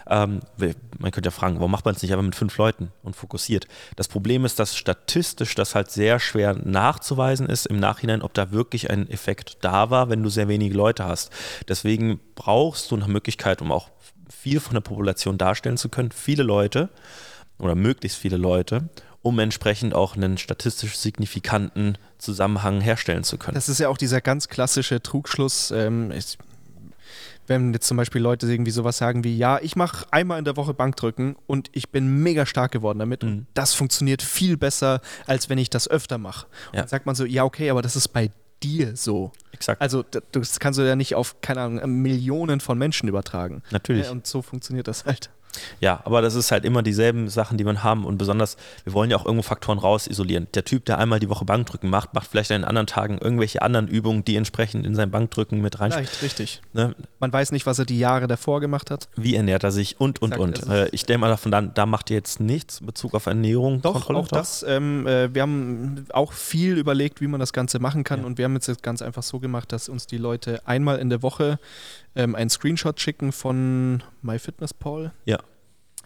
ähm, 0.07 0.41
man 0.57 1.11
könnte 1.11 1.27
ja 1.27 1.31
fragen, 1.31 1.57
warum 1.57 1.71
macht 1.71 1.85
man 1.85 1.95
es 1.95 2.01
nicht 2.01 2.11
einfach 2.11 2.25
mit 2.25 2.35
fünf 2.35 2.57
Leuten 2.57 2.91
und 3.03 3.15
fokussiert? 3.15 3.67
Das 3.95 4.07
Problem 4.07 4.43
ist, 4.43 4.59
dass 4.59 4.75
statistisch 4.75 5.55
das 5.55 5.75
halt 5.75 5.91
sehr 5.91 6.19
schwer 6.19 6.55
nachzuweisen 6.55 7.47
ist 7.47 7.67
im 7.67 7.79
Nachhinein, 7.79 8.21
ob 8.21 8.33
da 8.33 8.51
wirklich 8.51 8.89
ein 8.89 9.09
Effekt 9.09 9.57
da 9.61 9.89
war, 9.89 10.09
wenn 10.09 10.23
du 10.23 10.29
sehr 10.29 10.47
wenige 10.47 10.75
Leute 10.75 11.05
hast. 11.05 11.31
Deswegen 11.67 12.19
brauchst 12.35 12.91
du 12.91 12.95
eine 12.95 13.07
Möglichkeit, 13.07 13.61
um 13.61 13.71
auch 13.71 13.89
viel 14.29 14.59
von 14.59 14.73
der 14.73 14.81
Population 14.81 15.37
darstellen 15.37 15.77
zu 15.77 15.89
können, 15.89 16.11
viele 16.11 16.43
Leute 16.43 16.89
oder 17.59 17.75
möglichst 17.75 18.17
viele 18.17 18.37
Leute, 18.37 18.89
um 19.23 19.39
entsprechend 19.39 19.95
auch 19.95 20.15
einen 20.15 20.37
statistisch 20.37 20.97
signifikanten 20.97 21.97
Zusammenhang 22.19 22.79
herstellen 22.81 23.23
zu 23.23 23.37
können. 23.39 23.55
Das 23.55 23.69
ist 23.69 23.79
ja 23.79 23.89
auch 23.89 23.97
dieser 23.97 24.21
ganz 24.21 24.47
klassische 24.49 25.01
Trugschluss. 25.01 25.71
Ähm, 25.71 26.11
ich, 26.11 26.37
wenn 27.47 27.73
jetzt 27.73 27.87
zum 27.87 27.97
Beispiel 27.97 28.21
Leute 28.21 28.49
irgendwie 28.51 28.71
sowas 28.71 28.97
sagen 28.97 29.23
wie, 29.23 29.35
ja, 29.37 29.59
ich 29.61 29.75
mache 29.75 30.05
einmal 30.11 30.39
in 30.39 30.45
der 30.45 30.55
Woche 30.57 30.73
Bankdrücken 30.73 31.35
und 31.47 31.69
ich 31.73 31.89
bin 31.89 32.21
mega 32.21 32.45
stark 32.45 32.71
geworden 32.71 32.99
damit 32.99 33.23
Mhm. 33.23 33.29
und 33.29 33.47
das 33.53 33.73
funktioniert 33.73 34.21
viel 34.21 34.57
besser, 34.57 35.01
als 35.25 35.49
wenn 35.49 35.57
ich 35.57 35.69
das 35.69 35.87
öfter 35.87 36.17
mache. 36.17 36.47
Ja. 36.73 36.81
Dann 36.81 36.87
sagt 36.89 37.05
man 37.05 37.15
so, 37.15 37.25
ja, 37.25 37.43
okay, 37.43 37.69
aber 37.69 37.81
das 37.81 37.95
ist 37.95 38.09
bei 38.09 38.29
dir 38.61 38.95
so. 38.95 39.31
Exakt. 39.51 39.81
Also 39.81 40.03
das 40.31 40.59
kannst 40.59 40.79
du 40.79 40.83
ja 40.87 40.95
nicht 40.95 41.15
auf, 41.15 41.41
keine 41.41 41.61
Ahnung, 41.61 42.01
Millionen 42.01 42.61
von 42.61 42.77
Menschen 42.77 43.09
übertragen. 43.09 43.61
Natürlich. 43.71 44.05
Ja, 44.05 44.11
und 44.11 44.25
so 44.25 44.41
funktioniert 44.41 44.87
das 44.87 45.03
halt. 45.05 45.29
Ja, 45.79 46.01
aber 46.05 46.21
das 46.21 46.35
ist 46.35 46.51
halt 46.51 46.65
immer 46.65 46.83
dieselben 46.83 47.29
Sachen, 47.29 47.57
die 47.57 47.63
man 47.63 47.83
haben 47.83 48.05
und 48.05 48.17
besonders, 48.17 48.57
wir 48.83 48.93
wollen 48.93 49.11
ja 49.11 49.17
auch 49.17 49.25
irgendwo 49.25 49.43
Faktoren 49.43 49.77
raus 49.77 50.07
isolieren. 50.07 50.47
Der 50.53 50.65
Typ, 50.65 50.85
der 50.85 50.97
einmal 50.97 51.19
die 51.19 51.29
Woche 51.29 51.45
Bankdrücken 51.45 51.89
macht, 51.89 52.13
macht 52.13 52.29
vielleicht 52.29 52.51
an 52.51 52.61
den 52.61 52.67
anderen 52.67 52.87
Tagen 52.87 53.17
irgendwelche 53.17 53.61
anderen 53.61 53.87
Übungen, 53.87 54.25
die 54.25 54.35
entsprechend 54.35 54.85
in 54.85 54.95
sein 54.95 55.11
Bankdrücken 55.11 55.61
mit 55.61 55.79
rein. 55.79 55.91
Vielleicht, 55.91 56.21
richtig. 56.21 56.61
Ne? 56.73 56.95
Man 57.19 57.31
weiß 57.31 57.51
nicht, 57.51 57.65
was 57.65 57.79
er 57.79 57.85
die 57.85 57.99
Jahre 57.99 58.27
davor 58.27 58.61
gemacht 58.61 58.91
hat. 58.91 59.07
Wie 59.15 59.35
ernährt 59.35 59.63
er 59.63 59.71
sich 59.71 59.99
und, 59.99 60.21
und, 60.21 60.33
Exakt, 60.33 60.63
und. 60.63 60.73
Äh, 60.73 60.89
ich 60.91 61.05
denke 61.05 61.21
mal, 61.21 61.29
davon 61.29 61.51
dann, 61.51 61.73
da 61.73 61.85
macht 61.85 62.09
ihr 62.09 62.17
jetzt 62.17 62.39
nichts 62.39 62.79
in 62.79 62.87
Bezug 62.87 63.13
auf 63.13 63.25
Ernährung. 63.25 63.81
Doch, 63.81 63.93
Kontrolle? 63.93 64.19
auch 64.19 64.27
das. 64.27 64.63
Ähm, 64.67 65.07
äh, 65.07 65.33
wir 65.33 65.41
haben 65.41 66.05
auch 66.11 66.33
viel 66.33 66.77
überlegt, 66.77 67.21
wie 67.21 67.27
man 67.27 67.39
das 67.39 67.53
Ganze 67.53 67.79
machen 67.79 68.03
kann. 68.03 68.21
Ja. 68.21 68.25
Und 68.25 68.37
wir 68.37 68.45
haben 68.45 68.53
jetzt 68.53 68.83
ganz 68.83 69.01
einfach 69.01 69.23
so 69.23 69.39
gemacht, 69.39 69.71
dass 69.71 69.89
uns 69.89 70.07
die 70.07 70.17
Leute 70.17 70.61
einmal 70.65 70.99
in 70.99 71.09
der 71.09 71.21
Woche 71.21 71.59
ähm, 72.15 72.35
einen 72.35 72.49
Screenshot 72.49 72.99
schicken 72.99 73.31
von 73.31 74.03
MyFitnessPal. 74.21 75.13
Ja. 75.25 75.39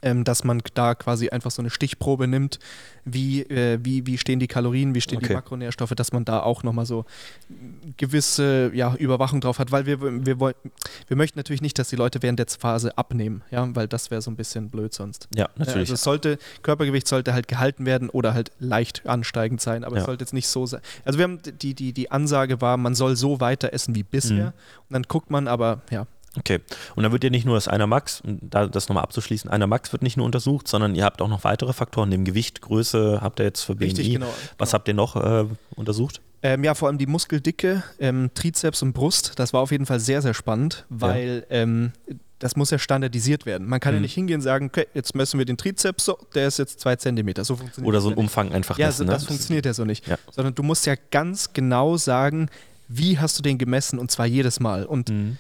Ähm, 0.04 0.24
dass 0.24 0.44
man 0.44 0.62
da 0.76 0.94
quasi 0.94 1.30
einfach 1.30 1.50
so 1.50 1.60
eine 1.60 1.72
Stichprobe 1.72 2.28
nimmt, 2.28 2.60
wie, 3.04 3.42
äh, 3.42 3.80
wie, 3.82 4.06
wie 4.06 4.20
stehen 4.20 4.40
die 4.40 4.46
Kalorien, 4.48 4.94
wie 4.94 5.02
stehen 5.02 5.20
die 5.20 5.26
Okay. 5.26 5.34
Makronährstoffe, 5.34 5.96
dass 5.96 6.12
man 6.14 6.24
da 6.24 6.42
auch 6.42 6.62
nochmal 6.62 6.86
so 6.86 7.04
gewisse 7.98 8.72
ja, 8.74 8.96
Überwachung 8.96 9.42
drauf 9.42 9.60
hat, 9.60 9.72
weil 9.72 9.86
wir, 9.86 10.00
wir, 10.26 10.40
wollen, 10.40 10.56
wir 11.08 11.18
möchten 11.18 11.40
natürlich 11.40 11.62
nicht, 11.62 11.80
dass 11.80 11.90
die 11.90 11.96
Leute 11.96 12.22
während 12.22 12.40
der 12.40 12.48
Phase 12.48 12.98
abnehmen, 12.98 13.44
ja, 13.52 13.68
weil 13.76 13.88
das 13.88 14.12
wäre 14.12 14.22
so 14.22 14.30
ein 14.32 14.36
bisschen 14.36 14.70
blöd 14.70 14.94
sonst. 14.94 15.28
Ja, 15.36 15.50
natürlich. 15.56 15.80
Also 15.90 15.94
es 15.96 16.04
sollte, 16.04 16.38
Körpergewicht 16.62 17.08
sollte 17.08 17.34
halt 17.34 17.48
gehalten 17.48 17.86
werden 17.86 18.10
oder 18.10 18.34
halt 18.34 18.52
leicht 18.60 19.06
ansteigend 19.08 19.62
sein, 19.62 19.84
aber 19.84 19.96
es 19.98 20.02
Ja. 20.04 20.06
sollte 20.08 20.24
jetzt 20.24 20.34
nicht 20.34 20.48
so 20.48 20.66
sein. 20.66 20.82
Also 21.06 21.18
wir 21.20 21.24
haben 21.24 21.40
die, 21.62 21.74
die, 21.74 21.94
die 21.94 22.12
Ansage 22.12 22.62
war, 22.62 22.78
man 22.78 22.96
soll 22.96 23.16
so 23.16 23.40
weiter 23.40 23.74
essen 23.74 23.96
wie 23.96 24.04
bisher. 24.04 24.48
Mhm. 24.48 24.54
Und 24.90 24.94
dann 24.94 25.04
guckt 25.04 25.32
man 25.32 25.48
aber, 25.48 25.82
ja, 25.90 26.06
Okay. 26.38 26.60
Und 26.96 27.04
dann 27.04 27.12
wird 27.12 27.24
ja 27.24 27.30
nicht 27.32 27.46
nur 27.46 27.56
das 27.56 27.68
einer 27.68 27.88
Max, 27.88 28.22
um 28.22 28.38
da 28.42 28.68
das 28.68 28.90
nochmal 28.90 29.04
abzuschließen, 29.04 29.50
einer 29.50 29.66
Max 29.68 29.92
wird 29.92 30.04
nicht 30.04 30.18
nur 30.18 30.26
untersucht, 30.26 30.68
sondern 30.68 30.94
ihr 30.96 31.04
habt 31.04 31.22
auch 31.22 31.28
noch 31.30 31.44
weitere 31.44 31.74
Faktoren, 31.74 32.10
neben 32.10 32.26
Gewicht, 32.26 32.62
Größe 32.62 33.20
habt 33.22 33.40
ihr 33.40 33.46
jetzt 33.46 33.62
für 33.64 33.74
BMI. 33.76 33.86
Richtig, 33.86 34.12
genau. 34.14 34.28
Was 34.58 34.70
Genau. 34.70 34.74
habt 34.74 34.88
ihr 34.88 34.94
noch 34.94 35.16
äh, 35.16 35.46
untersucht? 35.76 36.22
Ähm, 36.44 36.64
ja, 36.64 36.76
vor 36.76 36.88
allem 36.90 37.00
die 37.00 37.08
Muskeldicke, 37.08 37.82
ähm, 38.00 38.30
Trizeps 38.36 38.84
und 38.84 38.94
Brust, 38.94 39.34
das 39.38 39.54
war 39.54 39.62
auf 39.62 39.72
jeden 39.72 39.88
Fall 39.88 40.00
sehr, 40.00 40.22
sehr 40.22 40.36
spannend, 40.36 40.86
weil 40.90 41.46
ähm, 41.50 41.92
das 42.38 42.56
muss 42.56 42.70
ja 42.70 42.78
standardisiert 42.78 43.48
werden. 43.48 43.68
Man 43.68 43.80
kann 43.80 43.94
ja 43.96 44.00
Mhm. 44.00 44.04
nicht 44.04 44.14
hingehen 44.14 44.36
und 44.36 44.42
sagen, 44.44 44.68
okay, 44.68 44.86
jetzt 44.94 45.16
messen 45.16 45.40
wir 45.40 45.46
den 45.46 45.58
Trizeps, 45.58 46.06
so, 46.06 46.20
der 46.36 46.48
ist 46.48 46.60
jetzt 46.60 46.80
zwei 46.80 46.96
Zentimeter. 46.96 47.44
So 47.44 47.56
funktioniert 47.56 47.90
Oder 47.90 48.00
so 48.02 48.10
ja 48.12 48.16
ein. 48.16 48.20
Umfang 48.20 48.52
einfach 48.52 48.78
Ja, 48.78 48.86
messen, 48.88 48.98
so, 49.00 49.04
ne? 49.06 49.12
das 49.14 49.24
funktioniert 49.24 49.66
ja 49.66 49.74
so 49.74 49.86
nicht. 49.86 50.06
Ja. 50.08 50.18
Sondern 50.32 50.54
du 50.54 50.62
musst 50.62 50.86
ja 50.86 50.94
ganz 51.10 51.54
genau 51.54 51.98
sagen, 51.98 52.50
wie 52.88 53.18
hast 53.18 53.40
du 53.40 53.42
den 53.42 53.58
gemessen 53.58 53.98
und 53.98 54.12
zwar 54.12 54.28
jedes 54.28 54.60
Mal. 54.60 54.86
Und 54.86 55.10
Mhm. 55.10 55.38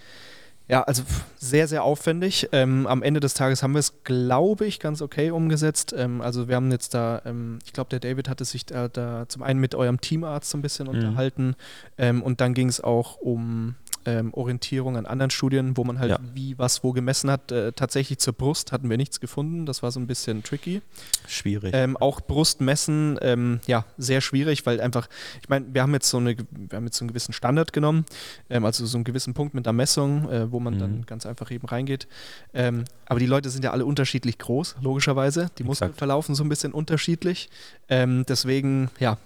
Ja, 0.70 0.84
also 0.84 1.03
sehr, 1.38 1.68
sehr 1.68 1.84
aufwendig. 1.84 2.49
Ähm, 2.51 2.88
am 2.88 3.01
Ende 3.03 3.20
des 3.20 3.34
Tages 3.34 3.63
haben 3.63 3.74
wir 3.74 3.80
es, 3.80 4.03
glaube 4.03 4.65
ich, 4.65 4.80
ganz 4.80 5.01
okay 5.01 5.32
umgesetzt. 5.32 5.93
Ähm, 5.97 6.22
also 6.22 6.47
wir 6.47 6.55
haben 6.55 6.72
jetzt 6.72 6.93
da, 6.93 7.22
ähm, 7.26 7.59
ich 7.65 7.72
glaube, 7.74 7.89
der 7.89 7.99
David 7.99 8.28
hatte 8.28 8.43
sich 8.45 8.65
da, 8.65 8.88
da 8.89 9.26
zum 9.30 9.43
einen 9.43 9.59
mit 9.59 9.76
eurem 9.76 10.01
Teamarzt 10.01 10.49
so 10.49 10.57
ein 10.57 10.61
bisschen 10.61 10.88
Mhm. 10.88 10.93
unterhalten 10.93 11.55
ähm, 11.97 12.22
und 12.22 12.41
dann 12.41 12.53
ging 12.53 12.68
es 12.68 12.82
auch 12.82 13.18
um 13.18 13.76
ähm, 14.08 14.34
Orientierung 14.34 14.95
an 14.97 15.05
anderen 15.05 15.30
Studien, 15.30 15.76
wo 15.76 15.84
man 15.84 15.99
halt 15.99 16.12
Ja. 16.12 16.20
wie, 16.34 16.58
was, 16.58 16.82
wo 16.84 16.93
gemessen 16.93 17.30
hat. 17.30 17.51
Äh, 17.51 17.74
tatsächlich 17.74 18.20
zur 18.20 18.34
Brust 18.34 18.72
hatten 18.72 18.89
wir 18.89 18.95
nichts 18.97 19.20
gefunden. 19.20 19.66
Das 19.66 19.84
war 19.84 19.91
so 19.91 19.99
ein 19.99 20.08
bisschen 20.08 20.43
tricky. 20.43 20.82
Schwierig. 21.28 21.72
Ähm, 21.76 21.97
auch 21.97 22.22
Brustmessen, 22.22 23.20
ähm, 23.22 23.60
ja, 23.68 23.86
sehr 23.97 24.22
schwierig, 24.22 24.66
weil 24.66 24.80
einfach, 24.80 25.10
ich 25.41 25.49
meine, 25.49 25.66
wir 25.74 25.82
haben 25.84 25.93
jetzt 25.93 26.10
so 26.10 26.18
eine, 26.18 26.38
wir 26.38 26.76
haben 26.78 26.86
jetzt 26.86 26.97
so 26.97 27.03
einen 27.03 27.10
gewissen 27.10 27.34
Standard 27.34 27.74
genommen, 27.74 28.05
ähm, 28.49 28.64
also 28.66 28.86
so 28.86 28.97
einen 28.97 29.03
gewissen 29.03 29.34
Punkt 29.34 29.53
mit 29.53 29.66
der 29.66 29.74
Messung, 29.74 30.30
äh, 30.30 30.51
wo 30.51 30.60
man 30.62 30.76
Mhm. 30.76 30.80
dann 30.80 31.05
ganz 31.05 31.26
einfach 31.26 31.51
eben 31.51 31.68
reingeht. 31.68 32.08
Ähm, 32.53 32.86
aber 33.08 33.20
die 33.20 33.26
Leute 33.26 33.49
sind 33.49 33.64
ja 33.66 33.72
alle 33.72 33.86
unterschiedlich 33.86 34.38
groß, 34.38 34.78
logischerweise. 34.82 35.49
Die 35.58 35.64
Muskeln 35.66 35.93
verlaufen 35.93 36.34
so 36.34 36.43
ein 36.45 36.49
bisschen 36.49 36.72
unterschiedlich. 36.72 37.49
Ähm, 37.89 38.26
deswegen, 38.28 38.89
ja, 38.99 39.18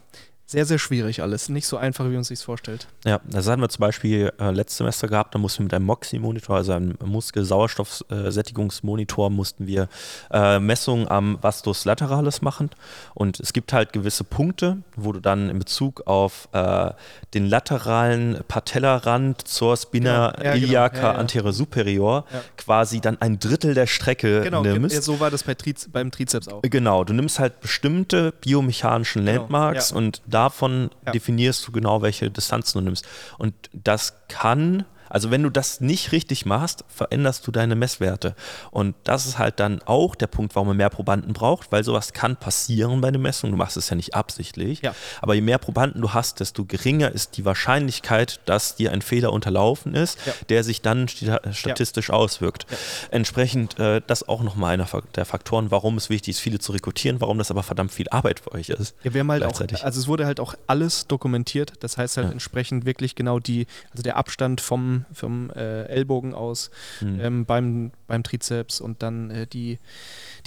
sehr, 0.52 0.66
sehr 0.66 0.80
schwierig 0.80 1.22
alles. 1.22 1.50
Nicht 1.50 1.68
so 1.68 1.78
einfach, 1.78 2.06
wie 2.06 2.14
man 2.14 2.24
sich 2.24 2.40
vorstellt. 2.40 2.88
Ja, 3.06 3.20
das 3.26 3.48
hatten 3.48 3.62
wir 3.62 3.70
zum 3.70 3.82
Beispiel 3.82 4.32
äh, 4.40 4.52
letztes 4.52 4.78
Semester 4.80 5.08
gehabt, 5.08 5.34
da 5.34 5.40
mussten 5.40 5.60
wir 5.60 5.64
mit 5.66 5.74
einem 5.74 5.86
MOXIE-Monitor, 5.86 6.56
also 6.58 6.74
einem 6.74 6.96
Muskel-Sauerstoffsättigungsmonitor, 7.04 9.30
mussten 9.30 9.68
wir 9.68 9.88
äh, 10.32 10.60
Messungen 10.60 11.08
am 11.08 11.38
Vastus 11.42 11.86
lateralis 11.86 12.42
machen. 12.42 12.70
Und 13.14 13.40
es 13.40 13.54
gibt 13.54 13.74
halt 13.74 13.94
gewisse 13.94 14.24
Punkte, 14.24 14.78
wo 14.96 15.12
du 15.14 15.20
dann 15.20 15.50
in 15.50 15.60
Bezug 15.60 16.08
auf 16.08 16.50
äh, 16.54 16.92
den 17.34 17.48
lateralen 17.48 18.40
Patellarand 18.48 19.48
zur 19.48 19.78
Spina 19.78 20.02
Genau. 20.02 20.12
Ja, 20.44 20.54
genau. 20.54 20.56
iliaca 20.68 20.98
Ja, 20.98 21.04
ja. 21.14 21.20
anterior 21.20 21.54
superior 21.54 22.26
quasi 22.58 23.02
dann 23.02 23.20
ein 23.22 23.40
Drittel 23.40 23.74
der 23.74 23.88
Strecke 23.88 24.42
Genau, 24.42 24.64
ge- 24.64 24.74
nimmst. 24.74 24.96
ja, 24.96 25.02
so 25.02 25.20
war 25.20 25.30
das 25.32 25.44
bei 25.44 25.54
Triz 25.54 25.88
beim 25.92 26.12
Trizeps 26.12 26.48
auch. 26.48 26.62
Genau, 26.64 27.04
du 27.04 27.14
nimmst 27.14 27.40
halt 27.40 27.60
bestimmte 27.62 28.32
biomechanischen 28.42 29.26
Genau, 29.26 29.42
Landmarks 29.42 29.92
und 29.92 30.22
davon 30.42 30.90
Ja. 31.06 31.12
definierst 31.12 31.68
du 31.68 31.72
genau, 31.72 32.02
welche 32.02 32.30
Distanzen 32.32 32.80
du 32.80 32.86
nimmst. 32.86 33.08
Und 33.38 33.54
das 33.74 34.14
kann, 34.28 34.86
also 35.12 35.30
wenn 35.32 35.44
du 35.44 35.50
das 35.50 35.80
nicht 35.82 36.12
richtig 36.12 36.46
machst, 36.46 36.84
veränderst 36.88 37.46
du 37.46 37.52
deine 37.52 37.76
Messwerte. 37.76 38.36
Und 38.72 38.96
das 39.04 39.26
ist 39.28 39.38
halt 39.38 39.60
dann 39.60 39.82
auch 39.86 40.16
der 40.16 40.28
Punkt, 40.28 40.56
warum 40.56 40.70
man 40.70 40.78
mehr 40.78 40.90
Probanden 40.90 41.34
braucht, 41.34 41.72
weil 41.72 41.84
sowas 41.84 42.14
kann 42.14 42.36
passieren 42.38 43.02
bei 43.02 43.10
einer 43.10 43.18
Messung. 43.20 43.52
Du 43.52 43.58
machst 43.58 43.78
es 43.78 43.90
ja 43.90 43.96
nicht 43.96 44.16
absichtlich. 44.16 44.82
Ja. 44.82 44.96
Aber 45.22 45.34
je 45.36 45.42
mehr 45.42 45.58
Probanden 45.60 46.02
du 46.02 46.14
hast, 46.14 46.40
desto 46.40 46.66
geringer 46.66 47.12
ist 47.12 47.38
die 47.38 47.46
Wahrscheinlichkeit, 47.46 48.40
dass 48.46 48.76
dir 48.76 48.92
ein 48.92 49.02
Fehler 49.02 49.32
unterlaufen 49.34 49.94
ist, 49.94 50.18
Ja. 50.26 50.34
der 50.50 50.64
sich 50.64 50.82
dann 50.82 51.08
sta- 51.08 51.42
statistisch 51.54 52.10
auswirkt. 52.10 52.66
Entsprechend 53.10 53.78
äh, 53.80 54.02
das 54.06 54.28
auch 54.28 54.42
nochmal 54.42 54.74
einer 54.74 54.88
der 55.16 55.26
Faktoren, 55.26 55.72
warum 55.72 55.98
es 55.98 56.10
wichtig 56.10 56.36
ist, 56.36 56.40
viele 56.40 56.60
zu 56.60 56.72
rekrutieren, 56.72 57.20
warum 57.22 57.38
das 57.38 57.52
aber 57.52 57.64
verdammt 57.64 57.92
viel 57.92 58.08
Arbeit 58.10 58.40
für 58.40 58.52
euch 58.54 58.70
ist. 58.70 58.96
Ja, 59.04 59.14
wir 59.14 59.20
haben 59.22 59.32
halt 59.32 59.44
auch, 59.44 59.60
also 59.84 60.00
es 60.00 60.08
wurde 60.08 60.26
halt 60.26 60.40
auch 60.40 60.56
alles 60.68 61.08
dokumentiert. 61.08 61.74
Das 61.82 61.98
heißt 61.98 62.18
halt 62.18 62.28
Ja. 62.28 62.32
entsprechend 62.32 62.86
wirklich 62.86 63.16
genau 63.16 63.40
die, 63.40 63.68
also 63.92 64.04
der 64.04 64.18
Abstand 64.18 64.62
vom, 64.62 65.01
vom 65.14 65.50
äh, 65.52 65.84
Ellbogen 65.86 66.34
aus 66.34 66.72
Hm. 67.00 67.20
ähm, 67.20 67.46
beim, 67.46 67.92
beim 68.08 68.24
Trizeps 68.24 68.82
und 68.82 69.02
dann 69.04 69.30
äh, 69.32 69.48
die, 69.48 69.80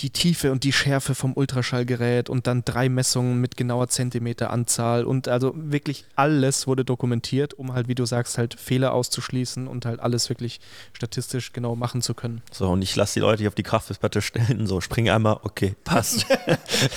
die 0.00 0.10
Tiefe 0.10 0.52
und 0.52 0.64
die 0.64 0.72
Schärfe 0.72 1.14
vom 1.14 1.32
Ultraschallgerät 1.34 2.28
und 2.28 2.46
dann 2.46 2.64
drei 2.64 2.88
Messungen 2.88 3.40
mit 3.40 3.56
genauer 3.56 3.88
Zentimeteranzahl 3.88 5.04
und 5.04 5.28
also 5.28 5.52
wirklich 5.56 6.04
alles 6.16 6.66
wurde 6.66 6.84
dokumentiert, 6.84 7.54
um 7.54 7.72
halt, 7.74 7.88
wie 7.88 7.94
du 7.94 8.04
sagst, 8.04 8.38
halt 8.38 8.58
Fehler 8.58 8.92
auszuschließen 8.92 9.66
und 9.68 9.86
halt 9.86 10.00
alles 10.00 10.28
wirklich 10.28 10.60
statistisch 10.92 11.52
genau 11.52 11.76
machen 11.76 12.02
zu 12.02 12.14
können. 12.14 12.42
So, 12.50 12.68
und 12.70 12.82
ich 12.82 12.94
lasse 12.96 13.14
die 13.14 13.20
Leute 13.20 13.40
hier 13.40 13.48
auf 13.48 13.54
die 13.54 13.62
Kraftfestplatte 13.62 14.22
stellen, 14.22 14.66
so 14.66 14.80
spring 14.80 15.08
einmal, 15.08 15.38
okay, 15.42 15.74
passt. 15.84 16.26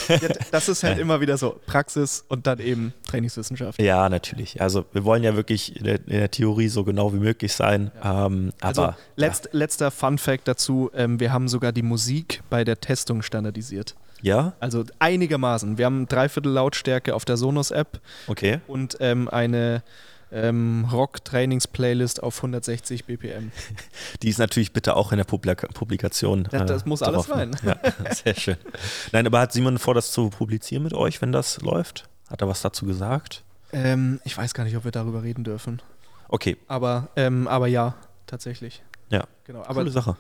Ja, 0.08 0.30
das 0.52 0.70
ist 0.70 0.84
halt 0.84 0.98
immer 1.00 1.22
wieder 1.22 1.38
so 1.38 1.60
Praxis 1.66 2.24
und 2.28 2.48
dann 2.48 2.60
eben 2.60 2.94
Trainingswissenschaft. 3.08 3.82
ja, 3.82 4.10
natürlich. 4.10 4.62
Also 4.62 4.86
wir 4.94 5.04
wollen 5.04 5.24
ja 5.24 5.36
wirklich 5.36 5.76
in 5.76 5.84
der, 5.84 5.96
in 5.96 6.10
der 6.10 6.32
Theorie 6.32 6.68
so 6.70 6.84
genau 6.84 7.14
wie 7.14 7.18
möglich 7.18 7.47
sein. 7.54 7.92
Ähm, 8.04 8.54
Also 8.62 8.84
aber 8.84 8.98
letzt, 9.16 9.50
letzter 9.52 9.92
Fun 9.92 10.18
Fact 10.18 10.48
dazu, 10.48 10.92
ähm, 10.94 11.20
wir 11.20 11.32
haben 11.32 11.48
sogar 11.48 11.72
die 11.72 11.84
Musik 11.84 12.42
bei 12.50 12.64
der 12.64 12.80
Testung 12.80 13.22
standardisiert. 13.22 13.96
ja, 14.22 14.54
Also 14.60 14.84
einigermaßen. 15.00 15.78
Wir 15.78 15.86
haben 15.86 16.08
Dreiviertel 16.08 16.52
Lautstärke 16.52 17.16
auf 17.16 17.26
der 17.26 17.38
Sonos-App 17.38 18.00
okay. 18.28 18.60
und 18.68 18.98
ähm, 19.00 19.28
eine 19.30 19.84
ähm, 20.32 20.88
Rock-Trainings-Playlist 20.92 22.22
auf 22.22 22.38
160 22.38 23.06
BPM. 23.06 23.52
Die 24.22 24.30
ist 24.30 24.40
natürlich 24.40 24.74
bitte 24.74 24.96
auch 24.96 25.12
in 25.12 25.18
der 25.18 25.24
Publika 25.26 25.68
Publikation. 25.68 26.48
Ja, 26.52 26.66
das 26.66 26.86
muss 26.86 27.02
alles 27.02 27.28
ne? 27.28 27.52
Ja, 27.64 27.78
sehr 28.14 28.36
schön. 28.36 28.58
Nein, 29.12 29.26
aber 29.26 29.40
hat 29.40 29.54
Simon 29.54 29.78
vor, 29.78 29.94
das 29.94 30.12
zu 30.12 30.30
publizieren 30.30 30.84
mit 30.84 30.94
euch, 30.94 31.22
wenn 31.22 31.32
das 31.32 31.62
läuft? 31.62 32.10
Hat 32.30 32.42
er 32.42 32.48
was 32.48 32.62
dazu 32.62 32.86
gesagt? 32.86 33.44
Ähm, 33.72 34.20
ich 34.24 34.38
weiß 34.38 34.54
gar 34.54 34.64
nicht, 34.64 34.76
ob 34.78 34.84
wir 34.84 34.92
darüber 34.92 35.24
reden 35.24 35.44
dürfen. 35.44 35.82
Okay, 36.30 36.58
Aber, 36.68 37.10
ähm, 37.16 37.48
aber 37.48 37.68
ja, 37.68 37.96
tatsächlich. 38.26 38.84
ja. 39.10 39.24
Genau. 39.46 39.62
Aber 39.62 39.76
Coole 39.76 39.92
Sache. 39.92 40.18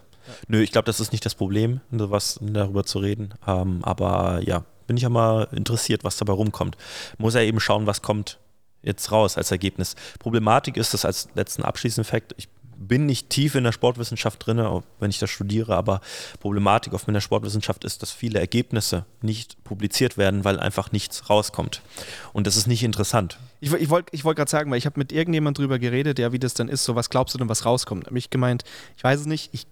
Nö, 0.47 0.61
ich 0.61 0.71
glaube, 0.71 0.85
das 0.85 0.99
ist 0.99 1.11
nicht 1.11 1.25
das 1.25 1.35
Problem, 1.35 1.81
was 1.89 2.39
darüber 2.41 2.83
zu 2.83 2.99
reden. 2.99 3.33
Ähm, 3.45 3.79
aber 3.83 4.41
ja, 4.43 4.63
bin 4.87 4.97
ich 4.97 5.03
ja 5.03 5.09
mal 5.09 5.47
interessiert, 5.51 6.03
was 6.03 6.17
dabei 6.17 6.33
rumkommt. 6.33 6.77
Muss 7.17 7.33
ja 7.33 7.41
eben 7.41 7.59
schauen, 7.59 7.87
was 7.87 8.01
kommt 8.01 8.39
jetzt 8.81 9.11
raus 9.11 9.37
als 9.37 9.51
Ergebnis. 9.51 9.95
Problematik 10.19 10.77
ist 10.77 10.93
das 10.93 11.03
als 11.05 11.27
letzten 11.35 11.63
abschließenden 11.63 12.09
Fakt. 12.09 12.33
Ich 12.37 12.47
bin 12.79 13.05
nicht 13.05 13.29
tief 13.29 13.55
in 13.55 13.63
der 13.63 13.71
Sportwissenschaft 13.71 14.45
drin, 14.45 14.57
wenn 14.99 15.09
ich 15.09 15.19
das 15.19 15.29
studiere, 15.29 15.75
aber 15.75 16.01
Problematik 16.39 16.93
oft 16.93 17.07
in 17.07 17.13
der 17.13 17.21
Sportwissenschaft 17.21 17.83
ist, 17.83 18.01
dass 18.01 18.11
viele 18.11 18.39
Ergebnisse 18.39 19.05
nicht 19.21 19.63
publiziert 19.63 20.17
werden, 20.17 20.43
weil 20.45 20.59
einfach 20.59 20.91
nichts 20.91 21.29
rauskommt. 21.29 21.81
Und 22.33 22.47
das 22.47 22.55
ist 22.55 22.67
nicht 22.67 22.83
interessant. 22.83 23.39
Ich, 23.59 23.73
ich 23.73 23.89
wollte 23.89 24.09
ich 24.13 24.23
wollt 24.23 24.37
gerade 24.37 24.51
sagen, 24.51 24.69
weil 24.69 24.77
ich 24.77 24.85
habe 24.85 24.99
mit 24.99 25.11
irgendjemand 25.11 25.57
drüber 25.57 25.79
geredet, 25.79 26.19
ja, 26.19 26.31
wie 26.31 26.39
das 26.39 26.53
dann 26.53 26.69
ist, 26.69 26.83
so 26.83 26.95
was 26.95 27.09
glaubst 27.09 27.33
du 27.33 27.39
denn, 27.39 27.49
was 27.49 27.65
rauskommt? 27.65 28.05
Hab 28.07 28.15
ich 28.15 28.29
gemeint, 28.29 28.63
ich 28.95 29.03
weiß 29.03 29.21
es 29.21 29.25
nicht, 29.25 29.49
ich, 29.53 29.65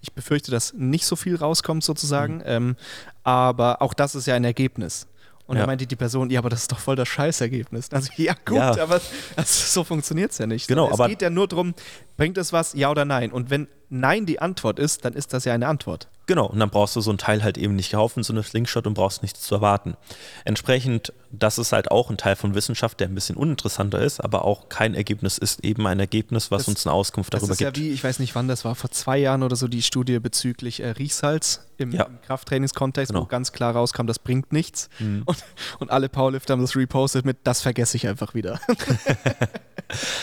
ich 0.00 0.12
befürchte, 0.12 0.50
dass 0.50 0.72
nicht 0.74 1.04
so 1.06 1.16
viel 1.16 1.36
rauskommt 1.36 1.82
sozusagen, 1.84 2.36
Mhm. 2.36 2.42
ähm, 2.46 2.76
aber 3.24 3.82
auch 3.82 3.94
das 3.94 4.14
ist 4.14 4.26
ja 4.26 4.34
ein 4.34 4.44
Ergebnis. 4.44 5.06
Und 5.46 5.56
Ja. 5.56 5.62
dann 5.62 5.66
meinte 5.70 5.86
die 5.86 5.96
Person, 5.96 6.30
ja, 6.30 6.38
aber 6.38 6.48
das 6.50 6.62
ist 6.62 6.72
doch 6.72 6.78
voll 6.78 6.96
das 6.96 7.08
Scheißergebnis. 7.08 7.90
Also, 7.92 8.10
ja, 8.16 8.34
gut, 8.44 8.56
Ja. 8.56 8.70
aber 8.82 8.94
also, 8.94 9.02
so 9.46 9.84
funktioniert 9.84 10.30
es 10.30 10.38
ja 10.38 10.46
nicht. 10.46 10.68
Genau, 10.68 10.86
es 10.88 10.94
aber- 10.94 11.08
geht 11.08 11.20
ja 11.22 11.30
nur 11.30 11.48
darum, 11.48 11.74
bringt 12.16 12.38
es 12.38 12.52
was, 12.52 12.74
ja 12.74 12.90
oder 12.90 13.04
nein? 13.04 13.32
Und 13.32 13.50
wenn 13.50 13.68
Nein 13.94 14.24
die 14.24 14.40
Antwort 14.40 14.78
ist, 14.78 15.04
dann 15.04 15.12
ist 15.12 15.34
das 15.34 15.44
ja 15.44 15.52
eine 15.52 15.66
Antwort. 15.68 16.08
Genau, 16.26 16.46
und 16.46 16.60
dann 16.60 16.70
brauchst 16.70 16.94
du 16.94 17.00
so 17.00 17.10
ein 17.10 17.18
Teil 17.18 17.42
halt 17.42 17.58
eben 17.58 17.74
nicht 17.74 17.92
kaufen, 17.92 18.22
so 18.22 18.32
eine 18.32 18.42
Slingshot 18.44 18.86
und 18.86 18.94
brauchst 18.94 19.22
nichts 19.22 19.40
zu 19.40 19.56
erwarten. 19.56 19.96
Entsprechend, 20.44 21.12
das 21.32 21.58
ist 21.58 21.72
halt 21.72 21.90
auch 21.90 22.10
ein 22.10 22.16
Teil 22.16 22.36
von 22.36 22.54
Wissenschaft, 22.54 23.00
der 23.00 23.08
ein 23.08 23.14
bisschen 23.14 23.36
uninteressanter 23.36 24.00
ist, 24.00 24.20
aber 24.20 24.44
auch 24.44 24.68
kein 24.68 24.94
Ergebnis 24.94 25.36
ist 25.38 25.64
eben 25.64 25.84
ein 25.86 25.98
Ergebnis, 25.98 26.50
was 26.52 26.62
Das- 26.62 26.68
uns 26.68 26.86
eine 26.86 26.94
Auskunft 26.94 27.34
Das 27.34 27.40
darüber 27.40 27.52
ist 27.54 27.60
ja 27.60 27.70
gibt. 27.70 27.84
wie, 27.84 27.90
ich 27.90 28.04
weiß 28.04 28.20
nicht 28.20 28.34
wann 28.36 28.46
das 28.46 28.64
war, 28.64 28.74
vor 28.76 28.90
zwei 28.90 29.18
Jahren 29.18 29.42
oder 29.42 29.56
so 29.56 29.66
die 29.66 29.82
Studie 29.82 30.20
bezüglich 30.20 30.80
äh, 30.80 30.90
Riechsalz 30.90 31.66
im, 31.78 31.90
Ja. 31.90 32.04
im 32.04 32.20
Krafttrainingskontext, 32.22 33.10
Genau. 33.10 33.22
wo 33.24 33.26
ganz 33.26 33.50
klar 33.52 33.74
rauskam, 33.74 34.06
das 34.06 34.20
bringt 34.20 34.52
nichts. 34.52 34.88
Mhm. 35.00 35.22
Und, 35.26 35.44
und 35.80 35.90
alle 35.90 36.08
Powerlifter 36.08 36.52
haben 36.52 36.60
das 36.62 36.76
repostet 36.76 37.24
mit, 37.24 37.38
das 37.44 37.62
vergesse 37.62 37.96
ich 37.96 38.06
einfach 38.06 38.34
wieder. 38.34 38.60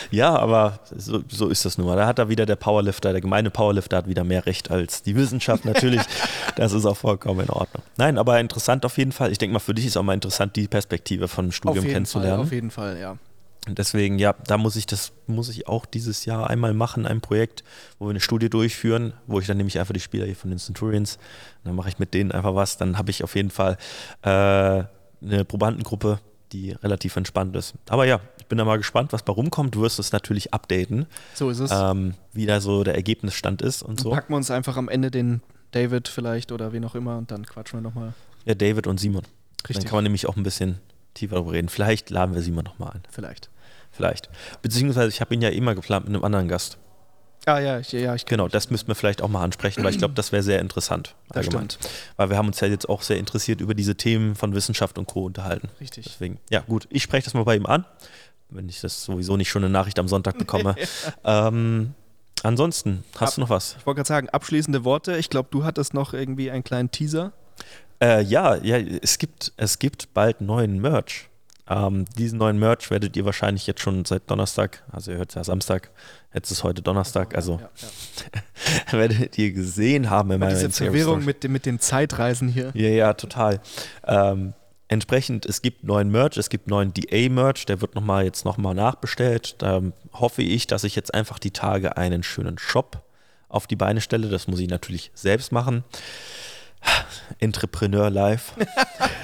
Ja, 0.10 0.36
aber 0.36 0.80
so, 0.96 1.22
so 1.30 1.48
ist 1.50 1.64
das 1.64 1.78
nun 1.78 1.86
mal. 1.86 1.96
Da 1.96 2.08
hat 2.08 2.18
da 2.18 2.28
wieder 2.28 2.48
der 2.48 2.56
Powerlifter, 2.56 3.12
der 3.12 3.22
gemeine 3.22 3.52
Powerlifter 3.52 3.98
hat 3.98 4.08
wieder 4.08 4.24
mehr 4.24 4.46
Recht 4.48 4.72
als 4.72 5.04
die 5.04 5.16
Wissenschaft 5.16 5.64
natürlich. 5.64 5.99
Das 6.56 6.74
ist 6.74 6.86
auch 6.86 6.98
vollkommen 6.98 7.42
in 7.42 7.50
Ordnung. 7.50 7.84
Nein, 7.98 8.18
aber 8.18 8.40
interessant 8.40 8.86
auf 8.86 8.98
jeden 8.98 9.12
Fall. 9.12 9.32
Ich 9.32 9.38
denke 9.38 9.54
mal, 9.54 9.60
für 9.60 9.74
dich 9.74 9.86
ist 9.86 9.98
auch 9.98 10.04
mal 10.04 10.14
interessant, 10.14 10.56
die 10.56 10.68
Perspektive 10.68 11.28
von 11.28 11.52
Studium 11.52 11.86
auf 11.86 11.92
kennenzulernen. 11.92 12.38
Fall, 12.38 12.46
auf 12.46 12.52
jeden 12.52 12.72
Fall, 12.72 12.98
ja. 13.00 13.18
Und 13.68 13.78
deswegen, 13.78 14.18
ja, 14.20 14.34
da 14.48 14.58
muss 14.58 14.76
ich 14.78 14.86
das, 14.88 15.12
muss 15.28 15.50
ich 15.50 15.68
auch 15.68 15.86
dieses 15.86 16.26
Jahr 16.26 16.50
einmal 16.50 16.74
machen, 16.74 17.06
ein 17.06 17.22
Projekt, 17.22 17.64
wo 18.00 18.06
wir 18.06 18.12
eine 18.12 18.22
Studie 18.22 18.50
durchführen, 18.50 19.14
wo 19.28 19.40
ich 19.40 19.48
dann 19.48 19.58
nämlich 19.58 19.78
einfach 19.80 19.94
die 19.94 20.00
Spieler 20.00 20.26
hier 20.26 20.36
von 20.36 20.50
den 20.50 20.60
Centurions, 20.60 21.20
dann 21.66 21.76
mache 21.76 21.90
ich 21.90 22.00
mit 22.00 22.14
denen 22.14 22.32
einfach 22.32 22.56
was, 22.56 22.78
dann 22.78 22.98
habe 22.98 23.12
ich 23.12 23.24
auf 23.24 23.36
jeden 23.36 23.52
Fall 23.52 23.78
äh, 24.24 24.30
eine 24.30 25.46
Probandengruppe, 25.46 26.20
die 26.54 26.72
relativ 26.72 27.16
entspannt 27.16 27.56
ist. 27.56 27.74
Aber 27.90 28.06
ja, 28.06 28.22
ich 28.40 28.48
bin 28.48 28.58
da 28.58 28.66
mal 28.66 28.78
gespannt, 28.78 29.14
was 29.14 29.22
bei 29.22 29.34
rumkommt. 29.34 29.76
Du 29.76 29.82
wirst 29.82 30.00
es 30.00 30.12
natürlich 30.14 30.52
updaten, 30.54 31.06
So 31.36 31.50
ist 31.52 31.60
es. 31.60 31.70
ähm, 31.72 32.16
wie 32.34 32.48
da 32.48 32.62
so 32.62 32.84
der 32.84 32.96
Ergebnisstand 32.96 33.62
ist 33.62 33.84
und 33.84 34.00
so. 34.00 34.10
Packen 34.12 34.34
wir 34.34 34.38
uns 34.38 34.50
einfach 34.50 34.78
am 34.78 34.90
Ende 34.90 35.12
den 35.12 35.42
David 35.72 36.08
vielleicht 36.08 36.52
oder 36.52 36.74
wen 36.74 36.84
auch 36.86 36.96
immer 36.96 37.18
und 37.18 37.32
dann 37.32 37.46
quatschen 37.46 37.80
wir 37.80 37.82
nochmal. 37.82 38.14
Ja, 38.46 38.56
David 38.56 38.88
und 38.88 39.00
Simon. 39.00 39.24
Dann 39.24 39.68
Richtig. 39.68 39.86
kann 39.86 39.98
man 39.98 40.04
nämlich 40.04 40.28
auch 40.28 40.38
ein 40.38 40.44
bisschen 40.44 40.80
tiefer 41.14 41.36
darüber 41.36 41.54
reden. 41.54 41.70
Vielleicht 41.70 42.10
laden 42.10 42.34
wir 42.34 42.42
Simon 42.42 42.64
nochmal 42.64 42.92
ein. 42.94 43.04
Vielleicht. 43.10 43.50
Vielleicht. 43.92 44.30
Beziehungsweise 44.62 45.10
ich 45.10 45.22
habe 45.22 45.34
ihn 45.34 45.42
ja 45.42 45.50
immer 45.50 45.76
geplant 45.76 46.06
mit 46.06 46.16
einem 46.16 46.24
anderen 46.24 46.48
Gast. 46.48 46.78
Ah 47.46 47.60
ja, 47.60 47.80
ich, 47.80 47.92
ja, 47.92 48.16
ich 48.16 48.26
Genau, 48.26 48.48
das 48.48 48.70
müssten 48.70 48.90
wir 48.90 48.96
vielleicht 48.96 49.22
auch 49.22 49.28
mal 49.28 49.44
ansprechen, 49.44 49.84
weil 49.84 49.92
ich 49.92 49.98
glaube, 49.98 50.14
das 50.14 50.32
wäre 50.32 50.44
sehr 50.44 50.60
interessant. 50.60 51.16
Das 51.30 51.46
allgemein. 51.46 51.70
stimmt. 51.70 51.90
Weil 52.18 52.30
wir 52.30 52.38
haben 52.38 52.48
uns 52.48 52.60
ja 52.60 52.68
jetzt 52.68 52.88
auch 52.88 53.02
sehr 53.02 53.18
interessiert 53.18 53.62
über 53.62 53.74
diese 53.74 53.96
Themen 53.96 54.36
von 54.36 54.54
Wissenschaft 54.54 54.98
und 54.98 55.08
Co. 55.08 55.26
unterhalten. 55.26 55.70
Richtig. 55.80 56.06
Deswegen, 56.06 56.40
ja 56.50 56.60
gut, 56.62 56.88
ich 56.90 57.02
spreche 57.02 57.26
das 57.26 57.34
mal 57.34 57.46
bei 57.46 57.56
ihm 57.56 57.66
an, 57.66 57.86
wenn 58.50 58.68
ich 58.68 58.82
das 58.82 59.04
sowieso 59.04 59.38
nicht 59.38 59.50
schon 59.50 59.64
eine 59.64 59.72
Nachricht 59.72 60.00
am 60.00 60.08
Sonntag 60.08 60.38
bekomme. 60.38 60.76
ähm, 61.24 61.94
ansonsten, 62.44 63.04
hast 63.16 63.30
Ab- 63.30 63.36
du 63.36 63.42
noch 63.42 63.50
was? 63.50 63.76
Ich 63.80 63.86
wollte 63.86 63.98
gerade 63.98 64.08
sagen, 64.08 64.30
abschließende 64.30 64.84
Worte. 64.84 65.18
Ich 65.18 65.30
glaube, 65.30 65.50
du 65.52 65.64
hattest 65.64 65.94
noch 65.94 66.14
irgendwie 66.14 66.52
einen 66.52 66.64
kleinen 66.64 66.92
Teaser. 66.92 67.32
Äh, 68.02 68.22
ja, 68.24 68.56
ja, 68.56 68.78
es 68.78 69.18
gibt, 69.18 69.52
es 69.58 69.80
gibt 69.80 70.14
bald 70.14 70.42
neuen 70.42 70.80
Merch. 70.80 71.28
Ähm, 71.70 72.06
diesen 72.18 72.40
neuen 72.40 72.58
Merch 72.58 72.90
werdet 72.90 73.16
ihr 73.16 73.26
wahrscheinlich 73.26 73.68
jetzt 73.68 73.82
schon 73.82 74.04
seit 74.04 74.30
Donnerstag, 74.32 74.84
also 74.92 75.12
ihr 75.12 75.18
hört 75.18 75.30
es 75.30 75.36
ja 75.36 75.44
Samstag, 75.44 75.92
jetzt 76.34 76.50
ist 76.50 76.64
heute 76.64 76.82
Donnerstag, 76.82 77.36
also 77.36 77.60
Ja, 77.62 77.70
ja. 78.92 78.98
werdet 78.98 79.38
ihr 79.38 79.52
gesehen 79.52 80.10
haben 80.10 80.30
meiner 80.30 80.50
diese 80.50 80.72
Verwirrung 80.72 81.24
mit, 81.26 81.48
mit 81.48 81.68
den 81.68 81.80
Zeitreisen 81.80 82.48
hier. 82.48 82.72
Ja, 82.74 82.90
ja, 82.90 83.14
total. 83.14 83.60
Ähm, 84.08 84.54
entsprechend, 84.90 85.46
es 85.46 85.62
gibt 85.62 85.84
neuen 85.86 86.12
Merch, 86.12 86.36
es 86.36 86.50
gibt 86.50 86.68
neuen 86.68 86.94
DA-Merch, 86.94 87.66
der 87.66 87.80
wird 87.80 87.96
nochmal 87.96 88.26
jetzt 88.26 88.44
nochmal 88.44 88.76
nachbestellt. 88.76 89.56
Da 89.60 89.82
hoffe 90.12 90.42
ich, 90.42 90.68
dass 90.68 90.84
ich 90.84 90.96
jetzt 90.96 91.14
einfach 91.14 91.40
die 91.40 91.52
Tage 91.52 91.96
einen 91.96 92.24
schönen 92.24 92.58
Shop 92.58 93.02
auf 93.48 93.68
die 93.68 93.78
Beine 93.78 94.02
stelle. 94.02 94.28
Das 94.28 94.48
muss 94.48 94.60
ich 94.60 94.68
natürlich 94.68 95.12
selbst 95.14 95.52
machen. 95.52 95.84
Entrepreneur 97.40 98.10
Live. 98.10 98.54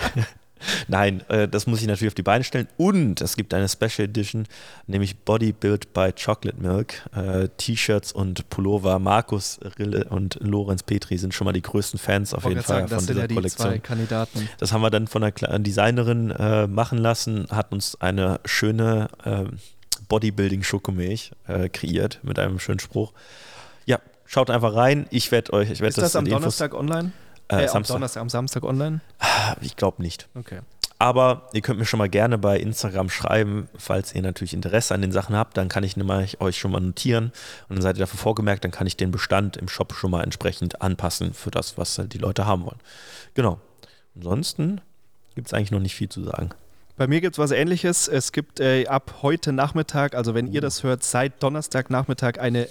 Nein, 0.88 1.24
äh, 1.30 1.48
das 1.48 1.68
muss 1.68 1.82
ich 1.82 1.88
natürlich 1.88 2.12
auf 2.12 2.16
die 2.16 2.24
Beine 2.24 2.44
stellen. 2.44 2.68
Und 2.78 3.22
es 3.22 3.36
gibt 3.36 3.54
eine 3.54 3.68
Special 3.70 4.08
Edition, 4.08 4.48
nämlich 4.88 5.18
Body 5.18 5.52
Built 5.52 5.94
by 5.94 6.12
Chocolate 6.14 6.62
Milk. 6.62 7.04
Äh, 7.16 7.50
T-Shirts 7.58 8.12
und 8.12 8.50
Pullover. 8.50 9.00
Markus 9.00 9.60
Rille 9.80 10.06
und 10.06 10.38
Lorenz 10.42 10.84
Petri 10.84 11.18
sind 11.18 11.34
schon 11.34 11.46
mal 11.46 11.54
die 11.54 11.62
größten 11.62 12.00
Fans 12.00 12.34
auf 12.34 12.44
jeden 12.46 12.62
Fall 12.62 12.88
sagen, 12.88 12.90
das 12.90 13.06
von 13.06 13.14
dieser 13.16 13.30
ja 13.30 13.36
Kollektion. 13.36 13.82
Das 14.60 14.72
haben 14.72 14.82
wir 14.82 14.90
dann 14.90 15.08
von 15.08 15.24
einer 15.24 15.60
Designerin 15.60 16.32
äh, 16.32 16.68
machen 16.68 16.98
lassen, 16.98 17.48
hat 17.50 17.72
uns 17.72 18.00
eine 18.02 18.40
schöne 18.46 19.08
ähm, 19.26 19.58
Bodybuilding-Schokomilch 20.08 21.32
äh, 21.48 21.70
kreiert 21.70 22.20
mit 22.24 22.40
einem 22.40 22.60
schönen 22.60 22.80
Spruch. 22.80 23.14
Ja, 23.86 24.00
schaut 24.26 24.50
einfach 24.50 24.76
rein. 24.76 25.08
Ich 25.10 25.32
werde 25.32 25.54
euch, 25.54 25.72
ich 25.72 25.80
werde 25.80 25.90
Ist 25.90 25.98
das, 25.98 26.16
am 26.16 26.26
in 26.26 26.32
Infos- 26.32 26.40
Donnerstag 26.40 26.74
online? 26.74 27.12
Äh, 27.48 27.56
am 27.56 27.68
Samstag. 27.68 27.96
Donnerstag, 27.96 28.22
am 28.22 28.30
Samstag 28.30 28.64
online? 28.64 29.02
Ich 29.62 29.76
glaube 29.76 30.02
nicht. 30.02 30.28
Okay. 30.36 30.60
Aber 30.98 31.50
ihr 31.54 31.62
könnt 31.62 31.78
mir 31.78 31.86
schon 31.86 31.98
mal 31.98 32.10
gerne 32.10 32.38
bei 32.38 32.58
Instagram 32.58 33.10
schreiben, 33.10 33.68
falls 33.78 34.16
ihr 34.16 34.22
natürlich 34.22 34.54
Interesse 34.54 34.94
an 34.94 35.02
den 35.02 35.12
Sachen 35.12 35.36
habt, 35.36 35.58
dann 35.58 35.68
kann 35.68 35.84
ich 35.84 35.98
nämlich 35.98 36.40
euch 36.40 36.58
schon 36.58 36.72
mal 36.72 36.80
notieren 36.80 37.34
und 37.68 37.76
dann 37.76 37.82
seid 37.82 37.98
ihr 37.98 38.00
dafür 38.00 38.18
vorgemerkt, 38.18 38.64
dann 38.64 38.72
kann 38.72 38.88
ich 38.88 38.96
den 38.96 39.12
Bestand 39.12 39.58
im 39.58 39.68
Shop 39.68 39.94
schon 39.94 40.12
mal 40.12 40.24
entsprechend 40.24 40.82
anpassen 40.82 41.34
für 41.34 41.52
das, 41.52 41.78
was 41.78 41.98
halt 41.98 42.14
die 42.14 42.18
Leute 42.18 42.46
haben 42.46 42.66
wollen. 42.66 42.80
Genau. 43.34 43.60
Ansonsten 44.16 44.80
gibt 45.36 45.48
es 45.48 45.54
eigentlich 45.54 45.72
noch 45.72 45.82
nicht 45.82 45.96
viel 45.96 46.08
zu 46.08 46.24
sagen. 46.24 46.52
Bei 46.98 47.08
mir 47.08 47.20
gibt 47.20 47.36
es 47.36 47.40
was 47.40 47.52
ähnliches. 47.52 48.08
Es 48.08 48.32
gibt 48.32 48.62
äh, 48.62 48.88
ab 48.88 49.16
heute 49.22 49.52
Nachmittag, 49.52 50.16
also 50.16 50.34
wenn 50.34 50.48
ihr 50.48 50.62
das 50.62 50.84
hört, 50.84 51.04
seit 51.04 51.44
Donnerstag 51.44 51.90
Nachmittag 51.90 52.40
eine 52.40 52.70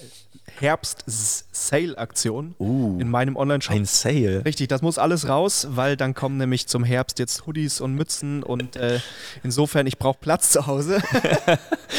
Herbst-Sale-Aktion 0.61 2.55
Uh, 2.59 2.99
in 3.01 3.09
meinem 3.09 3.37
Online-Shop. 3.37 3.75
ein 3.75 3.85
Sale. 3.85 4.45
Richtig, 4.45 4.69
das 4.69 4.83
muss 4.83 4.99
alles 4.99 5.29
raus, 5.29 5.67
weil 5.71 5.97
dann 5.97 6.15
kommen 6.15 6.37
nämlich 6.37 6.67
zum 6.67 6.85
Herbst 6.85 7.19
jetzt 7.19 7.47
Hoodies 7.47 7.81
und 7.81 7.95
Mützen 7.95 8.43
und 8.43 8.77
äh, 8.77 9.01
insofern, 9.43 9.87
ich 9.87 9.99
brauche 9.99 10.19
Platz 10.21 10.51
zu 10.51 10.67
Hause. 10.67 11.03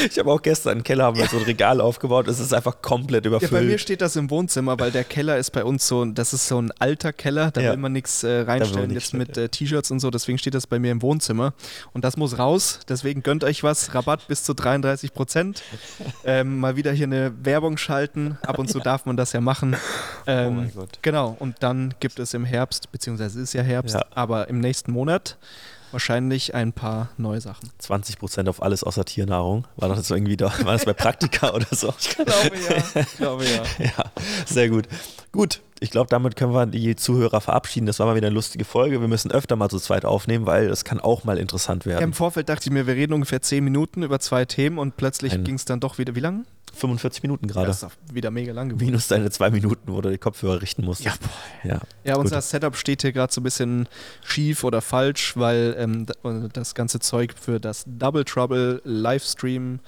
Ich 0.10 0.20
habe 0.20 0.30
auch 0.30 0.42
gestern 0.42 0.80
im 0.80 0.84
Keller 0.84 1.06
haben 1.06 1.18
wir 1.18 1.26
so 1.28 1.38
ein 1.38 1.44
Regal 1.44 1.80
aufgebaut, 1.80 2.28
es 2.28 2.40
ist 2.42 2.54
einfach 2.54 2.82
komplett 2.82 3.24
Ja, 3.24 3.30
überfüllt. 3.30 3.52
bei 3.52 3.62
mir 3.62 3.78
steht 3.78 4.02
das 4.02 4.18
im 4.18 4.30
Wohnzimmer, 4.30 4.78
weil 4.78 4.92
der 4.92 5.06
Keller 5.06 5.38
ist 5.38 5.52
bei 5.52 5.64
uns 5.64 5.88
so, 5.88 6.04
das 6.04 6.34
ist 6.34 6.48
so 6.50 6.60
ein 6.62 6.72
alter 6.80 7.14
Keller, 7.14 7.52
da 7.52 7.62
Ja. 7.62 7.72
will 7.72 7.78
man 7.78 7.94
nichts 7.94 8.22
äh, 8.24 8.42
reinstellen, 8.42 8.92
jetzt 8.92 9.14
mit 9.14 9.38
äh, 9.38 9.48
T-Shirts 9.48 9.92
und 9.92 10.02
so, 10.02 10.12
deswegen 10.12 10.38
steht 10.38 10.54
das 10.54 10.68
bei 10.68 10.80
mir 10.80 10.92
im 10.92 11.02
Wohnzimmer. 11.02 11.54
Und 11.94 12.04
das 12.04 12.18
muss 12.18 12.38
raus, 12.38 12.82
deswegen 12.90 13.24
gönnt 13.24 13.46
euch 13.46 13.64
was, 13.64 13.96
Rabatt 13.96 14.28
bis 14.28 14.44
zu 14.44 14.54
33 14.54 15.14
Prozent. 15.14 15.64
ähm, 16.26 16.60
mal 16.60 16.76
wieder 16.76 16.92
hier 16.92 17.06
eine 17.08 17.32
Werbung 17.46 17.78
schalten, 17.78 18.35
ab 18.44 18.60
und 18.60 18.70
zu 18.70 18.80
darf 18.80 19.06
man 19.06 19.18
das 19.18 19.34
ja 19.34 19.42
machen. 19.42 19.76
Ähm, 20.28 20.48
Oh 20.48 20.52
mein 20.52 20.74
Gott. 20.74 21.00
Genau, 21.02 21.36
und 21.40 21.58
dann 21.62 21.94
gibt 22.00 22.20
es 22.20 22.34
im 22.34 22.46
Herbst, 22.46 22.92
beziehungsweise 22.92 23.40
es 23.40 23.50
ist 23.50 23.54
ja 23.54 23.62
Herbst, 23.64 23.96
Ja. 23.96 24.06
aber 24.16 24.50
im 24.50 24.60
nächsten 24.60 24.92
Monat 24.92 25.38
wahrscheinlich 25.92 26.54
ein 26.54 26.74
paar 26.74 27.10
neue 27.18 27.40
Sachen. 27.40 27.70
20% 27.82 28.50
auf 28.50 28.62
alles 28.62 28.84
außer 28.84 29.06
Tiernahrung. 29.06 29.66
War 29.78 29.88
das 29.90 30.10
irgendwie 30.10 30.36
da? 30.36 30.52
War 30.64 30.74
das 30.74 30.84
bei 30.86 30.94
Praktika 30.94 31.54
oder 31.54 31.68
so? 31.72 31.94
Ich 32.00 32.10
glaube 32.16 32.58
ja, 32.58 33.02
ich 33.02 33.18
glaube 33.18 33.46
ja. 33.46 33.64
Ja, 33.86 34.04
sehr 34.46 34.70
gut. 34.70 34.88
Gut, 35.32 35.62
ich 35.80 35.92
glaube, 35.92 36.08
damit 36.10 36.36
können 36.36 36.54
wir 36.54 36.66
die 36.66 36.96
Zuhörer 36.96 37.40
verabschieden. 37.42 37.86
Das 37.86 38.00
war 38.00 38.08
mal 38.08 38.16
wieder 38.16 38.28
eine 38.28 38.34
lustige 38.34 38.66
Folge. 38.66 39.00
Wir 39.02 39.08
müssen 39.08 39.32
öfter 39.32 39.56
mal 39.56 39.70
zu 39.70 39.80
zweit 39.80 40.06
aufnehmen, 40.06 40.46
weil 40.46 40.68
das 40.68 40.84
kann 40.86 41.00
auch 41.00 41.24
mal 41.24 41.38
interessant 41.38 41.86
Ja, 41.86 41.94
Im 41.94 42.00
werden. 42.00 42.14
Vorfeld 42.14 42.50
dachte 42.50 42.68
ich 42.68 42.72
mir, 42.72 42.88
wir 42.88 42.96
reden 42.96 43.14
ungefähr 43.14 43.42
10 43.42 43.64
Minuten 43.64 44.04
über 44.04 44.20
zwei 44.20 44.46
Themen 44.46 44.78
und 44.80 44.98
plötzlich 44.98 45.44
ging 45.44 45.56
es 45.56 45.66
dann 45.66 45.80
doch 45.80 45.98
wieder. 45.98 46.16
Wie 46.16 46.20
lang? 46.22 46.46
45 46.74 47.24
Minuten 47.24 47.48
gerade. 47.48 47.68
Das 47.68 47.78
ist 47.78 47.84
doch 47.84 48.14
wieder 48.14 48.32
mega 48.32 48.52
lang 48.54 48.70
geworden. 48.70 48.86
Minus 48.86 49.08
deine 49.08 49.30
zwei 49.32 49.50
Minuten, 49.50 49.92
wo 49.92 50.02
du 50.02 50.10
die 50.10 50.18
Kopfhörer 50.18 50.62
richten 50.62 50.84
musst. 50.84 51.04
Ja, 51.04 51.14
ja. 51.64 51.80
Ja, 52.04 52.18
unser. 52.18 52.42
Setup 52.42 52.76
steht 52.76 53.02
hier 53.02 53.12
gerade 53.14 53.32
so 53.34 53.42
ein 53.42 53.44
bisschen 53.44 53.88
schief 54.24 54.64
oder 54.64 54.82
falsch, 54.82 55.38
weil 55.38 55.76
ähm, 55.78 56.06
äh, 56.24 56.50
das 56.52 56.76
ganze 56.76 57.00
Zeug 57.00 57.34
für 57.40 57.60
das 57.60 57.84
Double 57.88 58.26
Trouble 58.26 58.82
Livestream, 58.84 59.80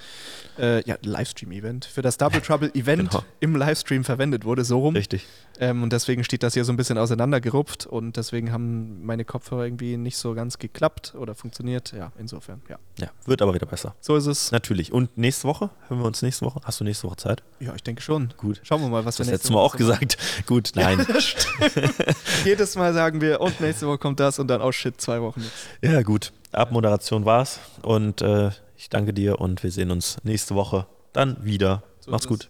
äh, 0.57 0.81
ja, 0.87 0.95
Livestream-Event, 1.01 1.85
für 1.85 2.01
das 2.01 2.17
Double 2.17 2.41
Trouble 2.47 2.71
Event 2.73 3.11
Genau. 3.11 3.23
im 3.39 3.55
Livestream 3.55 4.03
verwendet 4.03 4.45
wurde, 4.45 4.63
so 4.63 4.79
rum. 4.79 4.95
Richtig. 4.95 5.25
Ähm, 5.59 5.83
und 5.83 5.91
deswegen 5.91 6.23
steht 6.23 6.43
das 6.43 6.53
hier 6.53 6.63
so 6.65 6.71
ein 6.71 6.77
bisschen 6.77 6.97
auseinandergerupft 6.97 7.85
und 7.87 8.15
deswegen 8.17 8.51
haben 8.51 9.03
meine 9.05 9.25
Kopfhörer 9.25 9.65
irgendwie 9.65 9.97
nicht 9.97 10.17
so 10.17 10.33
ganz 10.35 10.57
geklappt 10.59 11.15
oder 11.17 11.35
funktioniert. 11.35 11.93
Ja, 11.93 12.11
insofern, 12.19 12.61
ja. 12.69 12.77
Ja, 12.99 13.09
wird 13.25 13.41
aber 13.41 13.53
wieder 13.53 13.65
besser. 13.65 13.95
So 13.99 14.15
ist 14.15 14.27
es. 14.27 14.51
Natürlich. 14.51 14.91
Und 14.93 15.17
nächste 15.17 15.47
Woche? 15.47 15.69
Hören 15.87 15.99
wir 15.99 16.05
uns 16.05 16.21
nächste 16.21 16.45
Woche? 16.45 16.59
Hast 16.67 16.81
du 16.81 16.83
nächste 16.83 17.07
Woche 17.07 17.15
Zeit? 17.15 17.43
Ja, 17.61 17.73
ich 17.75 17.83
denke 17.83 18.01
schon. 18.01 18.33
Gut. 18.35 18.59
Schauen 18.63 18.81
wir 18.81 18.89
mal, 18.89 19.05
was 19.05 19.15
Das 19.15 19.25
wir 19.25 19.31
letzte 19.31 19.47
nächste 19.47 19.53
Mal 19.53 19.59
auch 19.61 19.73
Woche 19.73 19.83
so 19.85 19.89
machen. 19.93 20.07
gesagt. 20.09 20.47
Gut, 20.47 20.71
nein. 20.75 21.07
Jedes 22.43 22.75
Mal 22.75 22.93
sagen 22.93 23.21
wir, 23.21 23.39
und 23.39 23.61
nächste 23.61 23.87
Woche 23.87 23.99
kommt 23.99 24.19
das 24.19 24.37
und 24.37 24.49
dann, 24.49 24.61
oh 24.61 24.73
shit, 24.73 24.99
zwei 24.99 25.21
Wochen 25.21 25.39
nichts. 25.39 25.55
Ja, 25.81 26.01
gut. 26.01 26.33
Abmoderation 26.51 27.23
war's. 27.23 27.61
Und 27.83 28.21
äh, 28.21 28.49
ich 28.75 28.89
danke 28.89 29.13
dir 29.13 29.39
und 29.39 29.63
wir 29.63 29.71
sehen 29.71 29.91
uns 29.91 30.17
nächste 30.23 30.55
Woche 30.55 30.87
dann 31.13 31.37
wieder. 31.41 31.83
So 32.01 32.11
Macht's 32.11 32.25
ist 32.25 32.29
gut. 32.29 32.49